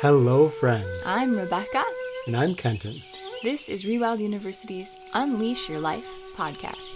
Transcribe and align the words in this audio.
Hello, 0.00 0.48
friends. 0.50 1.02
I'm 1.06 1.34
Rebecca. 1.34 1.82
And 2.26 2.36
I'm 2.36 2.54
Kenton. 2.54 3.00
This 3.42 3.70
is 3.70 3.84
Rewild 3.84 4.18
University's 4.20 4.94
Unleash 5.14 5.70
Your 5.70 5.80
Life 5.80 6.06
podcast. 6.36 6.92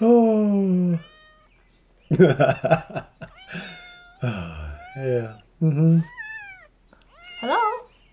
oh. 0.00 0.98
yeah. 4.96 5.36
Mm-hmm. 5.60 5.98
Hello? 7.40 7.58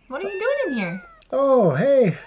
What 0.09 0.23
are 0.23 0.27
you 0.29 0.39
doing 0.39 0.57
in 0.67 0.73
here? 0.73 1.03
Oh, 1.31 1.73
hey. 1.73 2.17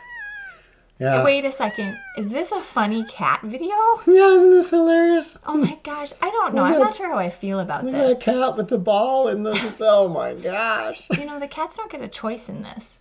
Yeah. 0.98 1.22
Wait 1.22 1.35
a 1.46 1.52
second. 1.52 1.96
Is 2.18 2.28
this 2.28 2.50
a 2.52 2.60
funny 2.60 3.04
cat 3.04 3.40
video? 3.42 3.74
Yeah, 4.06 4.34
isn't 4.34 4.50
this 4.50 4.70
hilarious? 4.70 5.38
Oh 5.46 5.56
my 5.56 5.78
gosh, 5.82 6.12
I 6.20 6.30
don't 6.30 6.54
know. 6.54 6.62
I'm 6.62 6.78
not 6.78 6.94
sure 6.94 7.08
how 7.08 7.18
I 7.18 7.30
feel 7.30 7.60
about 7.60 7.84
Look 7.84 7.94
at 7.94 8.08
this. 8.08 8.18
that 8.18 8.24
cat 8.24 8.56
with 8.56 8.68
the 8.68 8.78
ball 8.78 9.28
and 9.28 9.44
the. 9.46 9.74
Oh 9.80 10.08
my 10.08 10.34
gosh. 10.34 11.06
You 11.16 11.24
know, 11.26 11.38
the 11.38 11.48
cats 11.48 11.76
don't 11.76 11.90
get 11.90 12.02
a 12.02 12.08
choice 12.08 12.48
in 12.48 12.62
this. 12.62 12.94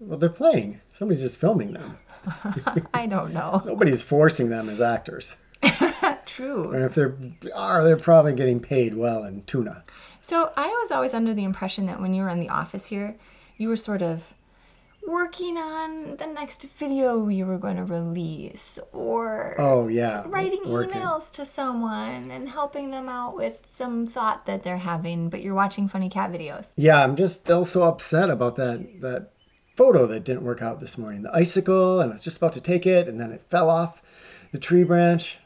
Well, 0.00 0.18
they're 0.18 0.28
playing. 0.28 0.80
Somebody's 0.92 1.22
just 1.22 1.38
filming 1.38 1.72
them. 1.72 1.98
I 2.94 3.06
don't 3.06 3.32
know. 3.32 3.62
Nobody's 3.64 4.02
forcing 4.02 4.48
them 4.48 4.68
as 4.68 4.80
actors. 4.80 5.32
True. 6.26 6.72
And 6.72 6.84
if 6.84 6.94
they 6.94 7.50
are, 7.50 7.84
they're 7.84 7.96
probably 7.96 8.34
getting 8.34 8.60
paid 8.60 8.96
well 8.96 9.24
in 9.24 9.42
tuna. 9.44 9.82
So 10.22 10.52
I 10.56 10.68
was 10.68 10.92
always 10.92 11.14
under 11.14 11.34
the 11.34 11.44
impression 11.44 11.86
that 11.86 12.00
when 12.00 12.14
you 12.14 12.22
were 12.22 12.28
in 12.28 12.38
the 12.40 12.50
office 12.50 12.86
here, 12.86 13.16
you 13.56 13.68
were 13.68 13.76
sort 13.76 14.02
of 14.02 14.22
working 15.08 15.56
on 15.56 16.16
the 16.18 16.26
next 16.26 16.64
video 16.78 17.28
you 17.28 17.46
were 17.46 17.56
going 17.58 17.76
to 17.76 17.84
release 17.84 18.78
or 18.92 19.54
Oh 19.58 19.88
yeah. 19.88 20.24
writing 20.26 20.60
working. 20.66 21.00
emails 21.00 21.30
to 21.32 21.46
someone 21.46 22.30
and 22.30 22.48
helping 22.48 22.90
them 22.90 23.08
out 23.08 23.34
with 23.34 23.56
some 23.72 24.06
thought 24.06 24.44
that 24.46 24.62
they're 24.62 24.76
having, 24.76 25.30
but 25.30 25.42
you're 25.42 25.54
watching 25.54 25.88
funny 25.88 26.10
cat 26.10 26.30
videos. 26.30 26.68
Yeah, 26.76 27.02
I'm 27.02 27.16
just 27.16 27.40
still 27.40 27.64
so 27.64 27.82
upset 27.84 28.28
about 28.30 28.56
that 28.56 29.00
that 29.00 29.30
photo 29.76 30.06
that 30.08 30.24
didn't 30.24 30.42
work 30.42 30.60
out 30.60 30.80
this 30.80 30.98
morning. 30.98 31.22
The 31.22 31.34
icicle, 31.34 32.00
and 32.00 32.10
I 32.10 32.14
was 32.14 32.22
just 32.24 32.36
about 32.38 32.52
to 32.54 32.60
take 32.60 32.84
it, 32.86 33.08
and 33.08 33.18
then 33.18 33.32
it 33.32 33.42
fell 33.48 33.70
off 33.70 34.02
the 34.52 34.58
tree 34.58 34.82
branch. 34.84 35.38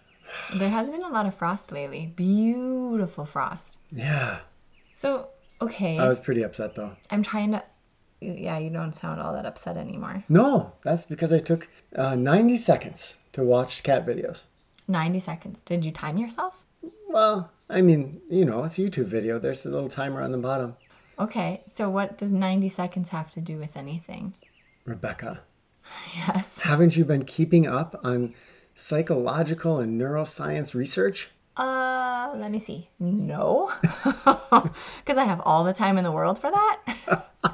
There 0.57 0.71
has 0.71 0.89
been 0.91 1.03
a 1.03 1.09
lot 1.11 1.27
of 1.27 1.35
frost 1.35 1.71
lately. 1.71 2.13
Beautiful 2.17 3.27
frost. 3.27 3.77
Yeah, 3.93 4.39
So, 4.97 5.29
okay. 5.61 5.99
I 5.99 6.09
was 6.09 6.19
pretty 6.19 6.43
upset 6.43 6.75
though. 6.75 6.97
I'm 7.11 7.23
trying 7.23 7.53
to. 7.53 7.63
Yeah, 8.23 8.59
you 8.59 8.71
don't 8.71 8.95
sound 8.95 9.21
all 9.21 9.33
that 9.35 9.47
upset 9.47 9.77
anymore. 9.77 10.23
No, 10.29 10.73
that's 10.83 11.05
because 11.05 11.33
I 11.33 11.39
took 11.41 11.69
uh, 11.97 12.15
90 12.15 12.57
seconds 12.57 13.15
to 13.33 13.43
watch 13.43 13.83
cat 13.83 14.07
videos. 14.07 14.43
90 14.89 15.19
seconds. 15.21 15.61
Did 15.65 15.85
you 15.85 15.93
time 15.93 16.17
yourself? 16.19 16.55
Well, 17.09 17.51
I 17.69 17.83
mean, 17.83 18.21
you 18.31 18.45
know, 18.45 18.65
it's 18.65 18.79
a 18.79 18.83
YouTube 18.83 19.07
video. 19.07 19.39
There's 19.39 19.65
a 19.67 19.71
little 19.71 19.89
timer 19.89 20.23
on 20.23 20.33
the 20.33 20.39
bottom. 20.39 20.77
Okay, 21.19 21.63
so 21.75 21.91
what 21.91 22.17
does 22.19 22.33
90 22.33 22.69
seconds 22.69 23.09
have 23.11 23.31
to 23.31 23.41
do 23.41 23.59
with 23.59 23.77
anything? 23.77 24.35
Rebecca, 24.85 25.41
Yes. 26.17 26.47
haven't 26.61 26.97
you 26.97 27.05
been 27.05 27.25
keeping 27.25 27.67
up 27.67 28.01
on 28.05 28.35
psychological 28.75 29.79
and 29.81 30.01
neuroscience 30.01 30.75
research? 30.75 31.31
Uh, 31.57 32.33
let 32.37 32.51
me 32.51 32.59
see. 32.59 32.89
No. 32.99 33.71
Because 35.05 35.19
I 35.19 35.25
have 35.25 35.41
all 35.45 35.65
the 35.65 35.73
time 35.73 35.99
in 35.99 36.05
the 36.05 36.13
world 36.13 36.39
for 36.39 36.51
that. 36.51 37.27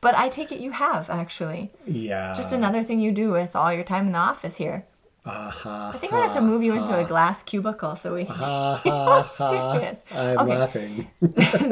but 0.00 0.14
I 0.16 0.28
take 0.28 0.52
it 0.52 0.60
you 0.60 0.70
have, 0.70 1.10
actually. 1.10 1.70
Yeah. 1.86 2.34
Just 2.34 2.52
another 2.52 2.82
thing 2.82 3.00
you 3.00 3.12
do 3.12 3.30
with 3.30 3.54
all 3.56 3.72
your 3.72 3.84
time 3.84 4.06
in 4.06 4.12
the 4.12 4.18
office 4.18 4.56
here. 4.56 4.84
Uh-huh. 5.26 5.92
I 5.94 5.98
think 5.98 6.12
to 6.12 6.18
have 6.18 6.32
to 6.32 6.40
move 6.40 6.62
you 6.62 6.72
into 6.72 6.98
a 6.98 7.04
glass 7.04 7.42
cubicle 7.42 7.94
so 7.96 8.14
we 8.14 8.24
can 8.24 8.34
Ha 8.36 8.80
get 8.82 8.90
ha 9.36 9.72
serious. 9.74 9.98
I'm 10.10 10.38
Okay. 10.38 10.58
laughing. 10.58 11.10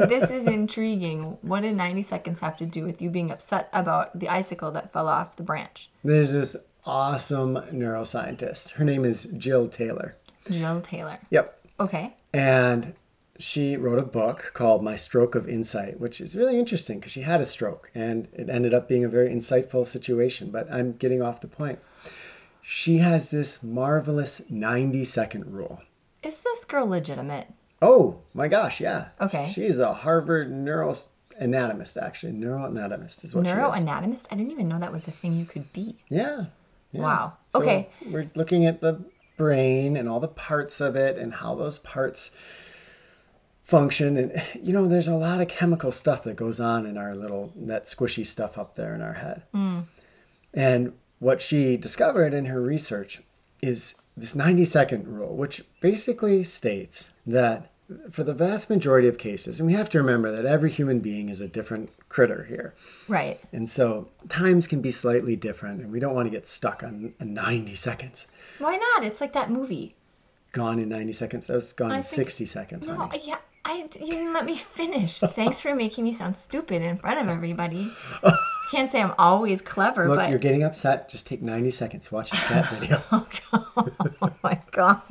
this 0.07 0.29
is 0.29 0.45
intriguing. 0.45 1.35
What 1.41 1.61
did 1.61 1.75
90 1.75 2.03
seconds 2.03 2.39
have 2.41 2.57
to 2.59 2.67
do 2.67 2.83
with 2.85 3.01
you 3.01 3.09
being 3.09 3.31
upset 3.31 3.67
about 3.73 4.17
the 4.19 4.29
icicle 4.29 4.69
that 4.71 4.93
fell 4.93 5.07
off 5.07 5.35
the 5.35 5.41
branch? 5.43 5.89
There's 6.03 6.31
this 6.31 6.55
awesome 6.85 7.55
neuroscientist. 7.73 8.69
Her 8.69 8.83
name 8.85 9.03
is 9.03 9.27
Jill 9.37 9.67
Taylor. 9.67 10.15
Jill 10.51 10.81
Taylor. 10.81 11.17
Yep. 11.31 11.59
Okay. 11.79 12.15
And 12.33 12.93
she 13.39 13.77
wrote 13.77 13.99
a 13.99 14.03
book 14.03 14.51
called 14.53 14.83
My 14.83 14.97
Stroke 14.97 15.35
of 15.35 15.47
Insight, 15.47 15.99
which 15.99 16.19
is 16.19 16.35
really 16.35 16.59
interesting 16.59 16.99
because 16.99 17.13
she 17.13 17.21
had 17.21 17.39
a 17.39 17.45
stroke 17.45 17.89
and 17.95 18.27
it 18.33 18.49
ended 18.49 18.73
up 18.73 18.89
being 18.89 19.05
a 19.05 19.09
very 19.09 19.29
insightful 19.29 19.87
situation. 19.87 20.51
But 20.51 20.71
I'm 20.71 20.91
getting 20.93 21.21
off 21.21 21.39
the 21.41 21.47
point. 21.47 21.79
She 22.61 22.97
has 22.97 23.31
this 23.31 23.63
marvelous 23.63 24.41
90 24.49 25.05
second 25.05 25.45
rule. 25.53 25.81
Is 26.21 26.37
this 26.39 26.65
girl 26.65 26.85
legitimate? 26.85 27.47
Oh 27.81 28.19
my 28.33 28.49
gosh, 28.49 28.81
yeah. 28.81 29.07
Okay. 29.21 29.49
She's 29.53 29.77
a 29.77 29.93
Harvard 29.93 30.51
neuroanatomist, 30.51 31.95
actually. 32.01 32.33
Neuroanatomist 32.33 33.23
is 33.23 33.33
what 33.33 33.45
she 33.45 33.51
is. 33.51 33.57
Neuroanatomist? 33.57 34.25
I 34.31 34.35
didn't 34.35 34.51
even 34.51 34.67
know 34.67 34.79
that 34.79 34.91
was 34.91 35.07
a 35.07 35.11
thing 35.11 35.33
you 35.39 35.45
could 35.45 35.71
be. 35.71 35.97
Yeah. 36.09 36.45
yeah. 36.91 37.01
Wow. 37.01 37.33
So 37.53 37.61
Okay. 37.61 37.89
We're 38.05 38.29
looking 38.35 38.65
at 38.65 38.81
the 38.81 38.99
brain 39.37 39.95
and 39.95 40.09
all 40.09 40.19
the 40.19 40.27
parts 40.27 40.81
of 40.81 40.97
it 40.97 41.17
and 41.17 41.33
how 41.33 41.55
those 41.55 41.79
parts 41.79 42.31
function. 43.69 44.17
And, 44.17 44.41
you 44.61 44.73
know, 44.73 44.87
there's 44.87 45.07
a 45.07 45.15
lot 45.15 45.41
of 45.41 45.47
chemical 45.47 45.91
stuff 45.91 46.23
that 46.23 46.35
goes 46.35 46.59
on 46.59 46.85
in 46.85 46.97
our 46.97 47.15
little, 47.15 47.53
that 47.55 47.85
squishy 47.85 48.25
stuff 48.25 48.57
up 48.57 48.75
there 48.75 48.93
in 48.95 49.01
our 49.01 49.13
head. 49.13 49.43
Hmm. 49.53 49.79
And 50.53 50.93
what 51.19 51.41
she 51.41 51.77
discovered 51.77 52.33
in 52.33 52.45
her 52.45 52.59
research 52.61 53.21
is 53.61 53.93
this 54.17 54.35
90 54.35 54.65
second 54.65 55.07
rule, 55.07 55.35
which 55.35 55.63
basically 55.81 56.43
states 56.43 57.07
that 57.27 57.69
for 58.11 58.23
the 58.23 58.33
vast 58.33 58.69
majority 58.69 59.07
of 59.07 59.17
cases, 59.17 59.59
and 59.59 59.67
we 59.67 59.73
have 59.73 59.89
to 59.89 59.97
remember 59.99 60.31
that 60.31 60.45
every 60.45 60.69
human 60.69 60.99
being 60.99 61.29
is 61.29 61.41
a 61.41 61.47
different 61.47 61.89
critter 62.07 62.43
here. 62.43 62.75
Right. 63.07 63.39
And 63.51 63.69
so 63.69 64.07
times 64.29 64.67
can 64.67 64.81
be 64.81 64.91
slightly 64.91 65.35
different, 65.35 65.81
and 65.81 65.91
we 65.91 65.99
don't 65.99 66.13
want 66.13 66.27
to 66.27 66.29
get 66.29 66.47
stuck 66.47 66.83
on 66.83 67.13
90 67.19 67.75
seconds. 67.75 68.27
Why 68.59 68.75
not? 68.75 69.03
It's 69.05 69.19
like 69.21 69.33
that 69.33 69.49
movie. 69.49 69.95
Gone 70.51 70.79
in 70.79 70.89
90 70.89 71.13
seconds. 71.13 71.47
That 71.47 71.53
was 71.55 71.73
gone 71.73 71.91
I 71.91 71.97
in 71.97 72.03
think- 72.03 72.27
60 72.29 72.45
seconds, 72.45 72.87
No, 72.87 72.95
honey. 72.95 73.21
yeah. 73.23 73.37
I, 73.69 73.87
you 73.99 74.07
didn't 74.07 74.33
let 74.33 74.45
me 74.45 74.55
finish. 74.55 75.19
Thanks 75.33 75.59
for 75.59 75.75
making 75.75 76.03
me 76.03 76.11
sound 76.13 76.35
stupid 76.35 76.81
in 76.81 76.97
front 76.97 77.19
of 77.19 77.29
everybody. 77.29 77.93
Can't 78.71 78.89
say 78.89 78.99
I'm 78.99 79.13
always 79.19 79.61
clever, 79.61 80.07
Look, 80.07 80.17
but 80.17 80.29
you're 80.31 80.39
getting 80.39 80.63
upset. 80.63 81.07
Just 81.07 81.27
take 81.27 81.43
90 81.43 81.69
seconds. 81.69 82.11
Watch 82.11 82.31
this 82.31 82.43
cat 82.45 82.69
video. 82.71 83.01
Oh, 83.51 83.87
oh 84.21 84.31
my 84.43 84.59
gosh. 84.71 85.01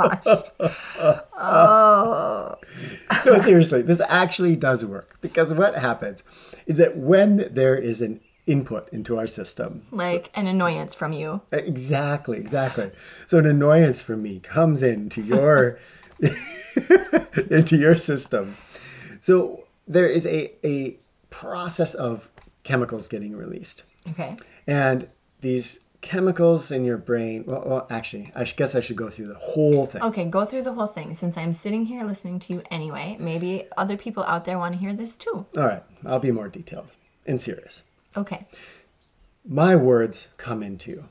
Oh. 1.37 2.55
no, 3.27 3.41
seriously, 3.41 3.83
this 3.83 4.01
actually 4.09 4.57
does 4.57 4.85
work. 4.85 5.17
Because 5.21 5.53
what 5.53 5.77
happens 5.77 6.23
is 6.67 6.77
that 6.77 6.97
when 6.97 7.49
there 7.53 7.77
is 7.77 8.01
an 8.01 8.21
input 8.47 8.89
into 8.93 9.19
our 9.19 9.27
system, 9.27 9.83
Like 9.91 10.31
an 10.35 10.47
annoyance 10.47 10.95
from 10.95 11.13
you. 11.13 11.41
Exactly, 11.53 12.39
exactly. 12.39 12.91
So 13.27 13.39
an 13.39 13.47
annoyance 13.47 14.01
from 14.01 14.23
me 14.23 14.41
comes 14.41 14.83
into 14.83 15.23
your 15.23 15.79
into 17.51 17.77
your 17.77 17.97
system. 17.97 18.57
So 19.21 19.65
there 19.87 20.07
is 20.07 20.27
a, 20.27 20.53
a 20.67 20.97
process 21.31 21.95
of 21.95 22.29
chemicals 22.63 23.09
getting 23.09 23.35
released. 23.35 23.85
Okay. 24.11 24.37
And 24.67 25.09
these 25.41 25.81
chemicals 26.01 26.71
in 26.71 26.85
your 26.85 26.97
brain, 26.97 27.45
well, 27.47 27.63
well 27.67 27.87
actually, 27.91 28.31
I 28.35 28.45
guess 28.45 28.75
I 28.75 28.81
should 28.81 28.97
go 28.97 29.11
through 29.11 29.29
the 29.29 29.35
whole 29.35 29.87
thing. 29.87 30.03
Okay, 30.03 30.25
go 30.27 30.45
through 30.45 30.63
the 30.63 30.73
whole 30.73 30.87
thing 30.87 31.15
since 31.15 31.37
I'm 31.37 31.55
sitting 31.55 31.85
here 31.85 32.05
listening 32.05 32.39
to 32.41 32.55
you 32.55 32.63
anyway. 32.71 33.17
Maybe 33.19 33.67
other 33.77 33.97
people 33.97 34.23
out 34.25 34.45
there 34.45 34.59
want 34.59 34.75
to 34.75 34.79
hear 34.79 34.95
this 34.95 35.17
too. 35.17 35.45
All 35.57 35.67
right, 35.67 35.83
I'll 36.07 36.21
be 36.21 36.33
more 36.33 36.49
detailed 36.49 36.89
and 37.27 37.41
serious. 37.41 37.83
Okay. 38.17 38.47
My 39.45 39.77
words 39.77 40.27
come 40.37 40.63
into 40.63 40.91
you. 40.91 41.05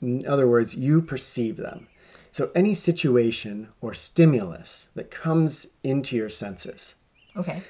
In 0.00 0.26
other 0.26 0.48
words, 0.48 0.74
you 0.74 1.00
perceive 1.00 1.56
them. 1.56 1.86
So 2.34 2.50
any 2.56 2.74
situation 2.74 3.68
or 3.80 3.94
stimulus 3.94 4.88
that 4.96 5.08
comes 5.08 5.68
into 5.84 6.16
your 6.16 6.30
senses, 6.30 6.96
Okay. 7.36 7.62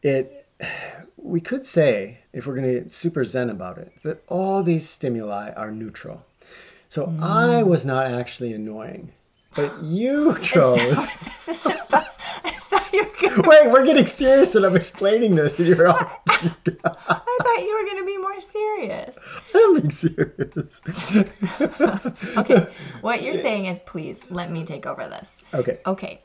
it 0.00 0.46
we 1.16 1.40
could 1.40 1.66
say 1.66 2.18
if 2.32 2.46
we're 2.46 2.54
going 2.54 2.68
to 2.72 2.80
get 2.80 2.92
super 2.94 3.24
zen 3.24 3.50
about 3.50 3.78
it 3.78 3.92
that 4.04 4.22
all 4.28 4.62
these 4.62 4.88
stimuli 4.88 5.50
are 5.50 5.70
neutral 5.72 6.24
so 6.88 7.12
i 7.20 7.62
was 7.62 7.84
not 7.84 8.06
actually 8.06 8.52
annoying 8.54 9.12
but 9.54 9.76
you 9.82 10.38
chose 10.40 10.96
I 11.46 11.52
thought 11.52 12.92
you 12.92 12.98
were 12.98 13.04
gonna, 13.04 13.04
wait 13.22 13.70
we're 13.70 13.84
getting 13.84 14.06
serious 14.06 14.54
and 14.54 14.64
i'm 14.66 14.76
explaining 14.76 15.34
this 15.34 15.58
and 15.58 15.68
you're 15.68 15.86
all 15.88 15.96
I 16.28 17.42
thought 17.42 17.62
you 17.62 17.76
were 17.78 17.88
gonna 17.88 18.04
be 18.04 18.18
more 18.18 18.40
serious. 18.40 19.18
i'm 19.54 19.74
being 19.80 19.90
serious 19.90 20.80
Okay. 22.36 22.66
What 23.00 23.22
you're 23.22 23.34
saying 23.34 23.66
is 23.66 23.78
please 23.80 24.20
let 24.30 24.50
me 24.50 24.64
take 24.64 24.86
over 24.86 25.08
this. 25.08 25.30
okay 25.54 25.80
Okay. 25.86 26.22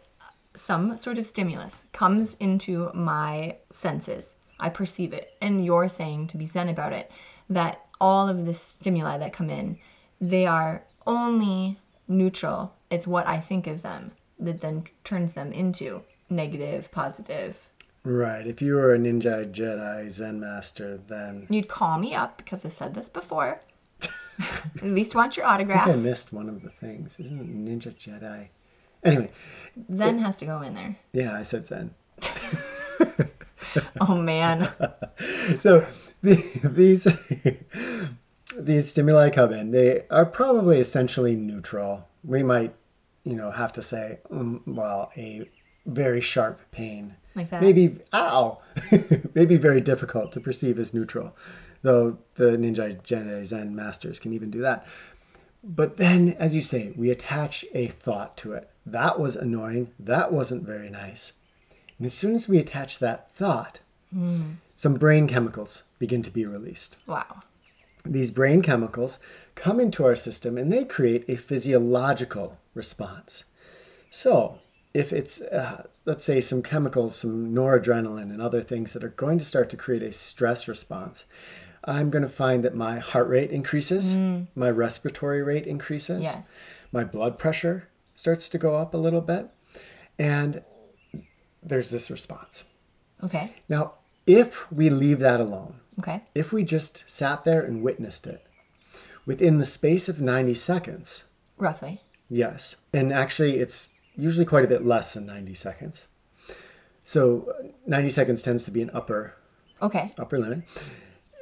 Some 0.56 0.98
sort 0.98 1.18
of 1.18 1.26
stimulus 1.26 1.82
comes 1.94 2.36
into 2.42 2.92
my 2.94 3.56
senses. 3.72 4.36
I 4.60 4.70
perceive 4.70 5.14
it. 5.14 5.34
And 5.42 5.64
you're 5.64 5.88
saying 5.88 6.28
to 6.28 6.38
be 6.38 6.46
zen 6.46 6.68
about 6.70 6.92
it 6.94 7.10
that 7.50 7.86
all 8.02 8.28
of 8.28 8.46
the 8.46 8.54
stimuli 8.54 9.18
that 9.18 9.32
come 9.34 9.50
in, 9.50 9.78
they 10.20 10.46
are 10.46 10.84
only 11.08 11.80
neutral. 12.08 12.74
It's 12.90 13.08
what 13.08 13.28
I 13.28 13.40
think 13.40 13.68
of 13.68 13.82
them 13.82 14.12
that 14.40 14.60
then 14.60 14.84
turns 15.06 15.32
them 15.34 15.54
into 15.54 16.04
negative, 16.32 16.90
positive. 16.92 17.56
Right. 18.04 18.48
If 18.48 18.62
you 18.62 18.76
were 18.76 18.96
a 18.96 18.98
ninja, 18.98 19.52
Jedi, 19.54 20.10
Zen 20.10 20.40
master, 20.40 21.00
then 21.08 21.46
You'd 21.50 21.68
call 21.68 22.00
me 22.00 22.16
up 22.16 22.38
because 22.38 22.66
I've 22.66 22.74
said 22.74 22.96
this 22.96 23.10
before. 23.10 23.62
At 24.40 24.84
least 24.84 25.14
want 25.14 25.38
your 25.38 25.46
I 25.46 25.58
think 25.58 25.70
I 25.72 25.96
missed 25.96 26.34
one 26.34 26.50
of 26.50 26.64
the 26.64 26.70
things. 26.70 27.16
Isn't 27.20 27.40
it 27.40 27.48
Ninja 27.48 27.94
Jedi? 27.96 28.48
Anyway, 29.04 29.32
Zen 29.94 30.18
has 30.20 30.38
to 30.38 30.46
go 30.46 30.62
in 30.62 30.74
there. 30.74 30.96
yeah, 31.14 31.36
I 31.36 31.44
said 31.44 31.68
Zen. 31.68 31.94
Oh 34.00 34.16
man. 34.16 34.72
so 35.60 35.86
the, 36.22 36.36
these 36.64 37.08
these 38.58 38.90
stimuli 38.90 39.30
come 39.30 39.54
in. 39.54 39.72
They 39.72 40.04
are 40.10 40.26
probably 40.26 40.80
essentially 40.80 41.36
neutral. 41.36 42.08
We 42.24 42.44
might, 42.44 42.74
you 43.24 43.36
know, 43.36 43.52
have 43.52 43.74
to 43.74 43.82
say, 43.82 44.20
um, 44.30 44.62
well, 44.66 45.12
a 45.16 45.48
very 45.86 46.22
sharp 46.22 46.60
pain, 46.72 47.16
Like 47.36 47.50
that. 47.50 47.62
maybe 47.62 47.98
ow, 48.14 48.60
maybe 49.34 49.58
very 49.58 49.82
difficult 49.82 50.32
to 50.34 50.40
perceive 50.40 50.80
as 50.80 50.94
neutral, 50.94 51.36
though 51.82 52.18
the 52.36 52.58
Ninja 52.58 53.02
Jedi 53.04 53.46
Zen 53.46 53.76
masters 53.76 54.20
can 54.20 54.34
even 54.34 54.52
do 54.52 54.62
that. 54.62 54.86
But 55.64 55.98
then, 55.98 56.36
as 56.40 56.56
you 56.56 56.62
say, 56.62 56.92
we 56.96 57.12
attach 57.12 57.66
a 57.74 57.88
thought 57.88 58.36
to 58.38 58.54
it. 58.54 58.70
That 58.86 59.20
was 59.20 59.36
annoying. 59.36 59.92
That 60.00 60.34
wasn't 60.34 60.64
very 60.64 60.90
nice. 60.90 61.34
And 62.00 62.08
as 62.08 62.16
soon 62.16 62.34
as 62.34 62.50
we 62.50 62.58
attach 62.58 62.98
that 62.98 63.32
thought, 63.36 63.80
hmm. 64.12 64.54
some 64.76 64.96
brain 64.96 65.28
chemicals 65.28 65.84
begin 66.00 66.24
to 66.24 66.32
be 66.32 66.48
released. 66.48 66.98
Wow. 67.06 67.42
These 68.04 68.32
brain 68.32 68.64
chemicals 68.64 69.20
come 69.54 69.80
into 69.80 70.04
our 70.04 70.16
system 70.16 70.58
and 70.58 70.74
they 70.74 70.84
create 70.84 71.26
a 71.28 71.36
physiological 71.36 72.58
response. 72.74 73.44
So, 74.10 74.58
if 74.94 75.14
it's, 75.14 75.40
uh, 75.42 75.84
let's 76.06 76.24
say, 76.24 76.42
some 76.42 76.62
chemicals, 76.62 77.16
some 77.16 77.54
noradrenaline 77.54 78.32
and 78.32 78.42
other 78.42 78.62
things 78.62 78.94
that 78.94 79.04
are 79.04 79.10
going 79.10 79.38
to 79.40 79.46
start 79.46 79.70
to 79.70 79.78
create 79.78 80.04
a 80.04 80.12
stress 80.12 80.68
response, 80.68 81.26
I'm 81.86 82.10
going 82.10 82.24
to 82.24 82.28
find 82.30 82.64
that 82.64 82.74
my 82.74 83.00
heart 83.00 83.28
rate 83.28 83.52
increases, 83.52 84.16
my 84.56 84.70
respiratory 84.70 85.42
rate 85.42 85.66
increases, 85.66 86.22
Yes. 86.24 86.46
my 86.92 87.04
blood 87.04 87.38
pressure 87.38 87.88
starts 88.16 88.50
to 88.50 88.58
go 88.58 88.76
up 88.76 88.94
a 88.94 88.98
little 88.98 89.22
bit, 89.22 89.48
and 90.20 90.62
there's 91.64 91.90
this 91.90 92.12
response. 92.12 92.64
Okay. 93.24 93.52
Now, 93.70 93.94
if 94.28 94.72
we 94.72 94.90
leave 94.90 95.20
that 95.20 95.40
alone, 95.40 95.76
Okay. 96.00 96.22
if 96.36 96.52
we 96.54 96.64
just 96.64 97.04
sat 97.08 97.44
there 97.44 97.62
and 97.64 97.82
witnessed 97.82 98.28
it, 98.28 98.42
within 99.26 99.58
the 99.58 99.66
space 99.66 100.10
of 100.10 100.20
90 100.20 100.54
seconds, 100.56 101.24
Roughly. 101.58 102.02
yes, 102.30 102.76
and 102.94 103.12
actually 103.14 103.60
it's 103.60 103.90
usually 104.18 104.46
quite 104.46 104.66
a 104.66 104.68
bit 104.68 104.86
less 104.86 105.14
than 105.14 105.26
90 105.26 105.54
seconds. 105.56 106.08
So 107.06 107.54
uh, 107.60 107.68
90 107.88 108.10
seconds 108.10 108.42
tends 108.42 108.66
to 108.66 108.72
be 108.72 108.82
an 108.82 108.92
upper 108.94 109.34
Okay. 109.82 110.14
upper 110.20 110.38
limit. 110.38 110.62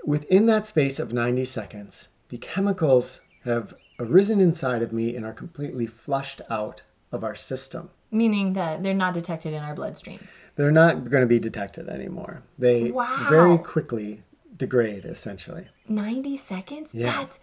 Within 0.05 0.45
that 0.45 0.65
space 0.65 0.99
of 0.99 1.11
90 1.11 1.43
seconds, 1.45 2.07
the 2.29 2.37
chemicals 2.37 3.19
have 3.43 3.73
arisen 3.99 4.39
inside 4.39 4.81
of 4.81 4.93
me 4.93 5.15
and 5.17 5.25
are 5.25 5.33
completely 5.33 5.85
flushed 5.87 6.41
out 6.49 6.81
of 7.11 7.23
our 7.23 7.35
system. 7.35 7.89
Meaning 8.11 8.53
that 8.53 8.81
they're 8.81 8.93
not 8.93 9.13
detected 9.13 9.53
in 9.53 9.61
our 9.61 9.75
bloodstream. 9.75 10.25
They're 10.55 10.71
not 10.71 11.09
going 11.09 11.21
to 11.21 11.27
be 11.27 11.39
detected 11.39 11.89
anymore. 11.89 12.41
They 12.57 12.91
Wow. 12.91 13.27
very 13.29 13.57
quickly 13.57 14.23
degrade, 14.57 15.05
essentially. 15.05 15.67
90 15.87 16.37
seconds? 16.37 16.89
Yeah. 16.93 17.11
That's. 17.23 17.39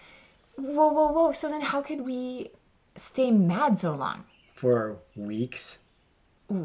Whoa, 0.57 0.89
whoa, 0.89 1.13
whoa. 1.13 1.33
So 1.33 1.49
then 1.51 1.61
how 1.61 1.83
could 1.83 2.01
we 2.01 2.51
stay 2.97 3.31
mad 3.31 3.79
so 3.79 3.95
long? 3.95 4.25
For 4.57 4.97
weeks. 5.15 5.79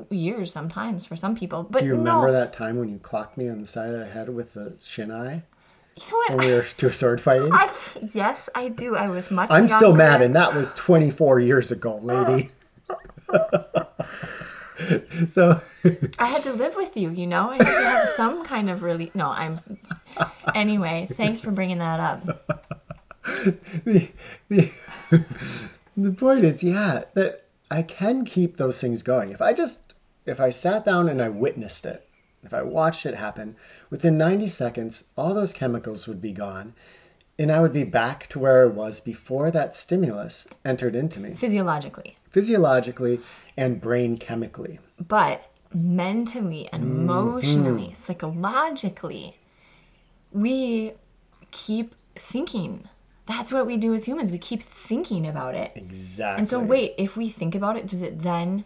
Years 0.10 0.52
sometimes 0.52 1.06
for 1.06 1.16
some 1.16 1.36
people. 1.36 1.64
But 1.64 1.80
Do 1.80 1.86
you 1.86 1.94
no. 1.94 1.98
remember 1.98 2.32
that 2.32 2.54
time 2.54 2.78
when 2.78 2.90
you 2.90 2.98
clocked 3.00 3.38
me 3.38 3.50
on 3.50 3.62
the 3.62 3.68
side 3.68 3.94
of 3.94 4.00
the 4.00 4.06
head 4.06 4.30
with 4.30 4.54
the 4.54 4.72
shinai 4.80 5.42
You 5.98 6.04
know 6.12 6.18
what? 6.18 6.30
when 6.38 6.48
we 6.48 6.54
were 6.54 6.64
to 6.78 6.92
sword 6.92 7.20
fighting? 7.20 7.52
I, 7.52 7.72
yes, 8.14 8.48
I 8.56 8.70
do. 8.70 8.96
I 8.96 9.10
was 9.10 9.30
much 9.30 9.52
I'm 9.52 9.68
still 9.68 9.94
mad, 9.94 10.22
and 10.22 10.36
that 10.36 10.56
was 10.56 10.74
24 10.76 11.42
years 11.42 11.72
ago, 11.72 12.00
lady. 12.02 12.50
Oh. 12.90 13.88
so, 15.30 15.62
I 16.20 16.26
had 16.26 16.44
to 16.44 16.54
live 16.54 16.76
with 16.76 16.96
you, 16.96 17.10
you 17.10 17.28
know? 17.28 17.50
I 17.50 17.56
had 17.56 17.76
to 17.76 17.84
have 17.84 18.10
some 18.16 18.46
kind 18.46 18.70
of 18.70 18.84
really. 18.84 19.12
No, 19.14 19.28
I'm. 19.28 19.60
Anyway, 20.56 21.08
thanks 21.18 21.42
for 21.42 21.52
bringing 21.52 21.80
that 21.80 22.00
up. 22.00 22.62
the, 23.86 24.10
the, 24.50 24.72
the 25.98 26.12
point 26.12 26.46
is, 26.46 26.64
yeah, 26.64 27.04
that 27.14 27.41
I 27.72 27.84
can 27.84 28.26
keep 28.26 28.58
those 28.58 28.82
things 28.82 29.02
going. 29.02 29.32
If 29.32 29.42
I 29.42 29.54
just, 29.54 29.80
if 30.26 30.42
I 30.42 30.50
sat 30.50 30.84
down 30.84 31.08
and 31.08 31.22
I 31.22 31.30
witnessed 31.30 31.86
it, 31.86 32.06
if 32.44 32.54
I 32.54 32.62
watched 32.64 33.06
it 33.06 33.16
happen, 33.16 33.56
within 33.90 34.18
90 34.18 34.50
seconds, 34.50 35.06
all 35.16 35.34
those 35.34 35.54
chemicals 35.54 36.06
would 36.06 36.20
be 36.22 36.34
gone. 36.34 36.74
And 37.40 37.50
I 37.50 37.62
would 37.62 37.72
be 37.72 37.86
back 37.86 38.28
to 38.30 38.40
where 38.40 38.64
I 38.64 38.66
was 38.68 39.00
before 39.00 39.52
that 39.52 39.76
stimulus 39.76 40.46
entered 40.66 40.96
into 40.96 41.22
me, 41.22 41.34
Physiologically. 41.34 42.18
physiologically 42.32 43.22
and 43.56 43.80
brain 43.80 44.18
chemically. 44.18 44.78
But 45.08 45.42
mentally 45.74 46.68
and 46.74 46.84
Mm-hmm. 46.84 47.10
emotionally, 47.10 47.94
psychologically, 47.94 49.34
we 50.34 50.92
keep 51.52 51.96
thinking. 52.16 52.88
That's 53.26 53.54
what 53.54 53.68
we 53.68 53.78
do 53.78 53.94
as 53.94 54.06
humans. 54.06 54.32
We 54.32 54.38
keep 54.38 54.64
thinking 54.64 55.28
about 55.28 55.56
it. 55.56 55.72
Exactly. 55.76 56.40
And 56.40 56.48
so, 56.48 56.60
wait, 56.60 56.96
if 56.98 57.16
we 57.16 57.30
think 57.30 57.56
about 57.56 57.78
it, 57.78 57.88
does 57.88 58.02
it 58.02 58.22
then 58.22 58.66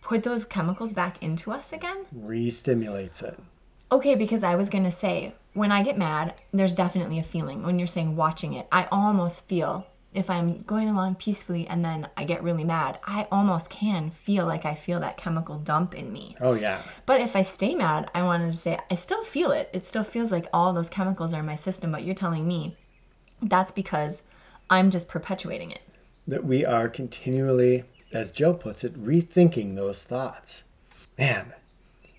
put 0.00 0.22
those 0.22 0.44
chemicals 0.44 0.92
back 0.92 1.22
into 1.22 1.50
us 1.52 1.72
again? 1.72 2.06
Re-stimulates 2.12 3.22
it. 3.22 3.38
Okay, 3.90 4.14
because 4.14 4.42
I 4.42 4.54
was 4.54 4.70
gonna 4.70 4.92
say, 4.92 5.34
when 5.54 5.72
I 5.72 5.82
get 5.82 5.98
mad, 5.98 6.34
there's 6.52 6.74
definitely 6.74 7.18
a 7.18 7.24
feeling. 7.24 7.62
When 7.62 7.78
you're 7.78 7.88
saying 7.88 8.14
watching 8.16 8.54
it, 8.54 8.66
I 8.70 8.86
almost 8.90 9.46
feel 9.46 9.86
if 10.14 10.30
I'm 10.30 10.62
going 10.62 10.88
along 10.88 11.16
peacefully 11.16 11.66
and 11.68 11.84
then 11.84 12.08
I 12.16 12.24
get 12.24 12.42
really 12.42 12.64
mad, 12.64 12.98
I 13.04 13.26
almost 13.30 13.68
can 13.68 14.10
feel 14.10 14.46
like 14.46 14.64
I 14.64 14.74
feel 14.74 14.98
that 15.00 15.18
chemical 15.18 15.58
dump 15.58 15.94
in 15.94 16.12
me. 16.12 16.36
Oh 16.40 16.54
yeah. 16.54 16.82
But 17.04 17.20
if 17.20 17.36
I 17.36 17.42
stay 17.42 17.74
mad, 17.74 18.10
I 18.14 18.22
wanted 18.22 18.52
to 18.52 18.58
say, 18.58 18.78
I 18.90 18.94
still 18.94 19.22
feel 19.22 19.50
it. 19.50 19.68
It 19.72 19.84
still 19.84 20.04
feels 20.04 20.32
like 20.32 20.46
all 20.52 20.72
those 20.72 20.88
chemicals 20.88 21.34
are 21.34 21.40
in 21.40 21.46
my 21.46 21.54
system, 21.54 21.92
but 21.92 22.04
you're 22.04 22.14
telling 22.14 22.48
me 22.48 22.76
that's 23.42 23.70
because 23.70 24.22
I'm 24.70 24.90
just 24.90 25.08
perpetuating 25.08 25.70
it. 25.70 25.80
that 26.28 26.44
we 26.44 26.64
are 26.64 26.88
continually, 26.88 27.84
as 28.12 28.32
Joe 28.32 28.52
puts 28.52 28.82
it, 28.84 28.94
rethinking 29.00 29.76
those 29.76 30.02
thoughts. 30.02 30.62
Man, 31.18 31.52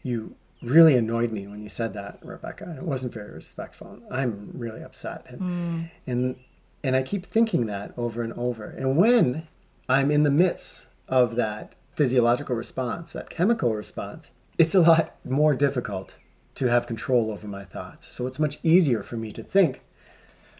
you 0.03 0.33
really 0.62 0.95
annoyed 0.95 1.31
me 1.31 1.45
when 1.47 1.62
you 1.62 1.69
said 1.69 1.93
that, 1.93 2.19
Rebecca. 2.24 2.63
and 2.63 2.77
It 2.77 2.83
wasn't 2.83 3.13
very 3.13 3.31
respectful. 3.33 4.00
I'm 4.09 4.51
really 4.53 4.81
upset. 4.81 5.25
And, 5.27 5.39
hmm. 5.39 5.81
and 6.07 6.36
and 6.83 6.95
I 6.95 7.03
keep 7.03 7.25
thinking 7.25 7.65
that 7.65 7.93
over 7.97 8.21
and 8.24 8.33
over. 8.33 8.65
And 8.65 8.95
when 8.97 9.47
I'm 9.89 10.09
in 10.12 10.24
the 10.24 10.31
midst 10.31 10.86
of 11.09 11.36
that 11.36 11.74
physiological 11.95 12.55
response, 12.55 13.12
that 13.13 13.29
chemical 13.29 13.74
response, 13.74 14.29
it's 14.57 14.75
a 14.75 14.79
lot 14.79 15.15
more 15.25 15.53
difficult 15.55 16.13
to 16.55 16.67
have 16.67 16.88
control 16.88 17.31
over 17.31 17.47
my 17.47 17.65
thoughts. 17.65 18.07
So 18.07 18.25
it's 18.27 18.39
much 18.39 18.59
easier 18.63 19.03
for 19.03 19.17
me 19.17 19.31
to 19.33 19.43
think, 19.43 19.81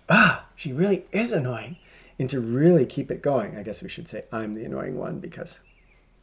ah, 0.10 0.46
she 0.56 0.74
really 0.74 1.06
is 1.12 1.32
annoying. 1.32 1.78
And 2.20 2.30
to 2.32 2.40
really 2.42 2.86
keep 2.86 3.12
it 3.12 3.22
going, 3.22 3.56
I 3.58 3.64
guess 3.64 3.82
we 3.82 3.90
should 3.90 4.08
say 4.08 4.24
I'm 4.32 4.56
the 4.56 4.66
annoying 4.66 4.98
one 4.98 5.20
because 5.20 5.60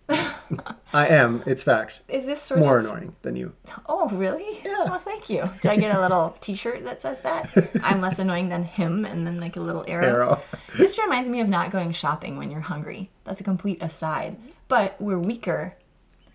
I 0.09 1.07
am, 1.09 1.43
it's 1.47 1.63
fact, 1.63 2.03
Is 2.09 2.27
this 2.27 2.43
sort 2.43 2.61
more 2.61 2.79
of 2.79 2.85
annoying 2.85 3.17
than 3.23 3.37
you. 3.37 3.53
Oh, 3.87 4.09
really? 4.11 4.61
Yeah. 4.65 4.85
Well, 4.85 4.99
thank 4.99 5.31
you. 5.31 5.49
Did 5.63 5.71
I 5.71 5.77
get 5.77 5.97
a 5.97 6.01
little 6.01 6.37
T-shirt 6.41 6.85
that 6.85 7.01
says 7.01 7.21
that? 7.21 7.51
I'm 7.83 8.01
less 8.01 8.19
annoying 8.19 8.49
than 8.49 8.65
him, 8.65 9.05
and 9.05 9.27
then 9.27 9.41
like 9.41 9.57
a 9.57 9.61
little 9.61 9.85
arrow. 9.89 10.07
Arrow. 10.07 10.43
This 10.77 10.99
reminds 10.99 11.29
me 11.29 11.41
of 11.41 11.49
not 11.49 11.71
going 11.71 11.93
shopping 11.93 12.37
when 12.37 12.51
you're 12.51 12.61
hungry. 12.61 13.11
That's 13.25 13.41
a 13.41 13.45
complete 13.45 13.83
aside. 13.83 14.37
But 14.69 15.01
we're 15.01 15.19
weaker 15.19 15.75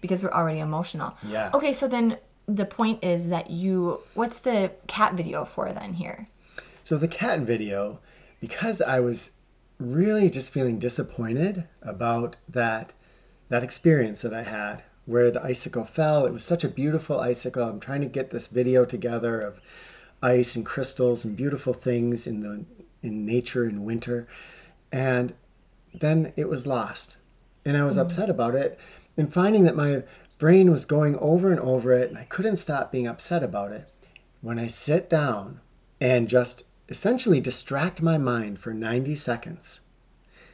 because 0.02 0.24
we're 0.24 0.32
already 0.32 0.60
emotional. 0.60 1.14
Yes. 1.28 1.54
Okay, 1.54 1.74
so 1.74 1.88
then 1.88 2.18
the 2.48 2.66
point 2.66 3.04
is 3.04 3.28
that 3.28 3.52
you. 3.52 4.00
What's 4.16 4.40
the 4.40 4.72
cat 4.88 5.14
video 5.14 5.46
for 5.46 5.72
then 5.74 5.94
here? 5.94 6.28
So 6.90 6.98
the 6.98 7.08
cat 7.08 7.42
video, 7.42 8.00
because 8.42 8.82
I 8.82 9.00
was 9.00 9.30
really 9.78 10.28
just 10.28 10.52
feeling 10.52 10.80
disappointed 10.80 11.68
about 11.84 12.36
that 12.48 12.94
that 13.50 13.64
experience 13.64 14.24
that 14.24 14.34
I 14.34 14.42
had 14.42 14.82
where 15.06 15.30
the 15.30 15.44
icicle 15.44 15.86
fell. 15.86 16.26
It 16.26 16.34
was 16.34 16.44
such 16.44 16.64
a 16.64 16.68
beautiful 16.68 17.20
icicle. 17.20 17.62
I'm 17.62 17.80
trying 17.80 18.02
to 18.02 18.08
get 18.08 18.32
this 18.32 18.48
video 18.48 18.86
together 18.86 19.40
of 19.40 19.62
ice 20.24 20.56
and 20.56 20.66
crystals 20.66 21.26
and 21.26 21.38
beautiful 21.38 21.74
things 21.74 22.26
in 22.26 22.42
the 22.42 22.66
in 23.04 23.24
nature 23.24 23.70
in 23.70 23.86
winter. 23.86 24.28
And 24.92 25.36
then 25.94 26.34
it 26.38 26.50
was 26.50 26.66
lost. 26.66 27.18
And 27.66 27.78
I 27.78 27.86
was 27.86 27.98
mm-hmm. 27.98 28.08
upset 28.08 28.32
about 28.32 28.56
it 28.56 28.80
and 29.16 29.32
finding 29.32 29.66
that 29.66 29.76
my 29.76 30.02
brain 30.40 30.72
was 30.72 30.86
going 30.86 31.18
over 31.18 31.52
and 31.52 31.60
over 31.60 31.94
it 31.94 32.10
and 32.10 32.18
I 32.18 32.24
couldn't 32.24 32.56
stop 32.56 32.92
being 32.92 33.06
upset 33.06 33.44
about 33.44 33.74
it. 33.74 33.88
when 34.42 34.58
I 34.58 34.70
sit 34.70 35.08
down 35.08 35.60
and 36.02 36.28
just 36.28 36.64
essentially 36.90 37.40
distract 37.40 38.02
my 38.02 38.18
mind 38.18 38.60
for 38.60 38.74
90 38.74 39.16
seconds, 39.16 39.80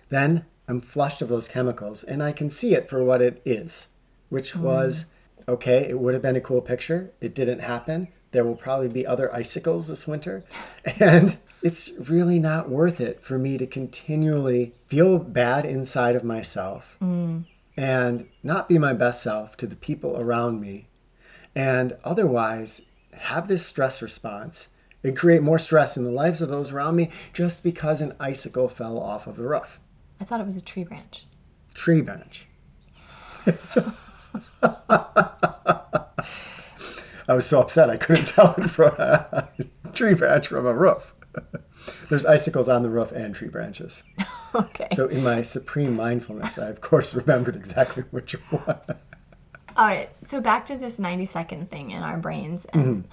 then 0.09 0.45
I'm 0.67 0.81
flushed 0.81 1.21
of 1.21 1.29
those 1.29 1.47
chemicals 1.47 2.03
and 2.03 2.21
I 2.21 2.31
can 2.31 2.49
see 2.49 2.75
it 2.75 2.89
for 2.89 3.03
what 3.03 3.21
it 3.21 3.41
is, 3.45 3.87
which 4.29 4.55
oh, 4.55 4.61
was 4.61 5.05
okay, 5.47 5.89
it 5.89 5.99
would 5.99 6.13
have 6.13 6.23
been 6.23 6.35
a 6.35 6.41
cool 6.41 6.61
picture. 6.61 7.11
It 7.21 7.35
didn't 7.35 7.59
happen. 7.59 8.07
There 8.31 8.43
will 8.43 8.55
probably 8.55 8.89
be 8.89 9.07
other 9.07 9.33
icicles 9.33 9.87
this 9.87 10.07
winter. 10.07 10.43
And 10.99 11.37
it's 11.61 11.89
really 12.09 12.37
not 12.37 12.69
worth 12.69 13.01
it 13.01 13.23
for 13.23 13.37
me 13.39 13.57
to 13.57 13.65
continually 13.65 14.73
feel 14.87 15.17
bad 15.17 15.65
inside 15.65 16.15
of 16.15 16.23
myself 16.23 16.95
mm. 17.01 17.43
and 17.75 18.27
not 18.43 18.67
be 18.67 18.77
my 18.77 18.93
best 18.93 19.23
self 19.23 19.57
to 19.57 19.65
the 19.65 19.75
people 19.75 20.21
around 20.21 20.61
me 20.61 20.87
and 21.55 21.97
otherwise 22.03 22.81
have 23.13 23.47
this 23.47 23.65
stress 23.65 24.03
response 24.03 24.67
and 25.05 25.15
create 25.15 25.41
more 25.41 25.59
stress 25.59 25.97
in 25.97 26.03
the 26.03 26.11
lives 26.11 26.41
of 26.41 26.49
those 26.49 26.71
around 26.71 26.95
me 26.95 27.11
just 27.33 27.63
because 27.63 28.01
an 28.01 28.13
icicle 28.19 28.67
fell 28.67 28.99
off 28.99 29.27
of 29.27 29.37
the 29.37 29.43
roof. 29.43 29.79
I 30.19 30.23
thought 30.23 30.39
it 30.39 30.45
was 30.45 30.55
a 30.55 30.61
tree 30.61 30.83
branch. 30.83 31.25
Tree 31.73 32.01
branch. 32.01 32.47
I 37.27 37.33
was 37.33 37.45
so 37.45 37.61
upset 37.61 37.89
I 37.89 37.97
couldn't 37.97 38.25
tell 38.29 38.55
it 38.57 38.69
from 38.69 38.95
a 38.97 39.47
tree 39.93 40.13
branch 40.13 40.47
from 40.47 40.65
a 40.65 40.73
roof. 40.73 41.13
There's 42.09 42.25
icicles 42.25 42.67
on 42.67 42.81
the 42.81 42.89
roof 42.89 43.11
and 43.11 43.35
tree 43.35 43.49
branches. 43.49 44.01
okay. 44.55 44.87
So 44.95 45.07
in 45.07 45.23
my 45.23 45.43
supreme 45.43 45.95
mindfulness, 45.95 46.57
I 46.57 46.69
of 46.69 46.81
course 46.81 47.13
remembered 47.13 47.55
exactly 47.55 48.03
which 48.11 48.33
one. 48.49 48.79
All 49.77 49.85
right. 49.85 50.09
So 50.27 50.41
back 50.41 50.65
to 50.67 50.77
this 50.77 50.97
90 50.97 51.25
second 51.25 51.69
thing 51.69 51.91
in 51.91 52.01
our 52.01 52.17
brains 52.17 52.65
and 52.65 52.85
mm-hmm. 52.85 53.07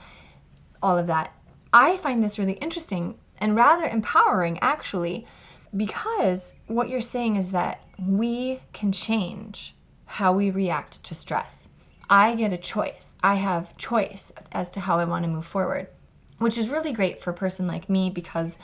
all 0.82 0.96
of 0.96 1.08
that. 1.08 1.34
I 1.72 1.96
find 1.96 2.22
this 2.22 2.38
really 2.38 2.52
interesting 2.54 3.18
and 3.38 3.56
rather 3.56 3.86
empowering, 3.88 4.58
actually, 4.60 5.26
because 5.76 6.52
what 6.66 6.88
you're 6.88 7.00
saying 7.00 7.36
is 7.36 7.52
that 7.52 7.80
we 7.98 8.60
can 8.72 8.92
change 8.92 9.74
how 10.04 10.34
we 10.34 10.50
react 10.50 11.02
to 11.04 11.14
stress. 11.14 11.68
I 12.10 12.34
get 12.34 12.52
a 12.52 12.58
choice. 12.58 13.14
I 13.22 13.36
have 13.36 13.76
choice 13.78 14.32
as 14.52 14.70
to 14.72 14.80
how 14.80 14.98
I 14.98 15.06
want 15.06 15.24
to 15.24 15.30
move 15.30 15.46
forward, 15.46 15.88
which 16.38 16.58
is 16.58 16.68
really 16.68 16.92
great 16.92 17.20
for 17.20 17.30
a 17.30 17.34
person 17.34 17.66
like 17.66 17.88
me 17.88 18.10
because 18.10 18.58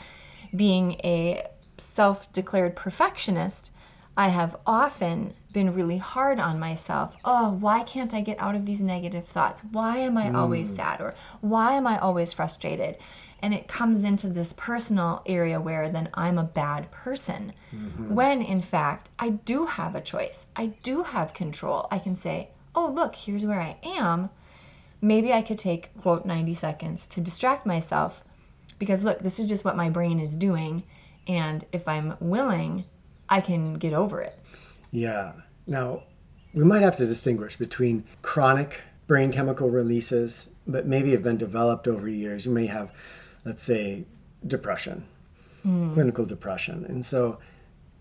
being 0.55 0.93
a 1.03 1.47
self 1.79 2.31
declared 2.33 2.77
perfectionist, 2.77 3.71
I 4.17 4.29
have 4.29 4.57
often 4.67 5.33
been 5.59 5.75
really 5.75 5.99
hard 5.99 6.39
on 6.39 6.61
myself. 6.61 7.17
Oh, 7.25 7.51
why 7.55 7.83
can't 7.83 8.15
I 8.15 8.21
get 8.21 8.41
out 8.41 8.55
of 8.55 8.65
these 8.65 8.81
negative 8.81 9.27
thoughts? 9.27 9.61
Why 9.73 9.99
am 9.99 10.17
I 10.17 10.33
always 10.33 10.71
mm. 10.71 10.77
sad? 10.77 11.01
Or 11.01 11.17
why 11.41 11.75
am 11.75 11.85
I 11.85 11.99
always 11.99 12.33
frustrated? 12.33 12.97
And 13.43 13.53
it 13.53 13.67
comes 13.67 14.05
into 14.05 14.29
this 14.29 14.53
personal 14.53 15.21
area 15.27 15.61
where 15.61 15.89
then 15.89 16.11
I'm 16.15 16.39
a 16.39 16.45
bad 16.45 16.93
person. 16.93 17.53
Mm-hmm. 17.75 18.15
When 18.15 18.41
in 18.41 18.61
fact, 18.61 19.11
I 19.19 19.31
do 19.31 19.67
have 19.67 19.97
a 19.97 20.01
choice. 20.01 20.47
I 20.55 20.67
do 20.85 21.03
have 21.03 21.35
control. 21.35 21.89
I 21.91 21.99
can 21.99 22.15
say, 22.15 22.51
oh, 22.77 22.87
look, 22.87 23.17
here's 23.17 23.45
where 23.45 23.61
I 23.61 23.77
am. 23.83 24.31
Maybe 25.01 25.33
I 25.33 25.43
could 25.43 25.59
take, 25.59 25.91
quote, 26.03 26.25
90 26.25 26.55
seconds 26.55 27.09
to 27.09 27.21
distract 27.21 27.67
myself 27.67 28.23
because 28.79 29.03
look, 29.03 29.19
this 29.19 29.41
is 29.41 29.49
just 29.49 29.65
what 29.65 29.77
my 29.77 29.91
brain 29.91 30.21
is 30.21 30.37
doing. 30.37 30.85
And 31.27 31.65
if 31.73 31.89
I'm 31.89 32.15
willing, 32.21 32.85
I 33.29 33.41
can 33.41 33.75
get 33.75 33.93
over 33.93 34.21
it. 34.21 34.39
Yeah. 34.93 35.33
Now, 35.69 36.03
we 36.55 36.65
might 36.65 36.83
have 36.83 36.97
to 36.97 37.07
distinguish 37.07 37.57
between 37.57 38.05
chronic 38.23 38.81
brain 39.07 39.33
chemical 39.33 39.71
releases, 39.71 40.49
but 40.67 40.87
maybe 40.87 41.13
have 41.13 41.23
been 41.23 41.37
developed 41.37 41.87
over 41.87 42.09
years. 42.09 42.47
You 42.47 42.53
may 42.53 42.67
have, 42.67 42.91
let's 43.45 43.63
say, 43.63 44.05
depression, 44.47 45.05
hmm. 45.63 45.93
clinical 45.95 46.25
depression. 46.25 46.87
And 46.89 47.05
so 47.05 47.39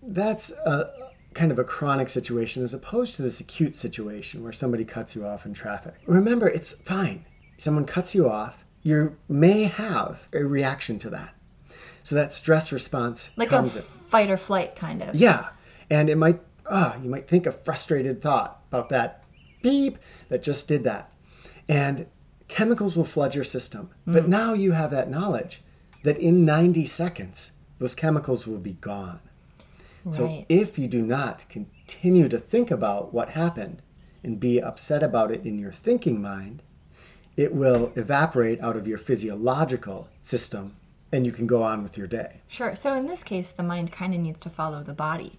that's 0.02 0.50
a 0.50 0.90
kind 1.34 1.52
of 1.52 1.58
a 1.58 1.64
chronic 1.64 2.08
situation 2.08 2.64
as 2.64 2.74
opposed 2.74 3.14
to 3.14 3.22
this 3.22 3.40
acute 3.40 3.76
situation 3.76 4.42
where 4.42 4.52
somebody 4.52 4.84
cuts 4.84 5.14
you 5.14 5.26
off 5.26 5.46
in 5.46 5.52
traffic. 5.52 5.94
Remember, 6.06 6.48
it's 6.48 6.72
fine. 6.72 7.24
Someone 7.58 7.84
cuts 7.84 8.14
you 8.14 8.28
off, 8.30 8.54
you 8.82 9.16
may 9.28 9.64
have 9.64 10.18
a 10.32 10.42
reaction 10.42 10.98
to 11.00 11.10
that. 11.10 11.34
So 12.02 12.14
that 12.14 12.32
stress 12.32 12.72
response 12.72 13.28
Like 13.36 13.52
a 13.52 13.58
in. 13.58 13.68
fight 13.68 14.30
or 14.30 14.38
flight 14.38 14.76
kind 14.76 15.02
of. 15.02 15.14
Yeah, 15.14 15.48
and 15.90 16.08
it 16.08 16.16
might 16.16 16.40
ah, 16.70 16.96
you 17.02 17.08
might 17.08 17.28
think 17.28 17.46
a 17.46 17.52
frustrated 17.52 18.22
thought 18.22 18.62
about 18.70 18.88
that 18.90 19.24
beep 19.62 19.98
that 20.28 20.42
just 20.42 20.68
did 20.68 20.84
that, 20.84 21.12
and 21.68 22.06
chemicals 22.48 22.96
will 22.96 23.04
flood 23.04 23.34
your 23.34 23.44
system. 23.44 23.90
But 24.06 24.28
now 24.28 24.54
you 24.54 24.72
have 24.72 24.90
that 24.92 25.10
knowledge 25.10 25.62
that 26.02 26.18
in 26.18 26.44
90 26.44 26.86
seconds 26.86 27.52
those 27.78 27.94
chemicals 27.94 28.46
will 28.46 28.58
be 28.58 28.72
gone. 28.72 29.20
So 30.10 30.44
if 30.48 30.78
you 30.78 30.88
do 30.88 31.02
not 31.02 31.46
continue 31.50 32.30
to 32.30 32.38
think 32.38 32.70
about 32.70 33.12
what 33.12 33.28
happened 33.28 33.82
and 34.24 34.40
be 34.40 34.62
upset 34.62 35.02
about 35.02 35.30
it 35.30 35.44
in 35.44 35.58
your 35.58 35.72
thinking 35.72 36.22
mind, 36.22 36.62
it 37.36 37.54
will 37.54 37.92
evaporate 37.94 38.60
out 38.60 38.76
of 38.76 38.88
your 38.88 38.96
physiological 38.96 40.08
system 40.22 40.74
and 41.12 41.26
you 41.26 41.32
can 41.32 41.46
go 41.46 41.62
on 41.62 41.82
with 41.82 41.98
your 41.98 42.06
day. 42.06 42.40
Sure. 42.48 42.74
So 42.74 42.94
in 42.94 43.06
this 43.06 43.22
case, 43.22 43.50
the 43.50 43.62
mind 43.62 43.92
kind 43.92 44.14
of 44.14 44.20
needs 44.20 44.40
to 44.40 44.50
follow 44.50 44.82
the 44.82 44.94
body. 44.94 45.38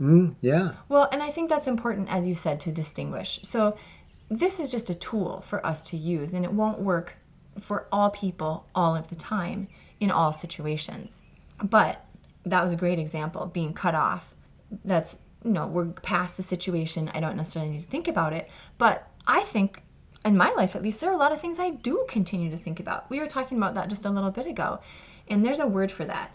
Mm, 0.00 0.34
yeah. 0.40 0.72
Well, 0.88 1.08
and 1.10 1.22
I 1.22 1.30
think 1.30 1.48
that's 1.48 1.66
important, 1.66 2.08
as 2.10 2.26
you 2.26 2.34
said, 2.34 2.60
to 2.60 2.72
distinguish. 2.72 3.40
So 3.42 3.76
this 4.28 4.60
is 4.60 4.70
just 4.70 4.90
a 4.90 4.94
tool 4.94 5.44
for 5.48 5.64
us 5.64 5.84
to 5.84 5.96
use, 5.96 6.34
and 6.34 6.44
it 6.44 6.52
won't 6.52 6.80
work 6.80 7.14
for 7.60 7.86
all 7.90 8.10
people 8.10 8.66
all 8.74 8.94
of 8.94 9.08
the 9.08 9.16
time 9.16 9.68
in 10.00 10.10
all 10.10 10.32
situations. 10.32 11.22
But 11.62 12.04
that 12.44 12.62
was 12.62 12.72
a 12.72 12.76
great 12.76 12.98
example, 12.98 13.46
being 13.46 13.72
cut 13.72 13.94
off. 13.94 14.34
That's, 14.84 15.16
you 15.44 15.52
know, 15.52 15.66
we're 15.66 15.86
past 15.86 16.36
the 16.36 16.42
situation. 16.42 17.10
I 17.14 17.20
don't 17.20 17.36
necessarily 17.36 17.72
need 17.72 17.80
to 17.80 17.86
think 17.86 18.08
about 18.08 18.32
it. 18.32 18.50
But 18.78 19.08
I 19.26 19.42
think, 19.44 19.82
in 20.24 20.36
my 20.36 20.50
life 20.50 20.76
at 20.76 20.82
least, 20.82 21.00
there 21.00 21.10
are 21.10 21.14
a 21.14 21.18
lot 21.18 21.32
of 21.32 21.40
things 21.40 21.58
I 21.58 21.70
do 21.70 22.04
continue 22.08 22.50
to 22.50 22.58
think 22.58 22.80
about. 22.80 23.08
We 23.08 23.20
were 23.20 23.26
talking 23.26 23.56
about 23.56 23.74
that 23.74 23.88
just 23.88 24.04
a 24.04 24.10
little 24.10 24.30
bit 24.30 24.46
ago. 24.46 24.80
And 25.28 25.44
there's 25.44 25.60
a 25.60 25.66
word 25.66 25.90
for 25.90 26.04
that 26.04 26.30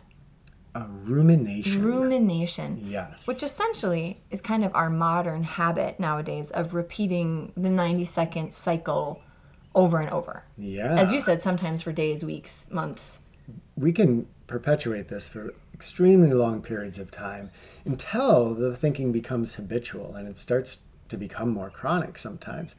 A 0.74 0.86
rumination. 0.88 1.84
rumination. 1.84 2.82
Yes. 2.86 3.28
Which 3.28 3.44
essentially 3.44 4.22
is 4.30 4.40
kind 4.42 4.64
of 4.64 4.74
our 4.74 4.90
modern 4.90 5.44
habit 5.44 6.00
nowadays 6.00 6.50
of 6.52 6.74
repeating 6.74 7.52
the 7.58 7.70
90 7.70 8.06
second 8.06 8.54
cycle 8.54 9.22
over 9.76 10.00
and 10.00 10.10
over. 10.10 10.44
yeah. 10.58 10.96
As 10.98 11.12
you 11.12 11.22
said, 11.22 11.42
sometimes 11.42 11.82
for 11.82 11.92
days, 11.92 12.24
weeks, 12.24 12.66
months. 12.70 13.20
we 13.76 13.92
can 13.92 14.26
perpetuate 14.48 15.08
this 15.08 15.28
for 15.30 15.54
extremely 15.74 16.32
long 16.34 16.62
periods 16.62 17.00
of 17.00 17.10
time 17.10 17.50
until 17.86 18.54
the 18.54 18.76
thinking 18.78 19.12
becomes 19.12 19.54
habitual 19.56 20.16
and 20.16 20.28
it 20.28 20.38
starts 20.38 20.82
to 21.10 21.18
become 21.18 21.50
more 21.50 21.70
chronic 21.70 22.18
sometimes. 22.18 22.76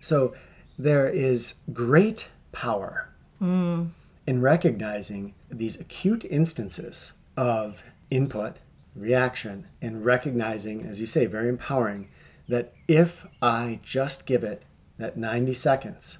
So 0.00 0.34
there 0.78 1.08
is 1.08 1.54
great 1.72 2.28
power 2.52 3.08
Mm, 3.40 3.90
in 4.26 4.40
recognizing 4.40 5.34
these 5.50 5.78
acute 5.78 6.24
instances 6.24 7.12
of 7.36 7.76
input, 8.10 8.56
reaction, 8.94 9.66
and 9.82 10.04
recognizing, 10.04 10.84
as 10.86 11.00
you 11.00 11.06
say, 11.06 11.26
very 11.26 11.48
empowering, 11.48 12.08
that 12.48 12.72
if 12.88 13.24
I 13.42 13.80
just 13.82 14.26
give 14.26 14.44
it 14.44 14.62
that 14.98 15.16
90 15.16 15.54
seconds, 15.54 16.18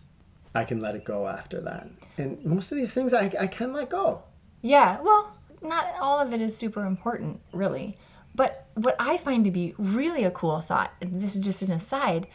I 0.54 0.64
can 0.64 0.80
let 0.80 0.94
it 0.94 1.04
go 1.04 1.26
after 1.26 1.60
that. 1.62 1.88
And 2.18 2.44
most 2.44 2.72
of 2.72 2.78
these 2.78 2.92
things 2.92 3.12
I, 3.12 3.32
I 3.38 3.46
can 3.46 3.72
let 3.72 3.90
go. 3.90 4.22
Yeah, 4.62 5.00
well, 5.00 5.36
not 5.62 5.86
all 6.00 6.18
of 6.18 6.32
it 6.32 6.40
is 6.40 6.56
super 6.56 6.84
important, 6.84 7.40
really. 7.52 7.96
But 8.34 8.66
what 8.74 8.96
I 8.98 9.16
find 9.16 9.44
to 9.44 9.50
be 9.50 9.74
really 9.78 10.24
a 10.24 10.30
cool 10.30 10.60
thought, 10.60 10.92
this 11.00 11.36
is 11.36 11.44
just 11.44 11.62
an 11.62 11.72
aside, 11.72 12.26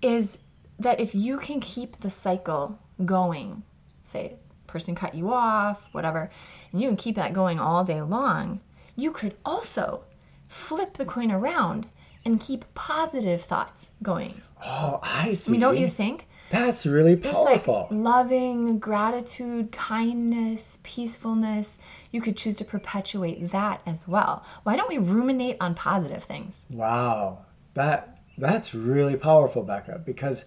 is 0.00 0.38
that 0.78 1.00
if 1.00 1.14
you 1.14 1.38
can 1.38 1.60
keep 1.60 2.00
the 2.00 2.10
cycle 2.10 2.78
going, 3.04 3.62
say, 4.06 4.36
person 4.70 4.94
cut 4.94 5.14
you 5.14 5.32
off, 5.32 5.86
whatever, 5.92 6.30
and 6.72 6.80
you 6.80 6.88
can 6.88 6.96
keep 6.96 7.16
that 7.16 7.32
going 7.32 7.58
all 7.58 7.84
day 7.84 8.00
long, 8.02 8.60
you 8.96 9.10
could 9.12 9.34
also 9.44 10.04
flip 10.48 10.94
the 10.94 11.04
coin 11.04 11.30
around 11.30 11.86
and 12.24 12.40
keep 12.40 12.64
positive 12.74 13.42
thoughts 13.42 13.88
going. 14.02 14.40
Oh, 14.64 15.00
I 15.02 15.32
see. 15.34 15.50
I 15.50 15.52
mean, 15.52 15.60
don't 15.60 15.78
you 15.78 15.88
think? 15.88 16.26
That's 16.50 16.84
really 16.84 17.14
Just 17.16 17.40
like 17.44 17.64
powerful. 17.64 17.96
loving, 17.96 18.78
gratitude, 18.80 19.70
kindness, 19.70 20.78
peacefulness. 20.82 21.72
You 22.10 22.20
could 22.20 22.36
choose 22.36 22.56
to 22.56 22.64
perpetuate 22.64 23.50
that 23.52 23.80
as 23.86 24.06
well. 24.08 24.44
Why 24.64 24.74
don't 24.76 24.88
we 24.88 24.98
ruminate 24.98 25.56
on 25.60 25.74
positive 25.74 26.24
things? 26.24 26.56
wow. 26.70 27.38
That 27.74 28.18
that's 28.36 28.74
really 28.74 29.16
powerful, 29.16 29.62
Becca, 29.62 30.02
because 30.04 30.44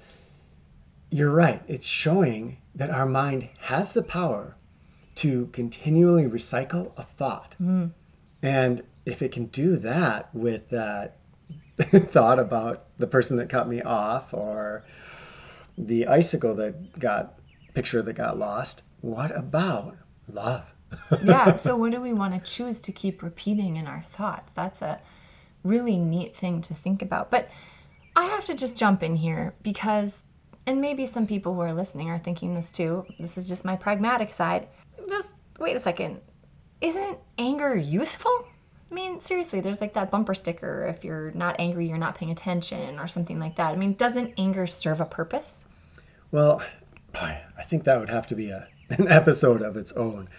you're 1.14 1.32
right. 1.32 1.62
It's 1.68 1.86
showing 1.86 2.58
that 2.76 2.90
our 2.90 3.06
mind 3.06 3.48
has 3.60 3.94
the 3.94 4.02
power 4.02 4.56
to 5.16 5.48
continually 5.54 6.26
recycle 6.26 6.92
a 6.98 7.04
thought. 7.04 7.54
Mm. 7.62 7.92
And 8.42 8.82
if 9.06 9.22
it 9.22 9.32
can 9.32 9.46
do 9.46 9.78
that 9.78 10.34
with 10.34 10.70
that 10.70 11.18
thought 12.12 12.40
about 12.40 12.86
the 12.98 13.08
person 13.08 13.38
that 13.38 13.50
cut 13.50 13.68
me 13.68 13.82
off 13.82 14.34
or 14.34 14.86
the 15.78 16.08
icicle 16.08 16.56
that 16.56 17.00
got 17.00 17.36
picture 17.74 18.02
that 18.02 18.14
got 18.14 18.38
lost. 18.38 18.84
What 19.02 19.36
about 19.36 19.98
love? 20.32 20.66
yeah. 21.24 21.58
So, 21.58 21.76
what 21.76 21.92
do 21.92 22.02
we 22.02 22.14
want 22.14 22.34
to 22.34 22.52
choose 22.52 22.82
to 22.82 22.92
keep 22.92 23.24
repeating 23.24 23.78
in 23.78 23.88
our 23.88 24.04
thoughts? 24.16 24.52
That's 24.54 24.82
a 24.82 25.00
really 25.64 25.98
neat 25.98 26.36
thing 26.36 26.62
to 26.64 26.74
think 26.74 27.02
about. 27.02 27.32
But 27.32 27.50
I 28.16 28.26
have 28.26 28.46
to 28.46 28.54
just 28.54 28.78
jump 28.78 29.02
in 29.04 29.16
here 29.16 29.54
because, 29.64 30.24
and 30.66 30.80
maybe 30.80 31.08
some 31.08 31.28
people 31.28 31.54
who 31.54 31.62
are 31.62 31.74
listening 31.74 32.10
are 32.10 32.20
thinking 32.20 32.54
this 32.54 32.72
too. 32.72 33.06
This 33.20 33.38
is 33.38 33.48
just 33.48 33.66
my 33.66 33.76
pragmatic 33.76 34.32
side. 34.32 34.68
Just 35.10 35.28
wait 35.60 35.76
a 35.76 35.82
second. 35.82 36.22
Isn't 36.82 37.18
anger 37.38 37.76
useful? 37.76 38.46
I 38.92 38.94
mean, 38.94 39.22
seriously, 39.22 39.60
there's 39.60 39.82
like 39.82 39.94
that 39.96 40.12
bumper 40.12 40.36
sticker 40.36 40.86
if 40.86 41.04
you're 41.04 41.32
not 41.32 41.56
angry, 41.60 41.88
you're 41.88 41.98
not 41.98 42.16
paying 42.16 42.32
attention, 42.32 43.00
or 43.00 43.08
something 43.08 43.40
like 43.40 43.56
that. 43.56 43.74
I 43.74 43.76
mean, 43.76 43.94
doesn't 43.94 44.34
anger 44.38 44.68
serve 44.68 45.02
a 45.02 45.06
purpose? 45.06 45.66
Well, 46.32 46.62
I 47.16 47.42
think 47.70 47.86
that 47.86 48.00
would 48.00 48.10
have 48.10 48.28
to 48.28 48.36
be 48.36 48.50
a, 48.50 48.68
an 48.90 49.08
episode 49.08 49.62
of 49.62 49.78
its 49.78 49.92
own. 49.94 50.30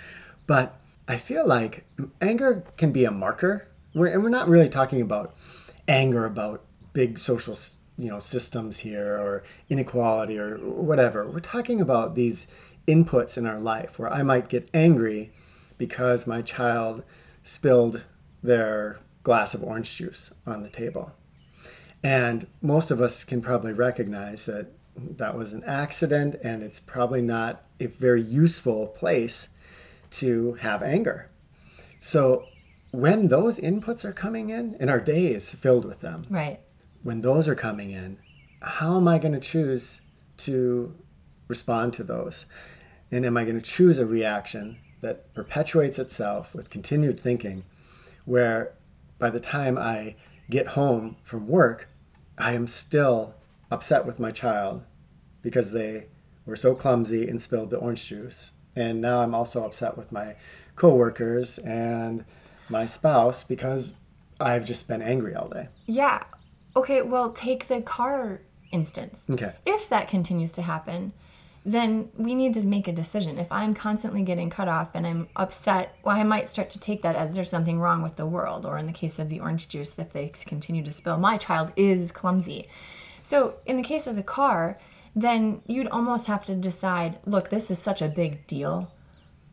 But 0.46 0.76
I 1.08 1.18
feel 1.18 1.46
like 1.46 1.84
anger 2.20 2.64
can 2.76 2.92
be 2.92 3.04
a 3.06 3.10
marker. 3.10 3.66
We're, 3.94 4.08
and 4.08 4.22
we're 4.22 4.28
not 4.28 4.48
really 4.48 4.68
talking 4.68 5.02
about 5.02 5.34
anger 5.88 6.26
about 6.26 6.64
big 6.92 7.18
social 7.18 7.56
you 7.96 8.08
know 8.08 8.18
systems 8.18 8.78
here 8.78 9.16
or 9.18 9.44
inequality 9.68 10.38
or 10.38 10.56
whatever. 10.58 11.28
We're 11.28 11.40
talking 11.40 11.80
about 11.80 12.14
these 12.14 12.46
inputs 12.86 13.38
in 13.38 13.46
our 13.46 13.60
life 13.60 13.98
where 13.98 14.12
I 14.12 14.22
might 14.22 14.48
get 14.48 14.68
angry 14.74 15.32
because 15.78 16.26
my 16.26 16.42
child 16.42 17.04
spilled 17.44 18.02
their 18.42 18.98
glass 19.22 19.54
of 19.54 19.62
orange 19.62 19.96
juice 19.96 20.30
on 20.46 20.62
the 20.62 20.68
table. 20.68 21.12
And 22.02 22.46
most 22.60 22.90
of 22.90 23.00
us 23.00 23.24
can 23.24 23.40
probably 23.40 23.72
recognize 23.72 24.44
that 24.46 24.66
that 25.16 25.34
was 25.34 25.52
an 25.52 25.64
accident 25.64 26.36
and 26.44 26.62
it's 26.62 26.78
probably 26.78 27.22
not 27.22 27.62
a 27.80 27.86
very 27.86 28.22
useful 28.22 28.88
place 28.88 29.48
to 30.10 30.54
have 30.54 30.82
anger. 30.82 31.28
So 32.00 32.44
when 32.90 33.28
those 33.28 33.58
inputs 33.58 34.04
are 34.04 34.12
coming 34.12 34.50
in, 34.50 34.76
and 34.78 34.88
our 34.88 35.00
day 35.00 35.26
is 35.26 35.50
filled 35.50 35.84
with 35.84 36.00
them, 36.00 36.24
right? 36.30 36.60
When 37.04 37.20
those 37.20 37.48
are 37.48 37.54
coming 37.54 37.90
in, 37.90 38.16
how 38.62 38.96
am 38.96 39.06
I 39.08 39.18
going 39.18 39.34
to 39.34 39.40
choose 39.40 40.00
to 40.38 40.96
respond 41.48 41.92
to 41.92 42.02
those? 42.02 42.46
And 43.10 43.26
am 43.26 43.36
I 43.36 43.44
going 43.44 43.60
to 43.60 43.62
choose 43.62 43.98
a 43.98 44.06
reaction 44.06 44.78
that 45.02 45.32
perpetuates 45.34 45.98
itself 45.98 46.54
with 46.54 46.70
continued 46.70 47.20
thinking 47.20 47.62
where 48.24 48.72
by 49.18 49.28
the 49.28 49.38
time 49.38 49.76
I 49.76 50.16
get 50.48 50.66
home 50.66 51.16
from 51.24 51.46
work, 51.46 51.88
I 52.38 52.54
am 52.54 52.66
still 52.66 53.34
upset 53.70 54.06
with 54.06 54.18
my 54.18 54.30
child 54.30 54.82
because 55.42 55.70
they 55.70 56.06
were 56.46 56.56
so 56.56 56.74
clumsy 56.74 57.28
and 57.28 57.40
spilled 57.40 57.68
the 57.68 57.76
orange 57.76 58.06
juice. 58.06 58.52
And 58.76 59.02
now 59.02 59.20
I'm 59.20 59.34
also 59.34 59.66
upset 59.66 59.98
with 59.98 60.10
my 60.10 60.36
coworkers 60.74 61.58
and 61.58 62.24
my 62.70 62.86
spouse 62.86 63.44
because 63.44 63.92
I've 64.40 64.64
just 64.64 64.88
been 64.88 65.02
angry 65.02 65.34
all 65.34 65.48
day. 65.48 65.68
Yeah. 65.84 66.22
Okay, 66.76 67.02
well, 67.02 67.30
take 67.32 67.68
the 67.68 67.80
car 67.82 68.40
instance. 68.72 69.24
Okay. 69.30 69.52
If 69.64 69.88
that 69.90 70.08
continues 70.08 70.52
to 70.52 70.62
happen, 70.62 71.12
then 71.64 72.10
we 72.16 72.34
need 72.34 72.54
to 72.54 72.62
make 72.62 72.88
a 72.88 72.92
decision. 72.92 73.38
If 73.38 73.50
I'm 73.50 73.74
constantly 73.74 74.22
getting 74.22 74.50
cut 74.50 74.68
off 74.68 74.90
and 74.94 75.06
I'm 75.06 75.28
upset, 75.36 75.96
well, 76.02 76.16
I 76.16 76.22
might 76.22 76.48
start 76.48 76.68
to 76.70 76.80
take 76.80 77.02
that 77.02 77.16
as 77.16 77.34
there's 77.34 77.48
something 77.48 77.78
wrong 77.80 78.02
with 78.02 78.16
the 78.16 78.26
world. 78.26 78.66
Or 78.66 78.76
in 78.76 78.86
the 78.86 78.92
case 78.92 79.18
of 79.18 79.28
the 79.30 79.40
orange 79.40 79.68
juice, 79.68 79.98
if 79.98 80.12
they 80.12 80.28
continue 80.28 80.84
to 80.84 80.92
spill, 80.92 81.16
my 81.16 81.38
child 81.38 81.72
is 81.76 82.10
clumsy. 82.10 82.68
So 83.22 83.54
in 83.64 83.76
the 83.76 83.82
case 83.82 84.06
of 84.06 84.16
the 84.16 84.22
car, 84.22 84.78
then 85.16 85.62
you'd 85.66 85.88
almost 85.88 86.26
have 86.26 86.44
to 86.46 86.54
decide 86.54 87.18
look, 87.24 87.48
this 87.48 87.70
is 87.70 87.78
such 87.78 88.02
a 88.02 88.08
big 88.08 88.46
deal 88.46 88.90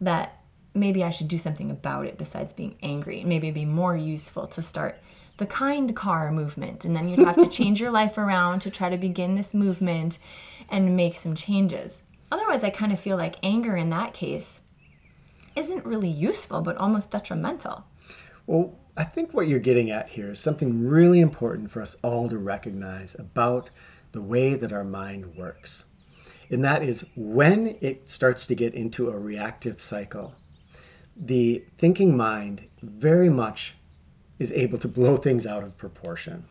that 0.01 0.41
maybe 0.73 1.03
I 1.03 1.11
should 1.11 1.27
do 1.27 1.37
something 1.37 1.71
about 1.71 2.07
it 2.07 2.17
besides 2.17 2.51
being 2.51 2.75
angry. 2.81 3.23
Maybe 3.23 3.47
it'd 3.47 3.55
be 3.55 3.65
more 3.65 3.95
useful 3.95 4.47
to 4.47 4.61
start 4.61 4.97
the 5.41 5.47
kind 5.47 5.95
car 5.95 6.31
movement. 6.31 6.85
And 6.85 6.95
then 6.95 7.09
you'd 7.09 7.25
have 7.25 7.37
to 7.37 7.47
change 7.57 7.81
your 7.81 7.89
life 7.89 8.19
around 8.19 8.59
to 8.59 8.69
try 8.69 8.91
to 8.91 8.97
begin 8.97 9.33
this 9.33 9.55
movement 9.55 10.19
and 10.69 10.95
make 10.95 11.15
some 11.15 11.33
changes. 11.33 12.03
Otherwise, 12.31 12.63
I 12.63 12.69
kind 12.69 12.91
of 12.91 12.99
feel 12.99 13.17
like 13.17 13.37
anger 13.41 13.75
in 13.75 13.89
that 13.89 14.13
case 14.13 14.59
isn't 15.55 15.83
really 15.83 16.09
useful, 16.09 16.61
but 16.61 16.77
almost 16.77 17.09
detrimental. 17.09 17.83
Well, 18.45 18.77
I 18.95 19.03
think 19.03 19.33
what 19.33 19.47
you're 19.47 19.57
getting 19.57 19.89
at 19.89 20.07
here 20.07 20.29
is 20.29 20.39
something 20.39 20.87
really 20.87 21.21
important 21.21 21.71
for 21.71 21.81
us 21.81 21.95
all 22.03 22.29
to 22.29 22.37
recognize 22.37 23.15
about 23.17 23.71
the 24.11 24.21
way 24.21 24.53
that 24.53 24.71
our 24.71 24.83
mind 24.83 25.35
works. 25.35 25.85
And 26.51 26.63
that 26.65 26.83
is 26.83 27.03
when 27.15 27.77
it 27.81 28.11
starts 28.11 28.45
to 28.45 28.53
get 28.53 28.75
into 28.75 29.09
a 29.09 29.17
reactive 29.17 29.81
cycle, 29.81 30.35
the 31.17 31.65
thinking 31.79 32.15
mind 32.15 32.67
very 32.83 33.29
much 33.29 33.73
is 34.41 34.51
able 34.53 34.79
to 34.79 34.87
blow 34.87 35.17
things 35.17 35.45
out 35.45 35.63
of 35.63 35.77
proportion. 35.77 36.43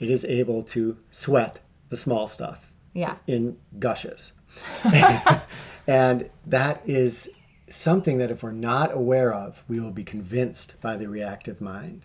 it 0.00 0.10
is 0.10 0.24
able 0.24 0.62
to 0.62 0.96
sweat 1.10 1.60
the 1.90 1.96
small 1.96 2.26
stuff 2.26 2.72
yeah. 2.94 3.16
in 3.26 3.58
gushes. 3.78 4.32
and 5.86 6.30
that 6.46 6.80
is 6.86 7.28
something 7.68 8.18
that 8.18 8.30
if 8.30 8.42
we're 8.42 8.52
not 8.52 8.94
aware 8.94 9.34
of, 9.34 9.62
we 9.68 9.80
will 9.80 9.90
be 9.90 10.04
convinced 10.04 10.80
by 10.80 10.96
the 10.96 11.06
reactive 11.06 11.60
mind. 11.60 12.02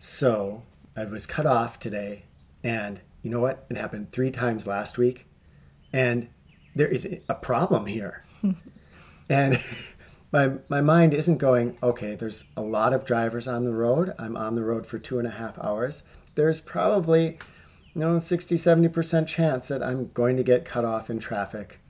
So 0.00 0.62
I 0.96 1.04
was 1.04 1.26
cut 1.26 1.44
off 1.44 1.78
today, 1.78 2.24
and 2.62 2.98
you 3.22 3.30
know 3.30 3.40
what? 3.40 3.66
It 3.68 3.76
happened 3.76 4.10
three 4.10 4.30
times 4.30 4.66
last 4.66 4.96
week, 4.96 5.26
and 5.92 6.28
there 6.74 6.88
is 6.88 7.06
a 7.28 7.34
problem 7.34 7.84
here. 7.84 8.24
and 9.28 9.60
my, 10.32 10.52
my 10.68 10.80
mind 10.80 11.14
isn't 11.14 11.38
going, 11.38 11.76
okay, 11.82 12.14
there's 12.14 12.44
a 12.56 12.62
lot 12.62 12.92
of 12.92 13.04
drivers 13.04 13.48
on 13.48 13.64
the 13.64 13.72
road. 13.72 14.12
I'm 14.18 14.36
on 14.36 14.54
the 14.54 14.64
road 14.64 14.86
for 14.86 14.98
two 14.98 15.18
and 15.18 15.26
a 15.26 15.30
half 15.30 15.58
hours. 15.58 16.02
There's 16.34 16.60
probably 16.60 17.38
you 17.98 18.04
know, 18.04 18.18
60, 18.20 18.54
70% 18.54 19.26
chance 19.26 19.68
that 19.68 19.82
I'm 19.82 20.08
going 20.12 20.36
to 20.36 20.44
get 20.44 20.64
cut 20.64 20.84
off 20.84 21.10
in 21.10 21.18
traffic 21.18 21.80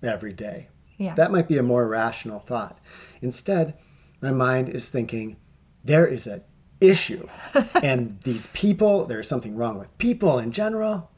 every 0.00 0.32
day. 0.32 0.68
Yeah. 0.96 1.14
That 1.14 1.32
might 1.32 1.48
be 1.48 1.58
a 1.58 1.62
more 1.62 1.88
rational 1.88 2.38
thought. 2.38 2.78
Instead, 3.20 3.74
my 4.20 4.30
mind 4.30 4.68
is 4.68 4.88
thinking, 4.88 5.36
there 5.84 6.06
is 6.06 6.28
an 6.28 6.42
issue. 6.80 7.26
and 7.82 8.20
these 8.22 8.46
people, 8.48 9.06
there's 9.06 9.26
something 9.26 9.56
wrong 9.56 9.78
with 9.78 9.98
people 9.98 10.38
in 10.38 10.52
general. 10.52 11.10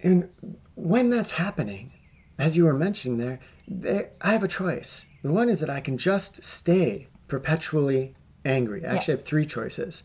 And 0.00 0.28
when 0.74 1.08
that's 1.08 1.30
happening, 1.30 1.92
as 2.38 2.56
you 2.56 2.64
were 2.64 2.76
mentioning 2.76 3.16
there, 3.16 3.38
there 3.70 4.08
I 4.20 4.32
have 4.32 4.42
a 4.42 4.48
choice. 4.48 5.04
The 5.22 5.32
one 5.32 5.48
is 5.48 5.60
that 5.60 5.70
I 5.70 5.80
can 5.80 5.98
just 5.98 6.42
stay 6.44 7.08
perpetually 7.28 8.14
angry. 8.44 8.84
I 8.84 8.94
actually 8.96 9.12
Yes. 9.12 9.20
have 9.20 9.24
three 9.26 9.46
choices 9.46 10.02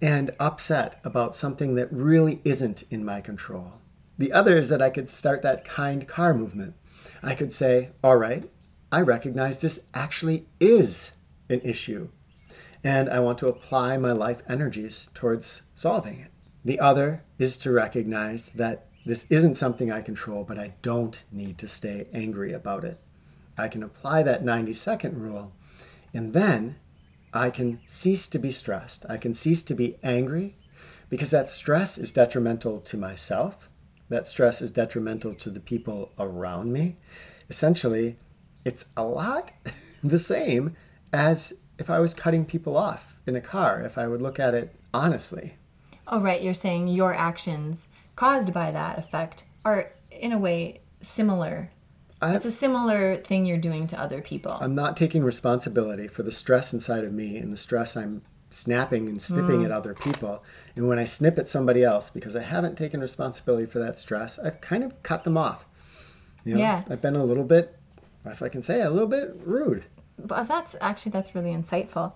and 0.00 0.30
upset 0.40 1.00
about 1.04 1.36
something 1.36 1.74
that 1.74 1.92
really 1.92 2.40
isn't 2.44 2.84
in 2.90 3.04
my 3.04 3.20
control. 3.20 3.80
The 4.18 4.32
other 4.32 4.56
is 4.58 4.68
that 4.68 4.82
I 4.82 4.90
could 4.90 5.08
start 5.08 5.42
that 5.42 5.64
kind 5.64 6.06
car 6.06 6.34
movement. 6.34 6.74
I 7.22 7.34
could 7.34 7.52
say, 7.52 7.90
all 8.02 8.16
right, 8.16 8.44
I 8.92 9.00
recognize 9.00 9.60
this 9.60 9.80
actually 9.92 10.46
is 10.60 11.10
an 11.50 11.60
issue, 11.62 12.08
and 12.84 13.08
I 13.08 13.20
want 13.20 13.38
to 13.38 13.48
apply 13.48 13.96
my 13.98 14.12
life 14.12 14.42
energies 14.48 15.10
towards 15.14 15.62
solving 15.74 16.20
it. 16.20 16.30
The 16.64 16.80
other 16.80 17.22
is 17.38 17.58
to 17.58 17.70
recognize 17.72 18.50
that 18.54 18.86
this 19.06 19.26
isn't 19.28 19.56
something 19.56 19.92
I 19.92 20.00
control, 20.00 20.44
but 20.44 20.58
I 20.58 20.72
don't 20.80 21.22
need 21.30 21.58
to 21.58 21.68
stay 21.68 22.06
angry 22.14 22.52
about 22.54 22.84
it. 22.84 22.98
I 23.58 23.68
can 23.68 23.82
apply 23.82 24.22
that 24.22 24.42
90 24.42 24.72
second 24.72 25.20
rule, 25.22 25.52
and 26.14 26.32
then 26.32 26.76
I 27.32 27.50
can 27.50 27.80
cease 27.86 28.28
to 28.28 28.38
be 28.38 28.50
stressed. 28.50 29.04
I 29.08 29.18
can 29.18 29.34
cease 29.34 29.62
to 29.64 29.74
be 29.74 29.98
angry 30.02 30.56
because 31.10 31.30
that 31.32 31.50
stress 31.50 31.98
is 31.98 32.12
detrimental 32.12 32.80
to 32.80 32.96
myself. 32.96 33.68
That 34.08 34.26
stress 34.26 34.62
is 34.62 34.72
detrimental 34.72 35.34
to 35.34 35.50
the 35.50 35.60
people 35.60 36.12
around 36.18 36.72
me. 36.72 36.96
Essentially, 37.50 38.16
it's 38.64 38.86
a 38.96 39.04
lot 39.04 39.52
the 40.02 40.18
same 40.18 40.72
as 41.12 41.52
if 41.78 41.90
I 41.90 41.98
was 41.98 42.14
cutting 42.14 42.44
people 42.44 42.76
off 42.76 43.04
in 43.26 43.36
a 43.36 43.40
car, 43.40 43.82
if 43.82 43.98
I 43.98 44.06
would 44.06 44.22
look 44.22 44.40
at 44.40 44.54
it 44.54 44.74
honestly. 44.94 45.54
Oh, 46.06 46.20
right. 46.20 46.42
You're 46.42 46.54
saying 46.54 46.88
your 46.88 47.12
actions 47.14 47.86
caused 48.16 48.52
by 48.52 48.72
that 48.72 48.98
effect 48.98 49.44
are, 49.64 49.92
in 50.10 50.32
a 50.32 50.38
way, 50.38 50.80
similar. 51.02 51.70
It's 52.22 52.46
a 52.46 52.50
similar 52.50 53.16
thing 53.16 53.44
you're 53.44 53.58
doing 53.58 53.86
to 53.88 54.00
other 54.00 54.22
people. 54.22 54.56
I'm 54.58 54.74
not 54.74 54.96
taking 54.96 55.22
responsibility 55.22 56.08
for 56.08 56.22
the 56.22 56.32
stress 56.32 56.72
inside 56.72 57.04
of 57.04 57.12
me 57.12 57.36
and 57.36 57.52
the 57.52 57.56
stress 57.58 57.96
I'm 57.98 58.22
snapping 58.50 59.08
and 59.08 59.20
snipping 59.20 59.60
mm. 59.60 59.64
at 59.66 59.70
other 59.70 59.92
people. 59.92 60.42
And 60.76 60.88
when 60.88 60.98
I 60.98 61.04
snip 61.04 61.38
at 61.38 61.48
somebody 61.48 61.84
else 61.84 62.08
because 62.08 62.34
I 62.34 62.40
haven't 62.40 62.78
taken 62.78 63.00
responsibility 63.00 63.66
for 63.66 63.80
that 63.80 63.98
stress, 63.98 64.38
I've 64.38 64.60
kind 64.62 64.84
of 64.84 65.02
cut 65.02 65.24
them 65.24 65.36
off. 65.36 65.66
You 66.44 66.54
know, 66.54 66.60
Yeah. 66.60 66.82
I've 66.88 67.02
been 67.02 67.16
a 67.16 67.24
little 67.24 67.44
bit, 67.44 67.76
if 68.24 68.42
I 68.42 68.48
can 68.48 68.62
say, 68.62 68.80
a 68.80 68.90
little 68.90 69.08
bit 69.08 69.36
rude. 69.44 69.84
but 70.18 70.46
that's 70.48 70.76
actually 70.80 71.12
that's 71.12 71.34
really 71.34 71.52
insightful. 71.52 72.12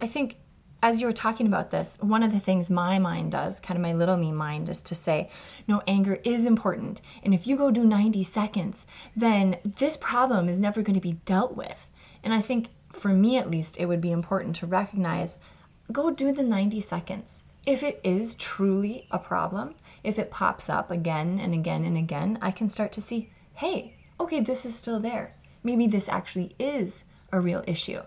I 0.00 0.06
think 0.06 0.36
as 0.84 1.00
you 1.00 1.06
were 1.06 1.14
talking 1.14 1.46
about 1.46 1.70
this, 1.70 1.96
one 2.02 2.22
of 2.22 2.30
the 2.30 2.38
things 2.38 2.68
my 2.68 2.98
mind 2.98 3.32
does, 3.32 3.58
kind 3.58 3.78
of 3.78 3.80
my 3.80 3.94
little 3.94 4.18
me 4.18 4.30
mind, 4.30 4.68
is 4.68 4.82
to 4.82 4.94
say, 4.94 5.30
no, 5.66 5.80
anger 5.86 6.20
is 6.24 6.44
important. 6.44 7.00
And 7.22 7.32
if 7.32 7.46
you 7.46 7.56
go 7.56 7.70
do 7.70 7.84
90 7.84 8.22
seconds, 8.24 8.84
then 9.16 9.56
this 9.64 9.96
problem 9.96 10.46
is 10.46 10.60
never 10.60 10.82
going 10.82 10.92
to 10.92 11.00
be 11.00 11.18
dealt 11.24 11.56
with. 11.56 11.88
And 12.22 12.34
I 12.34 12.42
think 12.42 12.68
for 12.92 13.08
me 13.08 13.38
at 13.38 13.50
least, 13.50 13.78
it 13.78 13.86
would 13.86 14.02
be 14.02 14.12
important 14.12 14.56
to 14.56 14.66
recognize 14.66 15.38
go 15.90 16.10
do 16.10 16.32
the 16.32 16.42
90 16.42 16.82
seconds. 16.82 17.44
If 17.64 17.82
it 17.82 17.98
is 18.04 18.34
truly 18.34 19.06
a 19.10 19.18
problem, 19.18 19.76
if 20.02 20.18
it 20.18 20.30
pops 20.30 20.68
up 20.68 20.90
again 20.90 21.40
and 21.40 21.54
again 21.54 21.84
and 21.84 21.96
again, 21.96 22.38
I 22.42 22.50
can 22.50 22.68
start 22.68 22.92
to 22.92 23.00
see, 23.00 23.30
hey, 23.54 23.94
okay, 24.20 24.40
this 24.40 24.66
is 24.66 24.76
still 24.76 25.00
there. 25.00 25.34
Maybe 25.62 25.86
this 25.86 26.10
actually 26.10 26.54
is 26.58 27.04
a 27.32 27.40
real 27.40 27.64
issue, 27.66 28.02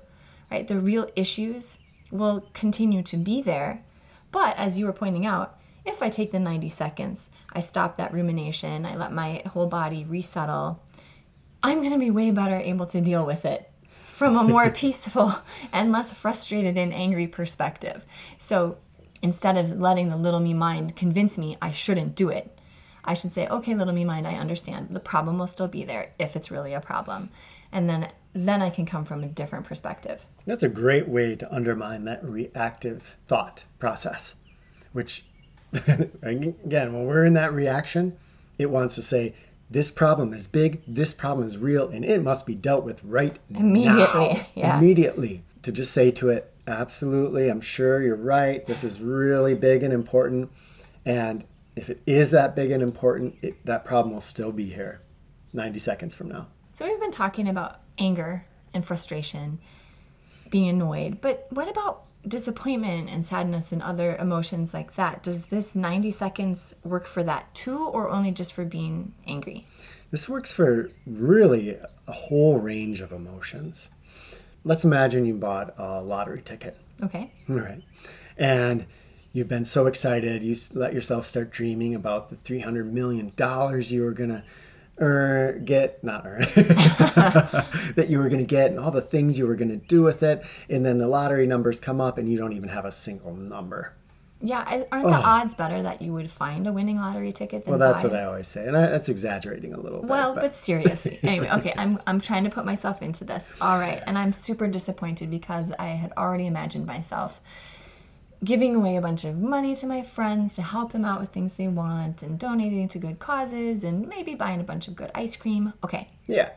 right? 0.51 0.67
The 0.67 0.79
real 0.79 1.09
issues 1.15 1.75
will 2.11 2.45
continue 2.53 3.03
to 3.03 3.17
be 3.17 3.41
there. 3.41 3.83
But 4.31 4.57
as 4.57 4.77
you 4.77 4.85
were 4.85 4.93
pointing 4.93 5.25
out, 5.25 5.57
if 5.85 6.03
I 6.03 6.09
take 6.09 6.31
the 6.31 6.39
90 6.39 6.69
seconds, 6.69 7.29
I 7.53 7.61
stop 7.61 7.97
that 7.97 8.13
rumination, 8.13 8.85
I 8.85 8.95
let 8.95 9.13
my 9.13 9.41
whole 9.47 9.67
body 9.67 10.03
resettle, 10.03 10.81
I'm 11.63 11.79
going 11.79 11.91
to 11.91 11.97
be 11.97 12.11
way 12.11 12.31
better 12.31 12.57
able 12.57 12.85
to 12.87 13.01
deal 13.01 13.25
with 13.25 13.45
it 13.45 13.71
from 14.13 14.35
a 14.35 14.43
more 14.43 14.69
peaceful 14.83 15.33
and 15.71 15.91
less 15.91 16.11
frustrated 16.11 16.77
and 16.77 16.93
angry 16.93 17.27
perspective. 17.27 18.03
So 18.37 18.77
instead 19.21 19.57
of 19.57 19.79
letting 19.79 20.09
the 20.09 20.17
little 20.17 20.39
me 20.39 20.53
mind 20.53 20.95
convince 20.95 21.37
me 21.37 21.57
I 21.61 21.71
shouldn't 21.71 22.15
do 22.15 22.29
it, 22.29 22.59
I 23.03 23.13
should 23.13 23.31
say, 23.31 23.47
okay, 23.47 23.73
little 23.73 23.93
me 23.93 24.03
mind, 24.03 24.27
I 24.27 24.35
understand. 24.35 24.87
The 24.87 24.99
problem 24.99 25.39
will 25.39 25.47
still 25.47 25.67
be 25.67 25.85
there 25.85 26.11
if 26.19 26.35
it's 26.35 26.51
really 26.51 26.73
a 26.73 26.81
problem. 26.81 27.29
And 27.71 27.89
then 27.89 28.09
then 28.45 28.61
I 28.61 28.69
can 28.69 28.85
come 28.85 29.05
from 29.05 29.23
a 29.23 29.27
different 29.27 29.65
perspective. 29.65 30.25
That's 30.45 30.63
a 30.63 30.69
great 30.69 31.07
way 31.07 31.35
to 31.35 31.53
undermine 31.53 32.03
that 32.05 32.23
reactive 32.23 33.03
thought 33.27 33.63
process, 33.79 34.35
which 34.93 35.25
again, 35.73 36.93
when 36.93 37.05
we're 37.05 37.25
in 37.25 37.33
that 37.33 37.53
reaction, 37.53 38.17
it 38.57 38.69
wants 38.69 38.95
to 38.95 39.01
say, 39.01 39.35
this 39.69 39.91
problem 39.91 40.33
is 40.33 40.47
big, 40.47 40.81
this 40.87 41.13
problem 41.13 41.47
is 41.47 41.57
real, 41.57 41.89
and 41.89 42.05
it 42.05 42.23
must 42.23 42.45
be 42.45 42.55
dealt 42.55 42.85
with 42.85 43.03
right 43.03 43.37
immediately. 43.49 44.33
Now. 44.33 44.47
Yeah. 44.55 44.77
Immediately. 44.77 45.43
To 45.63 45.71
just 45.73 45.91
say 45.91 46.11
to 46.11 46.29
it, 46.29 46.53
absolutely, 46.67 47.49
I'm 47.49 47.59
sure 47.59 48.01
you're 48.01 48.15
right. 48.15 48.65
This 48.65 48.85
is 48.85 49.01
really 49.01 49.55
big 49.55 49.83
and 49.83 49.91
important. 49.91 50.49
And 51.05 51.43
if 51.75 51.89
it 51.89 52.01
is 52.05 52.31
that 52.31 52.55
big 52.55 52.71
and 52.71 52.81
important, 52.81 53.35
it, 53.41 53.65
that 53.65 53.83
problem 53.83 54.13
will 54.13 54.21
still 54.21 54.53
be 54.53 54.65
here 54.65 55.01
90 55.51 55.79
seconds 55.79 56.15
from 56.15 56.29
now. 56.29 56.47
So 56.73 56.85
we've 56.85 56.99
been 56.99 57.11
talking 57.11 57.49
about 57.49 57.81
anger 57.97 58.45
and 58.73 58.85
frustration, 58.85 59.59
being 60.49 60.69
annoyed, 60.69 61.19
but 61.21 61.47
what 61.49 61.69
about 61.69 62.03
disappointment 62.27 63.09
and 63.09 63.23
sadness 63.23 63.71
and 63.71 63.81
other 63.81 64.15
emotions 64.17 64.73
like 64.73 64.95
that, 64.95 65.23
does 65.23 65.45
this 65.45 65.75
90 65.75 66.11
seconds 66.11 66.75
work 66.83 67.05
for 67.05 67.23
that 67.23 67.53
too, 67.53 67.87
or 67.87 68.09
only 68.09 68.31
just 68.31 68.53
for 68.53 68.65
being 68.65 69.13
angry? 69.27 69.65
This 70.11 70.27
works 70.27 70.51
for 70.51 70.89
really 71.05 71.77
a 72.07 72.11
whole 72.11 72.57
range 72.57 73.01
of 73.01 73.11
emotions. 73.11 73.89
Let's 74.63 74.83
imagine 74.83 75.25
you 75.25 75.35
bought 75.35 75.75
a 75.77 76.01
lottery 76.01 76.41
ticket. 76.41 76.77
Okay. 77.03 77.31
All 77.49 77.57
right. 77.59 77.81
And 78.37 78.85
you've 79.33 79.47
been 79.47 79.65
so 79.65 79.87
excited, 79.87 80.43
you 80.43 80.55
let 80.73 80.93
yourself 80.93 81.25
start 81.25 81.51
dreaming 81.51 81.95
about 81.95 82.29
the 82.29 82.35
$300 82.37 82.91
million 82.91 83.31
you 83.37 84.03
were 84.03 84.11
going 84.11 84.29
to 84.29 84.43
earn, 84.99 85.65
get, 85.65 86.03
not 86.03 86.25
earn, 86.25 86.41
that 87.95 88.07
you 88.09 88.19
were 88.19 88.29
going 88.29 88.41
to 88.41 88.47
get 88.47 88.71
and 88.71 88.79
all 88.79 88.91
the 88.91 89.01
things 89.01 89.37
you 89.37 89.47
were 89.47 89.55
going 89.55 89.69
to 89.69 89.77
do 89.87 90.01
with 90.01 90.23
it. 90.23 90.43
And 90.69 90.85
then 90.85 90.97
the 90.97 91.07
lottery 91.07 91.47
numbers 91.47 91.79
come 91.79 92.01
up 92.01 92.17
and 92.17 92.29
you 92.29 92.37
don't 92.37 92.53
even 92.53 92.69
have 92.69 92.85
a 92.85 92.91
single 92.91 93.33
number. 93.33 93.93
Yeah, 94.39 94.83
aren't 94.91 95.07
the 95.07 95.17
oh. 95.17 95.21
odds 95.23 95.55
better 95.55 95.81
that 95.81 96.01
you 96.01 96.13
would 96.13 96.29
find 96.29 96.67
a 96.67 96.73
winning 96.73 96.97
lottery 96.97 97.31
ticket? 97.31 97.65
well, 97.65 97.79
that's 97.79 98.03
what 98.03 98.13
I 98.13 98.25
always 98.25 98.47
say, 98.47 98.67
and 98.67 98.77
I, 98.77 98.87
that's 98.87 99.09
exaggerating 99.09 99.73
a 99.73 99.79
little 99.79 100.01
bit. 100.01 100.09
Well, 100.09 100.35
but, 100.35 100.41
but 100.41 100.55
seriously, 100.55 101.19
anyway, 101.23 101.49
okay, 101.53 101.73
I'm 101.75 101.99
I'm 102.05 102.21
trying 102.21 102.43
to 102.43 102.51
put 102.51 102.63
myself 102.63 103.01
into 103.01 103.23
this. 103.23 103.51
All 103.59 103.79
right, 103.79 104.03
and 104.05 104.15
I'm 104.15 104.31
super 104.31 104.67
disappointed 104.67 105.31
because 105.31 105.71
I 105.79 105.87
had 105.87 106.13
already 106.17 106.45
imagined 106.45 106.85
myself 106.85 107.41
giving 108.43 108.75
away 108.75 108.97
a 108.97 109.01
bunch 109.01 109.23
of 109.25 109.37
money 109.37 109.75
to 109.75 109.87
my 109.87 110.03
friends 110.03 110.55
to 110.55 110.61
help 110.61 110.91
them 110.91 111.03
out 111.03 111.19
with 111.19 111.29
things 111.29 111.53
they 111.53 111.67
want 111.67 112.21
and 112.21 112.37
donating 112.37 112.87
to 112.87 112.99
good 112.99 113.19
causes 113.19 113.83
and 113.83 114.07
maybe 114.07 114.35
buying 114.35 114.59
a 114.59 114.63
bunch 114.63 114.87
of 114.87 114.95
good 114.95 115.11
ice 115.15 115.35
cream. 115.35 115.73
Okay. 115.83 116.07
Yeah. 116.27 116.51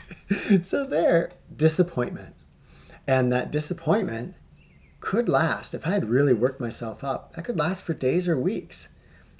so 0.62 0.84
there, 0.84 1.30
disappointment. 1.56 2.34
And 3.06 3.32
that 3.32 3.50
disappointment 3.50 4.34
could 5.00 5.28
last. 5.28 5.74
If 5.74 5.86
I 5.86 5.90
had 5.90 6.08
really 6.08 6.34
worked 6.34 6.60
myself 6.60 7.04
up, 7.04 7.34
that 7.34 7.44
could 7.44 7.58
last 7.58 7.84
for 7.84 7.94
days 7.94 8.28
or 8.28 8.38
weeks. 8.38 8.88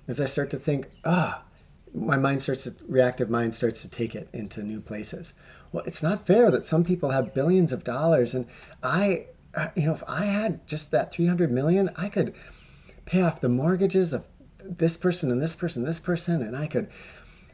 As 0.08 0.20
I 0.20 0.26
start 0.26 0.50
to 0.50 0.58
think, 0.58 0.90
ah, 1.04 1.42
oh, 1.42 1.98
my 1.98 2.16
mind 2.16 2.42
starts 2.42 2.64
to, 2.64 2.74
reactive 2.88 3.30
mind 3.30 3.54
starts 3.54 3.82
to 3.82 3.88
take 3.88 4.14
it 4.14 4.28
into 4.32 4.62
new 4.62 4.80
places. 4.80 5.32
Well, 5.72 5.84
it's 5.86 6.02
not 6.02 6.26
fair 6.26 6.50
that 6.50 6.66
some 6.66 6.84
people 6.84 7.10
have 7.10 7.34
billions 7.34 7.72
of 7.72 7.84
dollars 7.84 8.34
and 8.34 8.46
I 8.82 9.26
you 9.74 9.86
know, 9.86 9.94
if 9.94 10.02
I 10.06 10.24
had 10.24 10.66
just 10.66 10.90
that 10.90 11.12
300 11.12 11.50
million, 11.50 11.90
I 11.96 12.08
could 12.08 12.34
pay 13.04 13.22
off 13.22 13.40
the 13.40 13.48
mortgages 13.48 14.12
of 14.12 14.24
this 14.64 14.96
person 14.96 15.30
and 15.30 15.40
this 15.40 15.56
person, 15.56 15.82
and 15.82 15.88
this 15.88 16.00
person, 16.00 16.42
and 16.42 16.56
I 16.56 16.66
could 16.66 16.88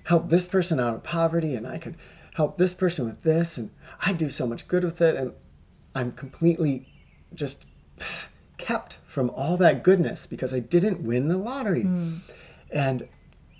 help 0.04 0.28
this 0.28 0.48
person 0.48 0.80
out 0.80 0.94
of 0.94 1.02
poverty, 1.02 1.56
and 1.56 1.66
I 1.66 1.78
could 1.78 1.96
help 2.34 2.56
this 2.56 2.74
person 2.74 3.06
with 3.06 3.22
this, 3.22 3.58
and 3.58 3.70
I'd 4.00 4.18
do 4.18 4.30
so 4.30 4.46
much 4.46 4.68
good 4.68 4.84
with 4.84 5.00
it, 5.00 5.16
and 5.16 5.32
I'm 5.94 6.12
completely 6.12 6.86
just 7.34 7.66
kept 8.58 8.98
from 9.08 9.30
all 9.30 9.56
that 9.56 9.82
goodness 9.82 10.26
because 10.26 10.54
I 10.54 10.60
didn't 10.60 11.02
win 11.02 11.28
the 11.28 11.36
lottery. 11.36 11.84
Mm. 11.84 12.18
And 12.70 13.08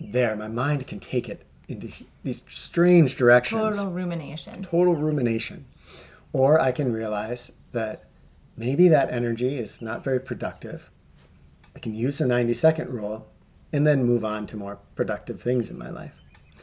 there, 0.01 0.37
my 0.37 0.49
mind 0.49 0.87
can 0.87 1.01
take 1.01 1.29
it 1.29 1.43
into 1.69 1.89
these 2.23 2.43
strange 2.49 3.17
directions. 3.17 3.77
Total 3.77 3.91
rumination. 3.91 4.63
Total 4.63 4.95
rumination. 4.95 5.65
Or 6.33 6.61
I 6.61 6.73
can 6.73 6.93
realize 6.93 7.51
that 7.73 8.05
maybe 8.61 8.89
that 8.89 9.11
energy 9.11 9.59
is 9.59 9.81
not 9.81 10.05
very 10.05 10.21
productive. 10.21 10.91
I 11.75 11.79
can 11.79 11.95
use 11.95 12.19
the 12.19 12.27
90 12.27 12.53
second 12.53 12.91
rule 12.91 13.27
and 13.73 13.87
then 13.87 14.05
move 14.05 14.23
on 14.23 14.47
to 14.49 14.59
more 14.59 14.79
productive 14.97 15.41
things 15.41 15.71
in 15.71 15.79
my 15.79 15.89
life. 15.89 16.13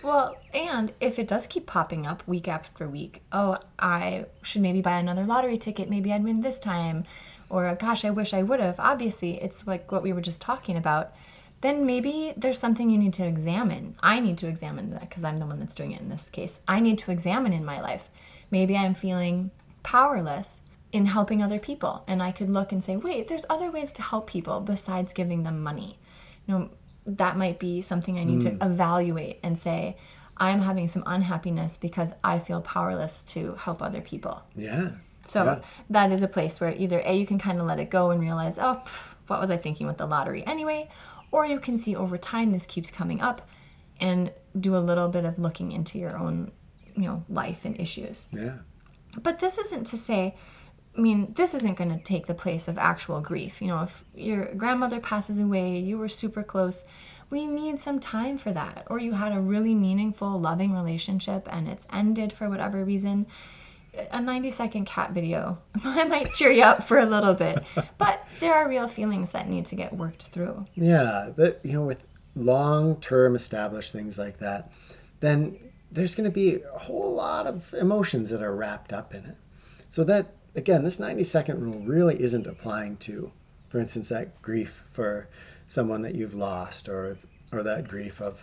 Well, 0.04 0.38
and 0.54 0.94
if 1.00 1.18
it 1.18 1.28
does 1.28 1.48
keep 1.48 1.66
popping 1.66 2.06
up 2.06 2.22
week 2.28 2.48
after 2.48 2.88
week, 2.88 3.24
oh, 3.32 3.58
I 3.80 4.26
should 4.44 4.62
maybe 4.62 4.82
buy 4.82 5.00
another 5.00 5.26
lottery 5.26 5.58
ticket. 5.58 5.90
Maybe 5.90 6.14
I'd 6.14 6.24
win 6.24 6.40
this 6.40 6.60
time. 6.60 7.06
Or, 7.50 7.74
gosh, 7.74 8.06
I 8.06 8.12
wish 8.12 8.32
I 8.32 8.44
would 8.44 8.60
have. 8.60 8.80
Obviously, 8.80 9.42
it's 9.42 9.66
like 9.66 9.92
what 9.92 10.04
we 10.04 10.14
were 10.14 10.22
just 10.22 10.40
talking 10.40 10.78
about. 10.78 11.14
Then 11.62 11.88
maybe 11.88 12.32
there's 12.38 12.60
something 12.60 12.92
you 12.92 13.00
need 13.00 13.14
to 13.14 13.26
examine. 13.26 13.96
I 14.02 14.20
need 14.20 14.38
to 14.40 14.48
examine 14.48 14.92
that 14.92 15.10
because 15.10 15.24
I'm 15.24 15.38
the 15.38 15.48
one 15.48 15.60
that's 15.60 15.74
doing 15.74 15.94
it 15.94 16.02
in 16.02 16.10
this 16.10 16.30
case. 16.30 16.60
I 16.68 16.80
need 16.80 17.00
to 17.00 17.12
examine 17.12 17.54
in 17.54 17.66
my 17.66 17.82
life. 17.82 18.04
Maybe 18.52 18.78
I'm 18.78 18.94
feeling 18.94 19.50
powerless 19.82 20.60
in 20.98 21.06
helping 21.06 21.42
other 21.44 21.60
people. 21.60 22.04
And 22.08 22.22
I 22.22 22.32
could 22.32 22.50
look 22.50 22.72
and 22.72 22.84
say, 22.84 22.98
wait, 22.98 23.28
there's 23.28 23.46
other 23.50 23.72
ways 23.72 23.94
to 23.94 24.02
help 24.02 24.28
people 24.28 24.60
besides 24.60 25.14
giving 25.14 25.44
them 25.44 25.64
money. 25.64 25.98
You 26.46 26.54
know, 26.54 26.70
that 27.06 27.38
might 27.38 27.60
be 27.60 27.82
something 27.82 28.18
I 28.18 28.24
need 28.24 28.42
mm. 28.42 28.60
to 28.60 28.66
evaluate 28.66 29.40
and 29.44 29.58
say, 29.58 29.96
I'm 30.36 30.60
having 30.60 30.88
some 30.88 31.04
unhappiness 31.06 31.78
because 31.78 32.12
I 32.24 32.40
feel 32.40 32.62
powerless 32.62 33.24
to 33.24 33.56
help 33.56 33.82
other 33.82 34.02
people. 34.02 34.42
Yeah. 34.56 34.90
So 35.28 35.44
yeah. 35.44 35.60
that 35.92 36.12
is 36.12 36.22
a 36.22 36.28
place 36.28 36.60
where 36.60 36.76
either 36.76 37.02
A, 37.06 37.16
you 37.16 37.26
can 37.26 37.40
kind 37.40 37.60
of 37.60 37.68
let 37.68 37.80
it 37.80 37.90
go 37.90 38.12
and 38.12 38.20
realize, 38.20 38.58
oh, 38.58 38.82
pff, 38.86 39.16
what 39.28 39.40
was 39.40 39.52
I 39.52 39.58
thinking 39.58 39.88
with 39.88 39.98
the 39.98 40.06
lottery 40.06 40.46
anyway? 40.46 40.90
Or 41.32 41.46
you 41.46 41.60
can 41.60 41.78
see 41.78 41.96
over 41.96 42.18
time 42.18 42.52
this 42.52 42.66
keeps 42.66 42.92
coming 42.92 43.22
up 43.22 43.48
and 44.00 44.32
do 44.60 44.76
a 44.76 44.80
little 44.80 45.10
bit 45.10 45.26
of 45.26 45.38
looking 45.38 45.72
into 45.72 46.00
your 46.00 46.18
own, 46.18 46.52
you 46.96 47.04
know, 47.04 47.24
life 47.30 47.66
and 47.66 47.80
issues. 47.80 48.26
Yeah. 48.32 48.58
But 49.22 49.40
this 49.40 49.58
isn't 49.58 49.88
to 49.88 49.98
say 49.98 50.36
I 50.98 51.00
mean, 51.00 51.34
this 51.36 51.54
isn't 51.54 51.78
going 51.78 51.96
to 51.96 52.04
take 52.04 52.26
the 52.26 52.34
place 52.34 52.68
of 52.68 52.80
actual 52.80 53.22
grief. 53.22 53.62
You 53.62 53.68
know, 53.68 53.84
if 53.84 54.04
your 54.16 54.46
grandmother 54.56 55.00
passes 55.00 55.38
away, 55.38 55.78
you 55.78 55.98
were 55.98 56.10
super 56.10 56.42
close, 56.42 56.84
we 57.30 57.46
need 57.46 57.80
some 57.80 58.00
time 58.00 58.38
for 58.38 58.52
that. 58.54 58.88
Or 58.90 58.98
you 58.98 59.14
had 59.14 59.32
a 59.32 59.40
really 59.40 59.76
meaningful, 59.76 60.40
loving 60.40 60.74
relationship 60.74 61.48
and 61.52 61.68
it's 61.68 61.86
ended 61.94 62.34
for 62.34 62.50
whatever 62.50 62.84
reason. 62.84 63.28
A 64.12 64.22
90 64.22 64.52
second 64.52 64.86
cat 64.86 65.12
video 65.12 65.58
might 65.84 66.34
cheer 66.34 66.52
you 66.52 66.64
up 66.64 66.84
for 66.84 67.00
a 67.00 67.06
little 67.06 67.34
bit, 67.34 67.64
but 67.98 68.24
there 68.40 68.54
are 68.54 68.70
real 68.70 68.88
feelings 68.88 69.32
that 69.32 69.50
need 69.50 69.66
to 69.68 69.76
get 69.76 69.96
worked 69.96 70.28
through. 70.28 70.66
Yeah, 70.76 71.30
but 71.36 71.60
you 71.64 71.74
know, 71.74 71.86
with 71.86 72.04
long 72.36 73.00
term 73.02 73.36
established 73.36 73.92
things 73.92 74.18
like 74.18 74.38
that, 74.40 74.72
then 75.20 75.58
there's 75.92 76.16
going 76.16 76.30
to 76.30 76.34
be 76.34 76.62
a 76.62 76.78
whole 76.78 77.14
lot 77.14 77.48
of 77.48 77.74
emotions 77.74 78.30
that 78.30 78.44
are 78.44 78.56
wrapped 78.56 78.94
up 78.94 79.16
in 79.16 79.26
it. 79.26 79.38
So 79.90 80.04
that 80.04 80.28
again, 80.58 80.84
this 80.84 81.00
90 81.00 81.24
second 81.24 81.62
rule 81.62 81.80
really 81.82 82.20
isn't 82.22 82.48
applying 82.48 82.98
to, 82.98 83.32
for 83.70 83.80
instance, 83.80 84.10
that 84.10 84.42
grief 84.42 84.84
for 84.92 85.28
someone 85.70 86.02
that 86.02 86.16
you've 86.16 86.34
lost 86.34 86.90
or, 86.90 87.18
or 87.54 87.64
that 87.64 87.88
grief 87.88 88.22
of, 88.22 88.40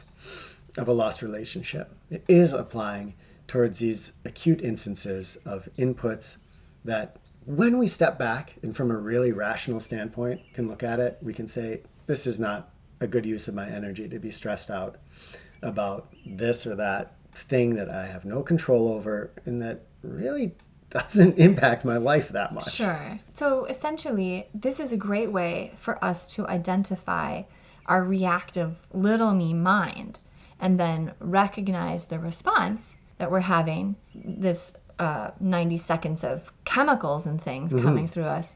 of 0.79 0.89
a 0.89 0.93
lost 0.93 1.21
relationship. 1.23 1.93
It 2.11 2.25
is 2.29 2.55
applying 2.55 3.15
towards 3.49 3.81
these 3.81 4.13
acute 4.25 4.63
instances 4.63 5.37
of 5.45 5.69
inputs 5.77 6.37
that 6.85 7.17
when 7.47 7.79
we 7.79 7.89
step 7.89 8.19
back 8.19 8.55
and 8.63 8.75
from 8.75 8.91
a 8.91 8.97
really 8.97 9.33
rational 9.33 9.81
standpoint 9.81 10.41
can 10.55 10.69
look 10.69 10.83
at 10.83 11.01
it, 11.01 11.19
we 11.21 11.35
can 11.35 11.49
say, 11.49 11.81
this 12.07 12.27
is 12.27 12.39
not 12.39 12.71
a 13.01 13.07
good 13.07 13.27
use 13.27 13.49
of 13.49 13.55
my 13.55 13.69
energy 13.69 14.09
to 14.09 14.19
be 14.19 14.31
stressed 14.31 14.71
out 14.71 14.97
about 15.63 16.15
this 16.25 16.67
or 16.67 16.77
that 16.77 17.17
thing 17.35 17.75
that 17.75 17.91
I 17.91 18.07
have 18.07 18.25
no 18.25 18.43
control 18.43 18.89
over 18.89 19.31
and 19.45 19.61
that 19.63 19.81
really 20.03 20.55
doesn't 20.95 21.39
impact 21.39 21.85
my 21.85 21.97
life 21.99 22.29
that 22.31 22.55
much. 22.55 22.73
Sure. 22.73 23.19
So 23.35 23.65
essentially, 23.67 24.47
this 24.55 24.81
is 24.81 24.93
a 24.93 24.97
great 24.97 25.31
way 25.31 25.73
for 25.77 26.03
us 26.05 26.27
to 26.35 26.47
identify 26.47 27.43
our 27.87 28.03
reactive 28.05 28.77
little 28.93 29.35
me 29.35 29.53
mind 29.53 30.19
and 30.61 30.79
then 30.81 31.13
recognize 31.21 32.07
the 32.07 32.19
response 32.19 32.95
that 33.19 33.31
we're 33.31 33.41
having 33.41 33.97
this 34.15 34.73
uh, 34.99 35.31
90 35.41 35.77
seconds 35.77 36.25
of 36.25 36.53
chemicals 36.65 37.27
and 37.27 37.43
things 37.43 37.73
Mm-hmm. 37.75 37.85
coming 37.85 38.09
through 38.09 38.25
us. 38.25 38.55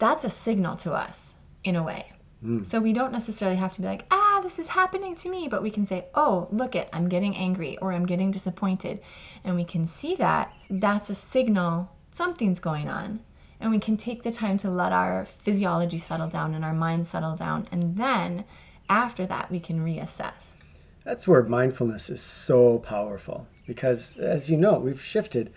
That's 0.00 0.24
a 0.24 0.30
signal 0.30 0.76
to 0.78 0.92
us 0.92 1.34
in 1.64 1.76
a 1.76 1.82
way. 1.82 2.10
Mm. 2.44 2.66
So 2.66 2.80
we 2.80 2.92
don't 2.92 3.12
necessarily 3.12 3.56
have 3.56 3.72
to 3.72 3.80
be 3.80 3.86
like, 3.86 4.06
ah, 4.10 4.40
this 4.42 4.58
is 4.58 4.66
happening 4.66 5.14
to 5.16 5.30
me, 5.30 5.48
but 5.48 5.62
we 5.62 5.70
can 5.70 5.86
say, 5.86 6.06
oh, 6.14 6.48
look 6.50 6.74
it, 6.74 6.88
I'm 6.92 7.08
getting 7.08 7.36
angry 7.36 7.76
or 7.78 7.92
I'm 7.92 8.06
getting 8.06 8.30
disappointed. 8.30 9.00
And 9.44 9.56
we 9.56 9.64
can 9.64 9.86
see 9.86 10.14
that 10.16 10.52
that's 10.70 11.10
a 11.10 11.14
signal 11.14 11.90
something's 12.12 12.60
going 12.60 12.88
on. 12.88 13.20
And 13.60 13.70
we 13.70 13.78
can 13.78 13.96
take 13.96 14.22
the 14.22 14.30
time 14.30 14.56
to 14.58 14.70
let 14.70 14.92
our 14.92 15.26
physiology 15.26 15.98
settle 15.98 16.28
down 16.28 16.54
and 16.54 16.64
our 16.64 16.72
mind 16.72 17.06
settle 17.06 17.36
down. 17.36 17.68
And 17.72 17.94
then 17.96 18.44
after 18.88 19.26
that, 19.26 19.50
we 19.50 19.60
can 19.60 19.84
reassess. 19.84 20.52
That's 21.04 21.28
where 21.28 21.42
mindfulness 21.42 22.08
is 22.08 22.22
so 22.22 22.78
powerful 22.78 23.46
because, 23.66 24.16
as 24.16 24.48
you 24.48 24.56
know, 24.56 24.78
we've 24.78 25.02
shifted 25.02 25.52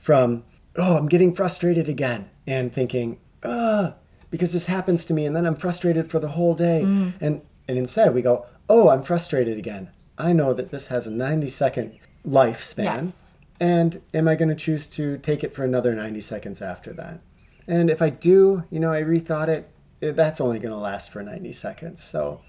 from, 0.00 0.44
oh, 0.76 0.96
I'm 0.96 1.08
getting 1.08 1.34
frustrated 1.34 1.88
again, 1.88 2.28
and 2.46 2.72
thinking, 2.72 3.18
ah, 3.42 3.94
because 4.30 4.52
this 4.52 4.66
happens 4.66 5.04
to 5.06 5.14
me, 5.14 5.26
and 5.26 5.34
then 5.34 5.46
I'm 5.46 5.56
frustrated 5.56 6.10
for 6.10 6.18
the 6.18 6.28
whole 6.28 6.54
day. 6.54 6.82
And, 6.82 7.40
and 7.68 7.78
instead, 7.78 8.14
we 8.14 8.22
go, 8.22 8.46
oh, 8.68 8.88
I'm 8.88 9.02
frustrated 9.02 9.58
again. 9.58 9.88
I 10.18 10.32
know 10.32 10.54
that 10.54 10.70
this 10.70 10.86
has 10.86 11.06
a 11.06 11.10
90 11.10 11.48
second 11.50 11.98
lifespan. 12.26 13.04
Yes. 13.04 13.22
And 13.60 14.00
am 14.12 14.28
I 14.28 14.34
going 14.34 14.48
to 14.48 14.54
choose 14.54 14.86
to 14.88 15.18
take 15.18 15.44
it 15.44 15.54
for 15.54 15.64
another 15.64 15.94
90 15.94 16.20
seconds 16.20 16.60
after 16.60 16.92
that? 16.94 17.20
And 17.68 17.90
if 17.90 18.02
I 18.02 18.10
do, 18.10 18.62
you 18.70 18.80
know, 18.80 18.92
I 18.92 19.02
rethought 19.02 19.48
it, 19.48 19.68
eh, 20.02 20.12
that's 20.12 20.40
only 20.40 20.58
going 20.58 20.72
to 20.72 20.78
last 20.78 21.10
for 21.10 21.22
90 21.22 21.52
seconds. 21.52 22.02
So 22.02 22.40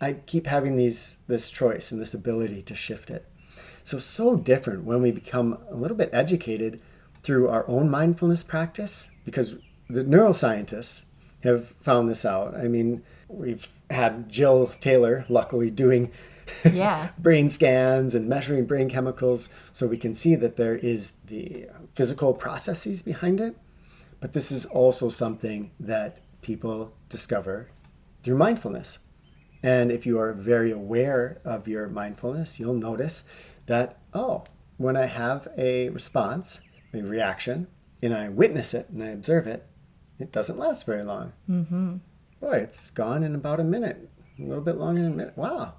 I 0.00 0.14
keep 0.26 0.46
having 0.46 0.76
these 0.76 1.16
this 1.28 1.50
choice 1.50 1.92
and 1.92 2.00
this 2.00 2.14
ability 2.14 2.62
to 2.62 2.74
shift 2.74 3.10
it. 3.10 3.24
So 3.84 3.98
so 3.98 4.36
different 4.36 4.84
when 4.84 5.02
we 5.02 5.10
become 5.10 5.58
a 5.70 5.74
little 5.74 5.96
bit 5.96 6.10
educated 6.12 6.80
through 7.22 7.48
our 7.48 7.66
own 7.68 7.88
mindfulness 7.88 8.42
practice 8.42 9.10
because 9.24 9.56
the 9.88 10.04
neuroscientists 10.04 11.04
have 11.42 11.68
found 11.82 12.08
this 12.08 12.24
out. 12.24 12.54
I 12.54 12.68
mean, 12.68 13.02
we've 13.28 13.66
had 13.90 14.28
Jill 14.28 14.68
Taylor 14.80 15.24
luckily 15.28 15.70
doing 15.70 16.10
Yeah. 16.64 17.08
brain 17.18 17.48
scans 17.48 18.14
and 18.14 18.28
measuring 18.28 18.66
brain 18.66 18.88
chemicals 18.90 19.48
so 19.72 19.86
we 19.86 19.96
can 19.96 20.14
see 20.14 20.34
that 20.36 20.56
there 20.56 20.76
is 20.76 21.12
the 21.26 21.66
physical 21.94 22.34
processes 22.34 23.02
behind 23.02 23.40
it. 23.40 23.56
But 24.20 24.32
this 24.32 24.52
is 24.52 24.64
also 24.66 25.08
something 25.08 25.70
that 25.80 26.18
people 26.42 26.92
discover 27.08 27.68
through 28.22 28.36
mindfulness. 28.36 28.98
And 29.62 29.90
if 29.90 30.04
you 30.06 30.18
are 30.18 30.32
very 30.32 30.72
aware 30.72 31.38
of 31.44 31.66
your 31.68 31.88
mindfulness, 31.88 32.60
you'll 32.60 32.74
notice 32.74 33.24
that, 33.66 33.98
oh, 34.12 34.44
when 34.76 34.96
I 34.96 35.06
have 35.06 35.48
a 35.56 35.88
response, 35.90 36.60
a 36.92 37.00
reaction, 37.00 37.66
and 38.02 38.14
I 38.14 38.28
witness 38.28 38.74
it 38.74 38.88
and 38.90 39.02
I 39.02 39.08
observe 39.08 39.46
it, 39.46 39.66
it 40.24 40.32
doesn't 40.32 40.58
last 40.58 40.86
very 40.86 41.02
long. 41.02 41.32
Mm-hmm. 41.50 41.96
Boy, 42.40 42.56
it's 42.56 42.90
gone 42.90 43.22
in 43.22 43.34
about 43.34 43.60
a 43.60 43.64
minute, 43.64 44.08
a 44.38 44.42
little 44.42 44.64
bit 44.64 44.78
longer 44.78 45.02
than 45.02 45.12
a 45.12 45.16
minute. 45.16 45.36
Wow. 45.36 45.74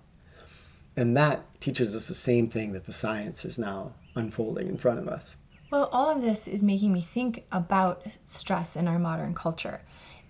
And 0.95 1.17
that 1.17 1.41
teaches 1.59 1.95
us 1.95 2.07
the 2.07 2.15
same 2.15 2.47
thing 2.47 2.73
that 2.73 2.85
the 2.85 2.93
science 2.93 3.43
is 3.43 3.57
now 3.57 3.93
unfolding 4.13 4.67
in 4.67 4.77
front 4.77 4.99
of 4.99 5.07
us. 5.07 5.35
Well, 5.71 5.89
all 5.91 6.09
of 6.11 6.21
this 6.21 6.47
is 6.47 6.63
making 6.63 6.93
me 6.93 7.01
think 7.01 7.43
about 7.51 8.03
stress 8.23 8.75
in 8.75 8.87
our 8.87 8.99
modern 8.99 9.33
culture 9.33 9.81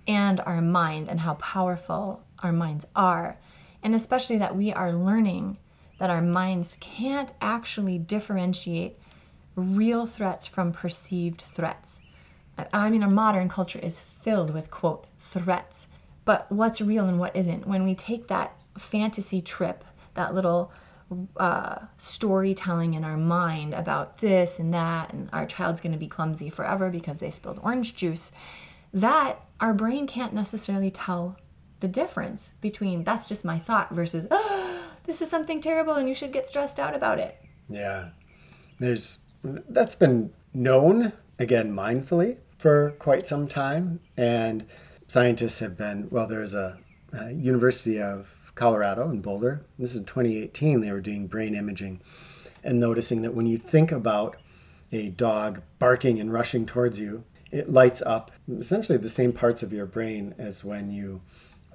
and 0.08 0.40
our 0.40 0.62
mind 0.62 1.10
and 1.10 1.20
how 1.20 1.34
powerful 1.36 2.24
our 2.40 2.54
minds 2.54 2.88
are. 2.96 3.38
And 3.84 3.94
especially 3.94 4.38
that 4.38 4.56
we 4.56 4.72
are 4.72 4.94
learning 4.94 5.58
that 6.00 6.10
our 6.10 6.22
minds 6.22 6.78
can't 6.80 7.34
actually 7.42 7.98
differentiate 7.98 8.98
real 9.58 10.06
threats 10.06 10.48
from 10.48 10.72
perceived 10.72 11.42
threats. 11.42 12.00
I- 12.58 12.90
mean, 12.90 13.04
our 13.04 13.10
modern 13.10 13.50
culture 13.50 13.80
is 13.80 14.00
filled 14.00 14.54
with, 14.54 14.72
quote, 14.72 15.06
threats. 15.20 15.88
But 16.24 16.52
what's 16.52 16.82
real 16.82 17.08
and 17.08 17.20
what 17.20 17.36
isn't? 17.36 17.68
When 17.68 17.84
we 17.84 17.96
take 17.96 18.28
that 18.28 18.56
fantasy 18.78 19.42
trip, 19.42 19.84
that 20.16 20.34
little 20.34 20.72
uh, 21.38 21.76
storytelling 21.98 22.96
in 22.96 23.04
our 23.04 23.18
mind 23.18 23.74
about 23.74 24.18
this 24.18 24.60
and 24.60 24.74
that, 24.74 25.14
and 25.14 25.30
our 25.34 25.46
child's 25.46 25.82
going 25.82 25.92
to 25.92 26.00
be 26.00 26.08
clumsy 26.08 26.50
forever 26.50 26.90
because 26.90 27.20
they 27.20 27.30
spilled 27.30 27.60
orange 27.64 27.96
juice, 27.96 28.32
that 28.94 29.40
our 29.60 29.74
brain 29.74 30.08
can't 30.08 30.34
necessarily 30.34 30.90
tell 30.90 31.38
the 31.80 31.88
difference 31.88 32.54
between 32.62 33.04
that's 33.04 33.28
just 33.28 33.46
my 33.46 33.60
thought 33.60 33.92
versus, 33.92 34.26
oh, 34.32 34.82
this 35.04 35.22
is 35.22 35.30
something 35.30 35.62
terrible 35.62 35.94
and 35.94 36.10
you 36.10 36.16
should 36.16 36.34
get 36.34 36.48
stressed 36.48 36.80
out 36.80 36.96
about 36.96 37.20
it. 37.20 37.40
Yeah. 37.70 38.10
There's 38.80 39.20
that's 39.44 39.96
been 39.96 40.34
known 40.54 41.14
again 41.38 41.72
mindfully 41.72 42.38
for 42.58 42.92
quite 43.00 43.28
some 43.28 43.48
time 43.48 44.00
and 44.18 44.66
scientists 45.08 45.60
have 45.60 45.78
been 45.78 46.08
well 46.10 46.28
there's 46.28 46.54
a, 46.54 46.78
a 47.14 47.32
University 47.32 48.02
of 48.02 48.28
Colorado 48.56 49.10
in 49.10 49.22
Boulder. 49.22 49.66
This 49.78 49.96
is 49.96 50.02
2018 50.02 50.80
they 50.80 50.92
were 50.92 51.02
doing 51.02 51.28
brain 51.28 51.56
imaging 51.56 52.02
and 52.64 52.80
noticing 52.80 53.22
that 53.22 53.36
when 53.36 53.46
you 53.46 53.58
think 53.58 53.92
about 53.92 54.38
a 54.92 55.10
dog 55.10 55.62
barking 55.78 56.20
and 56.20 56.32
rushing 56.32 56.66
towards 56.66 56.98
you, 56.98 57.24
it 57.52 57.72
lights 57.72 58.02
up 58.02 58.32
essentially 58.60 58.98
the 58.98 59.10
same 59.10 59.34
parts 59.34 59.62
of 59.62 59.74
your 59.74 59.86
brain 59.86 60.34
as 60.38 60.64
when 60.64 60.90
you 60.92 61.22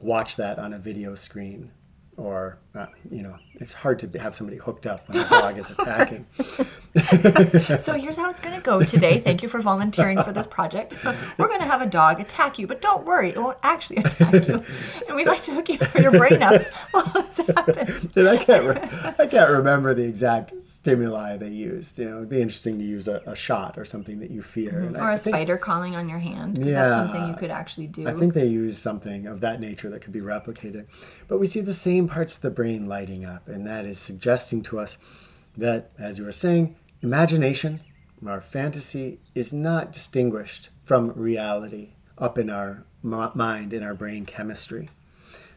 watch 0.01 0.37
that 0.37 0.59
on 0.59 0.73
a 0.73 0.79
video 0.79 1.15
screen 1.15 1.71
or 2.17 2.59
uh, 2.75 2.87
you 3.11 3.23
know 3.23 3.35
it's 3.55 3.73
hard 3.73 3.99
to 3.99 4.19
have 4.19 4.35
somebody 4.35 4.57
hooked 4.57 4.87
up 4.87 5.07
when 5.09 5.19
a 5.25 5.29
dog 5.29 5.59
is 5.59 5.71
attacking 5.79 6.25
So 7.81 7.93
here's 7.95 8.17
how 8.17 8.31
it's 8.31 8.41
going 8.41 8.57
to 8.57 8.61
go 8.63 8.83
today. 8.83 9.19
Thank 9.21 9.43
you 9.43 9.49
for 9.49 9.61
volunteering 9.61 10.23
for 10.23 10.33
this 10.33 10.47
project. 10.47 10.95
We're 11.05 11.47
going 11.49 11.61
to 11.61 11.67
have 11.67 11.83
a 11.83 11.87
dog 11.87 12.21
attack 12.21 12.59
you, 12.59 12.67
but 12.67 12.81
don't 12.81 13.05
worry, 13.05 13.31
it 13.31 13.37
won't 13.39 13.59
actually 13.63 13.99
attack 13.99 14.49
you. 14.49 14.65
And 15.07 15.17
we'd 15.17 15.27
like 15.27 15.43
to 15.45 15.55
hook 15.55 15.69
you 15.69 15.79
your 16.01 16.11
brain 16.13 16.43
up 16.43 16.63
while 16.91 17.05
this 17.13 17.37
happens. 17.37 18.09
and 18.17 18.29
I 18.29 18.37
can't 18.43 18.65
re- 18.65 19.15
I 19.19 19.27
can't 19.27 19.51
remember 19.51 19.95
the 19.95 20.03
exact 20.05 20.55
stimuli 20.63 21.37
they 21.37 21.49
used. 21.49 21.99
You 21.99 22.07
know, 22.09 22.17
it'd 22.19 22.29
be 22.29 22.41
interesting 22.41 22.79
to 22.79 22.85
use 22.85 23.09
a, 23.09 23.23
a 23.27 23.37
shot 23.37 23.79
or 23.79 23.85
something 23.85 24.19
that 24.21 24.31
you 24.31 24.43
fear. 24.43 24.81
And 24.81 24.97
Or 24.97 25.03
I 25.03 25.15
a 25.15 25.19
think, 25.19 25.35
spider 25.37 25.59
crawling 25.59 25.95
on 25.97 26.09
your 26.09 26.19
hand. 26.19 26.59
Yeah. 26.59 26.89
That's 26.89 26.95
something 27.13 27.29
you 27.29 27.37
could 27.37 27.51
actually 27.51 27.87
do. 27.89 28.09
I 28.09 28.15
think 28.15 28.35
they 28.35 28.47
use 28.47 28.79
something 28.79 29.27
of 29.27 29.41
that 29.41 29.61
nature 29.61 29.91
that 29.91 30.01
could 30.03 30.13
be 30.13 30.21
replicated. 30.21 30.87
But 31.29 31.39
we 31.39 31.47
see 31.47 31.61
the 31.61 31.73
same 31.75 32.09
parts 32.09 32.35
of 32.37 32.43
the 32.43 32.51
brain 32.61 32.87
lighting 32.87 33.25
up, 33.25 33.49
and 33.49 33.67
that 33.67 33.87
is 33.87 33.99
suggesting 33.99 34.63
to 34.63 34.79
us 34.79 34.99
that, 35.57 35.91
as 35.99 36.19
you 36.19 36.25
were 36.27 36.31
saying, 36.31 36.77
imagination, 37.01 37.81
our 38.27 38.43
fantasy, 38.43 39.19
is 39.35 39.51
not 39.51 39.95
distinguished 39.95 40.69
from 40.85 41.11
reality 41.13 41.89
up 42.19 42.37
in 42.37 42.51
our 42.51 42.85
mind, 43.03 43.73
in 43.73 43.83
our 43.83 43.95
brain 43.95 44.27
chemistry. 44.27 44.91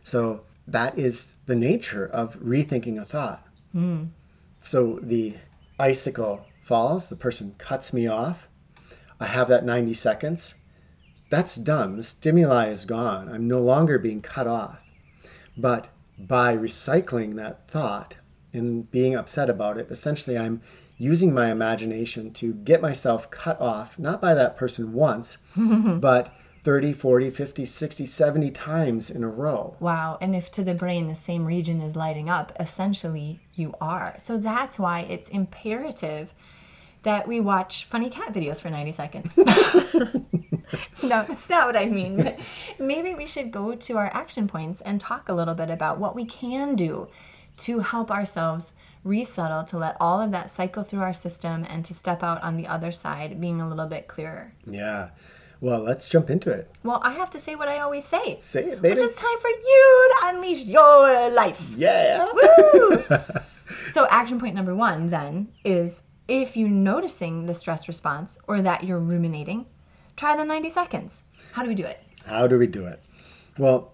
So 0.06 0.46
that 0.70 0.98
is 0.98 1.36
the 1.46 1.58
nature 1.58 2.06
of 2.06 2.38
rethinking 2.38 3.02
a 3.02 3.04
thought. 3.04 3.46
Hmm. 3.74 4.06
So 4.62 4.98
the 5.04 5.36
icicle 5.78 6.46
falls, 6.64 7.10
the 7.10 7.18
person 7.18 7.54
cuts 7.58 7.92
me 7.92 8.08
off. 8.08 8.48
I 9.20 9.26
have 9.26 9.50
that 9.50 9.66
90 9.66 9.94
seconds. 9.94 10.54
That's 11.30 11.58
done. 11.58 11.98
The 11.98 12.04
stimuli 12.04 12.70
is 12.70 12.86
gone. 12.86 13.28
I'm 13.28 13.50
no 13.50 13.62
longer 13.62 14.00
being 14.00 14.22
cut 14.22 14.48
off. 14.48 14.80
But 15.58 15.90
by 16.20 16.56
recycling 16.56 17.36
that 17.36 17.68
thought 17.68 18.16
and 18.54 18.90
being 18.92 19.16
upset 19.16 19.50
about 19.50 19.78
it, 19.78 19.88
essentially 19.90 20.38
I'm 20.38 20.62
using 20.98 21.34
my 21.34 21.52
imagination 21.52 22.32
to 22.34 22.54
get 22.54 22.82
myself 22.82 23.30
cut 23.32 23.60
off, 23.60 23.98
not 23.98 24.22
by 24.22 24.34
that 24.36 24.58
person 24.58 24.94
once, 24.94 25.38
but 25.56 26.34
30, 26.64 26.94
40, 26.94 27.30
50, 27.30 27.66
60, 27.66 28.06
70 28.06 28.52
times 28.52 29.10
in 29.10 29.24
a 29.24 29.28
row. 29.28 29.76
Wow. 29.80 30.18
And 30.22 30.36
if 30.36 30.50
to 30.52 30.64
the 30.64 30.74
brain 30.74 31.08
the 31.08 31.16
same 31.16 31.46
region 31.46 31.82
is 31.82 31.96
lighting 31.96 32.30
up, 32.30 32.54
essentially 32.60 33.42
you 33.54 33.74
are. 33.82 34.16
So 34.18 34.38
that's 34.38 34.80
why 34.80 35.02
it's 35.02 35.30
imperative 35.30 36.34
that 37.04 37.28
we 37.28 37.42
watch 37.42 37.86
funny 37.86 38.10
cat 38.10 38.34
videos 38.34 38.62
for 38.62 38.70
90 38.70 38.92
seconds. 38.94 39.34
no, 41.04 41.26
that's 41.28 41.50
not 41.50 41.68
what 41.68 41.78
I 41.78 41.86
mean. 41.86 42.18
But 42.18 42.40
maybe 42.80 43.14
we 43.16 43.26
should 43.26 43.52
go 43.52 43.76
to 43.76 43.98
our 43.98 44.10
action 44.14 44.48
points 44.48 44.82
and 44.82 45.00
talk 45.00 45.30
a 45.30 45.34
little 45.34 45.56
bit 45.56 45.70
about 45.70 46.00
what 46.00 46.16
we 46.16 46.26
can 46.26 46.76
do 46.76 47.08
to 47.58 47.80
help 47.80 48.12
ourselves 48.12 48.74
resettle, 49.04 49.64
to 49.66 49.78
let 49.78 49.98
all 50.00 50.22
of 50.22 50.32
that 50.32 50.50
cycle 50.50 50.84
through 50.84 51.02
our 51.02 51.14
system, 51.14 51.66
and 51.70 51.84
to 51.86 51.94
step 51.94 52.24
out 52.24 52.42
on 52.42 52.56
the 52.56 52.68
other 52.68 52.92
side 52.92 53.40
being 53.42 53.62
a 53.62 53.68
little 53.68 53.88
bit 53.88 54.08
clearer. 54.08 54.54
Yeah. 54.66 55.10
Well, 55.62 55.80
let's 55.80 56.10
jump 56.10 56.30
into 56.30 56.52
it. 56.52 56.70
Well, 56.84 57.00
I 57.04 57.14
have 57.14 57.30
to 57.32 57.40
say 57.40 57.56
what 57.56 57.70
I 57.70 57.80
always 57.80 58.06
say. 58.06 58.38
Say 58.42 58.66
it, 58.66 58.82
baby. 58.82 59.00
Which 59.00 59.10
is 59.10 59.16
time 59.16 59.38
for 59.40 59.50
you 59.50 60.12
to 60.12 60.28
unleash 60.28 60.64
your 60.66 61.30
life. 61.30 61.62
yeah. 61.76 62.28
Woo! 62.34 63.04
So, 63.92 64.06
action 64.08 64.40
point 64.40 64.56
number 64.56 64.76
one 64.76 65.10
then 65.10 65.48
is 65.64 66.04
if 66.28 66.58
you're 66.58 66.68
noticing 66.70 67.46
the 67.46 67.54
stress 67.54 67.88
response 67.88 68.38
or 68.48 68.62
that 68.62 68.84
you're 68.84 69.00
ruminating, 69.00 69.66
try 70.16 70.36
the 70.36 70.46
90 70.46 70.70
seconds. 70.70 71.24
How 71.52 71.64
do 71.64 71.70
we 71.70 71.76
do 71.76 71.86
it? 71.86 72.00
How 72.26 72.48
do 72.48 72.58
we 72.58 72.68
do 72.68 72.86
it? 72.86 73.02
Well, 73.58 73.92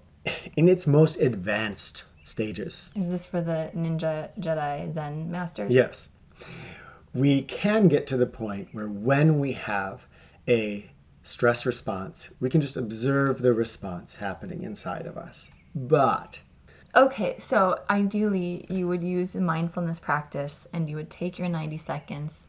in 0.55 0.67
its 0.69 0.87
most 0.87 1.17
advanced 1.17 2.03
stages, 2.23 2.91
Is 2.95 3.09
this 3.09 3.25
for 3.25 3.41
the 3.41 3.71
Ninja 3.75 4.29
Jedi 4.39 4.93
Zen 4.93 5.31
masters? 5.31 5.71
yes, 5.71 6.07
we 7.13 7.41
can 7.43 7.87
get 7.87 8.05
to 8.07 8.17
the 8.17 8.25
point 8.27 8.67
where 8.71 8.87
when 8.87 9.39
we 9.39 9.51
have 9.53 10.01
a 10.47 10.89
stress 11.23 11.65
response, 11.65 12.29
we 12.39 12.49
can 12.49 12.61
just 12.61 12.77
observe 12.77 13.41
the 13.41 13.53
response 13.53 14.15
happening 14.15 14.63
inside 14.63 15.05
of 15.05 15.17
us. 15.17 15.47
But 15.75 16.39
Okay, 16.95 17.35
so 17.39 17.79
ideally 17.89 18.65
you 18.69 18.87
would 18.87 19.03
use 19.03 19.35
a 19.35 19.41
mindfulness 19.41 19.99
practice 19.99 20.67
and 20.73 20.89
you 20.89 20.95
would 20.95 21.09
take 21.11 21.37
your 21.37 21.47
90 21.47 21.77
seconds 21.77 22.41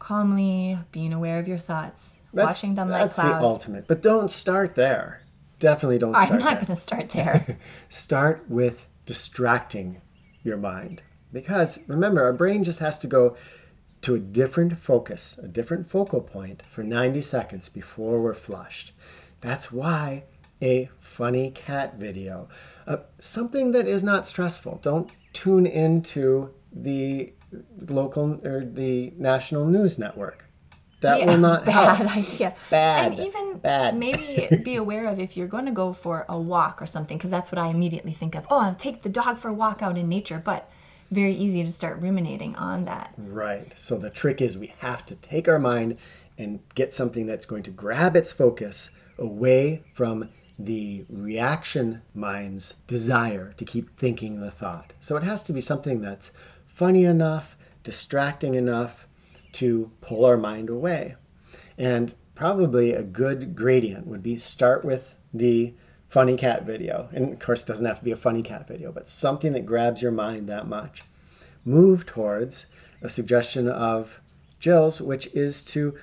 calmly, 0.00 0.76
being 0.92 1.12
aware 1.12 1.38
of 1.38 1.46
your 1.48 1.58
thoughts, 1.58 2.15
that's, 2.32 2.46
watching 2.46 2.74
them 2.74 2.88
like 2.88 3.02
that's 3.02 3.16
clouds. 3.16 3.40
the 3.40 3.46
ultimate. 3.46 3.86
But 3.88 4.02
don't 4.02 4.30
start 4.30 4.74
there. 4.74 5.22
Definitely 5.58 5.98
don't 5.98 6.14
start 6.14 6.30
I'm 6.30 6.38
not 6.38 6.54
going 6.54 6.66
to 6.66 6.76
start 6.76 7.08
there. 7.10 7.58
start 7.88 8.44
with 8.48 8.84
distracting 9.06 10.00
your 10.42 10.56
mind. 10.56 11.02
Because 11.32 11.78
remember, 11.86 12.22
our 12.22 12.32
brain 12.32 12.64
just 12.64 12.78
has 12.80 12.98
to 13.00 13.06
go 13.06 13.36
to 14.02 14.14
a 14.14 14.18
different 14.18 14.78
focus, 14.78 15.36
a 15.42 15.48
different 15.48 15.88
focal 15.88 16.20
point 16.20 16.62
for 16.66 16.82
90 16.82 17.22
seconds 17.22 17.68
before 17.68 18.20
we're 18.20 18.34
flushed. 18.34 18.92
That's 19.40 19.72
why 19.72 20.24
a 20.62 20.88
funny 21.00 21.50
cat 21.50 21.96
video, 21.96 22.48
uh, 22.86 22.98
something 23.20 23.72
that 23.72 23.86
is 23.86 24.02
not 24.02 24.26
stressful. 24.26 24.80
Don't 24.82 25.10
tune 25.32 25.66
into 25.66 26.50
the 26.72 27.32
local 27.88 28.40
or 28.46 28.64
the 28.64 29.12
national 29.16 29.66
news 29.66 29.98
network. 29.98 30.45
That 31.00 31.20
Yeah, 31.20 31.26
will 31.26 31.38
not 31.38 31.64
bad 31.66 32.00
help. 32.00 32.16
idea. 32.16 32.54
Bad. 32.70 33.12
And 33.12 33.20
even 33.20 33.58
Bad. 33.58 33.96
maybe 33.96 34.50
be 34.62 34.76
aware 34.76 35.06
of 35.06 35.18
if 35.18 35.36
you're 35.36 35.46
going 35.46 35.66
to 35.66 35.72
go 35.72 35.92
for 35.92 36.24
a 36.28 36.38
walk 36.38 36.80
or 36.82 36.86
something, 36.86 37.16
because 37.16 37.30
that's 37.30 37.52
what 37.52 37.58
I 37.58 37.68
immediately 37.68 38.12
think 38.12 38.34
of. 38.34 38.46
Oh, 38.50 38.60
I'll 38.60 38.74
take 38.74 39.02
the 39.02 39.08
dog 39.08 39.38
for 39.38 39.48
a 39.48 39.54
walk 39.54 39.82
out 39.82 39.98
in 39.98 40.08
nature, 40.08 40.40
but 40.44 40.68
very 41.10 41.34
easy 41.34 41.62
to 41.64 41.72
start 41.72 42.00
ruminating 42.00 42.56
on 42.56 42.84
that. 42.86 43.14
Right. 43.18 43.72
So 43.76 43.98
the 43.98 44.10
trick 44.10 44.40
is 44.40 44.56
we 44.58 44.72
have 44.78 45.04
to 45.06 45.14
take 45.16 45.48
our 45.48 45.58
mind 45.58 45.98
and 46.38 46.60
get 46.74 46.94
something 46.94 47.26
that's 47.26 47.46
going 47.46 47.62
to 47.64 47.70
grab 47.70 48.16
its 48.16 48.32
focus 48.32 48.90
away 49.18 49.82
from 49.94 50.28
the 50.58 51.04
reaction 51.10 52.02
mind's 52.14 52.74
desire 52.86 53.52
to 53.58 53.64
keep 53.64 53.94
thinking 53.96 54.40
the 54.40 54.50
thought. 54.50 54.92
So 55.00 55.16
it 55.16 55.22
has 55.22 55.42
to 55.44 55.52
be 55.52 55.60
something 55.60 56.00
that's 56.00 56.30
funny 56.66 57.04
enough, 57.04 57.56
distracting 57.84 58.54
enough 58.54 59.05
to 59.56 59.90
pull 60.02 60.26
our 60.26 60.36
mind 60.36 60.68
away. 60.68 61.14
And 61.78 62.14
probably 62.34 62.92
a 62.92 63.02
good 63.02 63.56
gradient 63.56 64.06
would 64.06 64.22
be 64.22 64.36
start 64.36 64.84
with 64.84 65.14
the 65.32 65.72
funny 66.10 66.36
cat 66.36 66.64
video. 66.64 67.08
And 67.12 67.32
of 67.32 67.38
course, 67.38 67.62
it 67.62 67.66
doesn't 67.66 67.86
have 67.86 67.98
to 67.98 68.04
be 68.04 68.12
a 68.12 68.16
funny 68.16 68.42
cat 68.42 68.68
video, 68.68 68.92
but 68.92 69.08
something 69.08 69.52
that 69.54 69.64
grabs 69.64 70.02
your 70.02 70.12
mind 70.12 70.48
that 70.48 70.68
much. 70.68 71.00
Move 71.64 72.04
towards 72.04 72.66
a 73.00 73.08
suggestion 73.08 73.68
of 73.68 74.10
Jill's, 74.60 75.00
which 75.00 75.26
is 75.28 75.64
to 75.64 75.96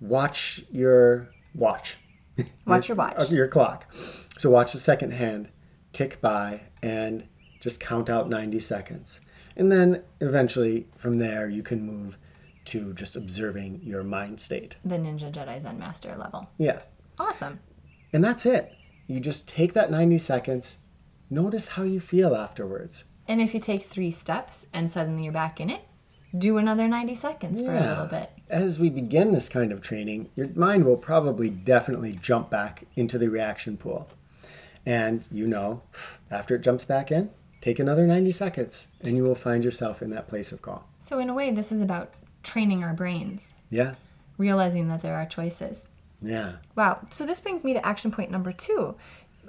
watch 0.00 0.64
your 0.70 1.28
watch. 1.54 1.98
Watch 2.66 2.88
your 2.88 2.96
watch. 2.96 3.30
Your 3.30 3.48
clock. 3.48 3.92
So 4.38 4.50
watch 4.50 4.72
the 4.72 4.78
second 4.78 5.12
hand 5.12 5.48
tick 5.92 6.20
by 6.20 6.60
and 6.82 7.26
just 7.60 7.80
count 7.80 8.08
out 8.08 8.30
90 8.30 8.60
seconds. 8.60 9.20
And 9.56 9.70
then 9.70 10.02
eventually 10.20 10.86
from 10.96 11.18
there 11.18 11.48
you 11.48 11.62
can 11.62 11.82
move 11.82 12.16
to 12.70 12.92
just 12.94 13.16
observing 13.16 13.80
your 13.82 14.02
mind 14.02 14.40
state. 14.40 14.76
The 14.84 14.96
Ninja 14.96 15.32
Jedi 15.32 15.60
Zen 15.62 15.78
Master 15.78 16.16
level. 16.16 16.48
Yeah. 16.58 16.80
Awesome. 17.18 17.58
And 18.12 18.24
that's 18.24 18.46
it. 18.46 18.72
You 19.06 19.20
just 19.20 19.48
take 19.48 19.74
that 19.74 19.90
90 19.90 20.18
seconds, 20.18 20.76
notice 21.30 21.66
how 21.66 21.82
you 21.82 22.00
feel 22.00 22.34
afterwards. 22.34 23.04
And 23.26 23.40
if 23.40 23.54
you 23.54 23.60
take 23.60 23.86
three 23.86 24.12
steps 24.12 24.66
and 24.72 24.90
suddenly 24.90 25.24
you're 25.24 25.32
back 25.32 25.60
in 25.60 25.70
it, 25.70 25.80
do 26.36 26.58
another 26.58 26.86
90 26.86 27.16
seconds 27.16 27.60
for 27.60 27.72
a 27.72 27.80
little 27.80 28.06
bit. 28.06 28.30
As 28.48 28.78
we 28.78 28.88
begin 28.88 29.32
this 29.32 29.48
kind 29.48 29.72
of 29.72 29.82
training, 29.82 30.30
your 30.36 30.48
mind 30.54 30.84
will 30.84 30.96
probably 30.96 31.50
definitely 31.50 32.12
jump 32.12 32.50
back 32.50 32.84
into 32.94 33.18
the 33.18 33.28
reaction 33.28 33.76
pool. 33.76 34.08
And 34.86 35.24
you 35.30 35.46
know, 35.46 35.82
after 36.30 36.54
it 36.54 36.62
jumps 36.62 36.84
back 36.84 37.10
in, 37.10 37.30
take 37.60 37.80
another 37.80 38.06
90 38.06 38.30
seconds 38.32 38.86
and 39.00 39.16
you 39.16 39.24
will 39.24 39.34
find 39.34 39.64
yourself 39.64 40.02
in 40.02 40.10
that 40.10 40.28
place 40.28 40.52
of 40.52 40.62
calm. 40.62 40.82
So, 41.00 41.18
in 41.18 41.30
a 41.30 41.34
way, 41.34 41.50
this 41.50 41.72
is 41.72 41.80
about 41.80 42.14
training 42.42 42.82
our 42.84 42.94
brains, 42.94 43.52
Yeah, 43.70 43.94
realizing 44.38 44.88
that 44.88 45.02
there 45.02 45.14
are 45.14 45.26
choices. 45.26 45.84
yeah, 46.22 46.52
Wow. 46.76 46.98
So 47.10 47.26
this 47.26 47.40
brings 47.40 47.64
me 47.64 47.72
to 47.74 47.86
action 47.86 48.10
point 48.10 48.30
number 48.30 48.52
two, 48.52 48.94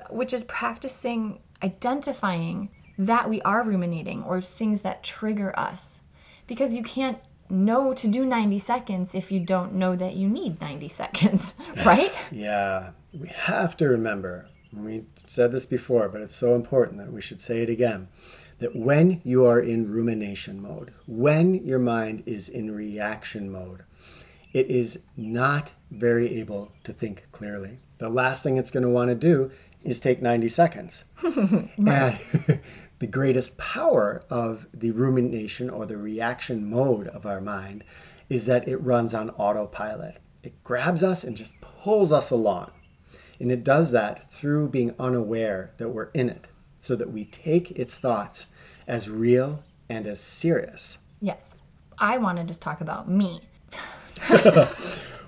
which 0.09 0.33
is 0.33 0.43
practicing 0.45 1.39
identifying 1.63 2.69
that 2.97 3.29
we 3.29 3.41
are 3.41 3.63
ruminating 3.63 4.23
or 4.23 4.41
things 4.41 4.81
that 4.81 5.03
trigger 5.03 5.57
us. 5.57 5.99
Because 6.47 6.75
you 6.75 6.83
can't 6.83 7.17
know 7.49 7.93
to 7.93 8.07
do 8.07 8.25
90 8.25 8.59
seconds 8.59 9.11
if 9.13 9.31
you 9.31 9.39
don't 9.39 9.73
know 9.73 9.95
that 9.95 10.15
you 10.15 10.27
need 10.29 10.59
90 10.61 10.87
seconds, 11.01 11.55
right? 11.85 12.19
yeah. 12.31 12.91
We 13.13 13.27
have 13.29 13.75
to 13.77 13.89
remember, 13.89 14.47
and 14.71 14.85
we 14.85 15.03
said 15.27 15.51
this 15.51 15.65
before, 15.65 16.07
but 16.09 16.21
it's 16.21 16.35
so 16.35 16.55
important 16.55 16.99
that 16.99 17.11
we 17.11 17.21
should 17.21 17.41
say 17.41 17.61
it 17.61 17.69
again, 17.69 18.07
that 18.61 18.75
when 18.75 19.19
you 19.23 19.47
are 19.47 19.59
in 19.59 19.91
rumination 19.91 20.61
mode, 20.61 20.93
when 21.07 21.55
your 21.65 21.79
mind 21.79 22.21
is 22.27 22.47
in 22.47 22.69
reaction 22.69 23.51
mode, 23.51 23.81
it 24.53 24.69
is 24.69 24.99
not 25.17 25.71
very 25.89 26.39
able 26.39 26.71
to 26.83 26.93
think 26.93 27.25
clearly. 27.31 27.79
The 27.97 28.07
last 28.07 28.43
thing 28.43 28.57
it's 28.57 28.69
going 28.69 28.83
to 28.83 28.89
want 28.89 29.09
to 29.09 29.15
do 29.15 29.49
is 29.83 29.99
take 29.99 30.21
90 30.21 30.47
seconds. 30.49 31.03
And 31.23 32.19
the 32.99 33.07
greatest 33.07 33.57
power 33.57 34.21
of 34.29 34.67
the 34.75 34.91
rumination 34.91 35.71
or 35.71 35.87
the 35.87 35.97
reaction 35.97 36.69
mode 36.69 37.07
of 37.07 37.25
our 37.25 37.41
mind 37.41 37.83
is 38.29 38.45
that 38.45 38.67
it 38.67 38.77
runs 38.77 39.15
on 39.15 39.31
autopilot. 39.31 40.17
It 40.43 40.63
grabs 40.63 41.01
us 41.01 41.23
and 41.23 41.35
just 41.35 41.59
pulls 41.61 42.11
us 42.11 42.29
along. 42.29 42.69
And 43.39 43.51
it 43.51 43.63
does 43.63 43.89
that 43.89 44.31
through 44.31 44.69
being 44.69 44.93
unaware 44.99 45.71
that 45.79 45.89
we're 45.89 46.11
in 46.11 46.29
it, 46.29 46.47
so 46.79 46.95
that 46.95 47.11
we 47.11 47.25
take 47.25 47.71
its 47.71 47.97
thoughts 47.97 48.45
as 48.91 49.09
real 49.09 49.63
and 49.89 50.05
as 50.05 50.19
serious. 50.19 50.97
Yes. 51.21 51.61
I 51.97 52.17
want 52.17 52.37
to 52.37 52.43
just 52.43 52.61
talk 52.61 52.81
about 52.81 53.09
me. 53.09 53.41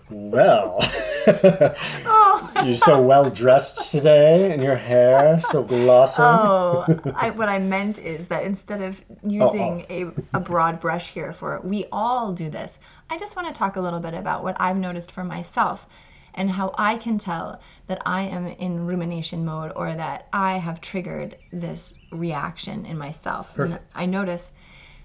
Well, 0.09 0.79
Oh, 1.25 2.51
you're 2.65 2.77
so 2.77 3.01
well 3.01 3.29
dressed 3.29 3.89
today, 3.89 4.51
and 4.51 4.61
your 4.61 4.75
hair 4.75 5.39
so 5.49 5.63
glossy. 5.63 6.21
Oh, 6.21 6.85
I, 7.15 7.29
what 7.29 7.47
I 7.47 7.59
meant 7.59 7.99
is 7.99 8.27
that 8.27 8.43
instead 8.43 8.81
of 8.81 9.01
using 9.25 9.85
A, 9.89 10.11
a 10.33 10.39
broad 10.39 10.79
brush 10.81 11.09
here 11.11 11.31
for 11.31 11.61
we 11.63 11.85
all 11.91 12.33
do 12.33 12.49
this, 12.49 12.79
I 13.09 13.17
just 13.17 13.35
want 13.35 13.47
to 13.47 13.53
talk 13.53 13.77
a 13.77 13.81
little 13.81 14.01
bit 14.01 14.13
about 14.13 14.43
what 14.43 14.57
I've 14.59 14.77
noticed 14.77 15.11
for 15.11 15.23
myself 15.23 15.87
and 16.35 16.49
how 16.49 16.73
I 16.77 16.97
can 16.97 17.17
tell 17.17 17.59
that 17.87 18.01
I 18.05 18.23
am 18.23 18.47
in 18.47 18.85
rumination 18.85 19.45
mode 19.45 19.71
or 19.75 19.93
that 19.93 20.27
I 20.33 20.53
have 20.53 20.81
triggered 20.81 21.37
this 21.51 21.95
reaction 22.09 22.85
in 22.85 22.97
myself. 22.97 23.57
And 23.57 23.79
I 23.95 24.05
notice 24.05 24.51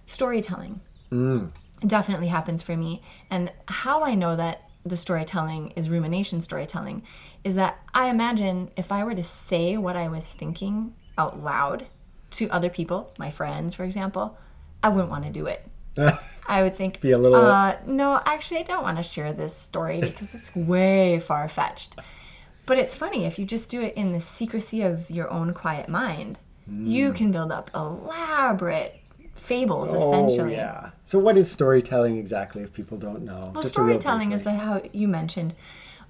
storytelling 0.06 0.80
Mm, 1.12 1.50
definitely 1.86 2.28
happens 2.28 2.62
for 2.62 2.76
me. 2.76 3.02
And 3.30 3.52
how 3.66 4.02
I 4.04 4.14
know 4.14 4.36
that 4.36 4.62
the 4.84 4.96
storytelling 4.96 5.72
is 5.76 5.90
rumination 5.90 6.40
storytelling 6.40 7.02
is 7.44 7.54
that 7.56 7.78
I 7.94 8.08
imagine 8.08 8.70
if 8.76 8.92
I 8.92 9.04
were 9.04 9.14
to 9.14 9.24
say 9.24 9.76
what 9.76 9.96
I 9.96 10.08
was 10.08 10.32
thinking 10.32 10.94
out 11.16 11.42
loud 11.42 11.86
to 12.32 12.48
other 12.50 12.70
people, 12.70 13.12
my 13.18 13.30
friends, 13.30 13.74
for 13.74 13.84
example, 13.84 14.36
I 14.82 14.88
wouldn't 14.90 15.10
want 15.10 15.24
to 15.24 15.30
do 15.30 15.46
it. 15.46 15.66
I 16.46 16.62
would 16.62 16.76
think, 16.76 17.00
Be 17.00 17.12
a 17.12 17.18
little- 17.18 17.44
uh, 17.44 17.76
no, 17.86 18.20
actually, 18.24 18.60
I 18.60 18.62
don't 18.62 18.82
want 18.82 18.96
to 18.96 19.02
share 19.02 19.32
this 19.32 19.54
story 19.54 20.00
because 20.08 20.32
it's 20.34 20.54
way 20.56 21.18
far 21.20 21.48
fetched. 21.48 21.96
But 22.66 22.78
it's 22.78 22.94
funny 22.94 23.24
if 23.24 23.38
you 23.38 23.44
just 23.46 23.70
do 23.70 23.80
it 23.82 23.94
in 23.94 24.12
the 24.12 24.20
secrecy 24.20 24.82
of 24.82 25.10
your 25.10 25.30
own 25.30 25.54
quiet 25.54 25.88
mind, 25.88 26.38
Mm. 26.70 26.86
you 26.86 27.14
can 27.14 27.32
build 27.32 27.50
up 27.50 27.70
elaborate 27.74 29.00
fables, 29.36 29.88
oh, 29.90 29.96
essentially. 30.26 30.52
yeah. 30.52 30.90
So, 31.06 31.18
what 31.18 31.38
is 31.38 31.50
storytelling 31.50 32.18
exactly 32.18 32.62
if 32.62 32.74
people 32.74 32.98
don't 32.98 33.22
know? 33.24 33.52
Well, 33.54 33.62
Just 33.62 33.74
storytelling 33.74 34.32
is 34.32 34.42
the 34.42 34.50
how 34.50 34.82
you 34.92 35.08
mentioned. 35.08 35.54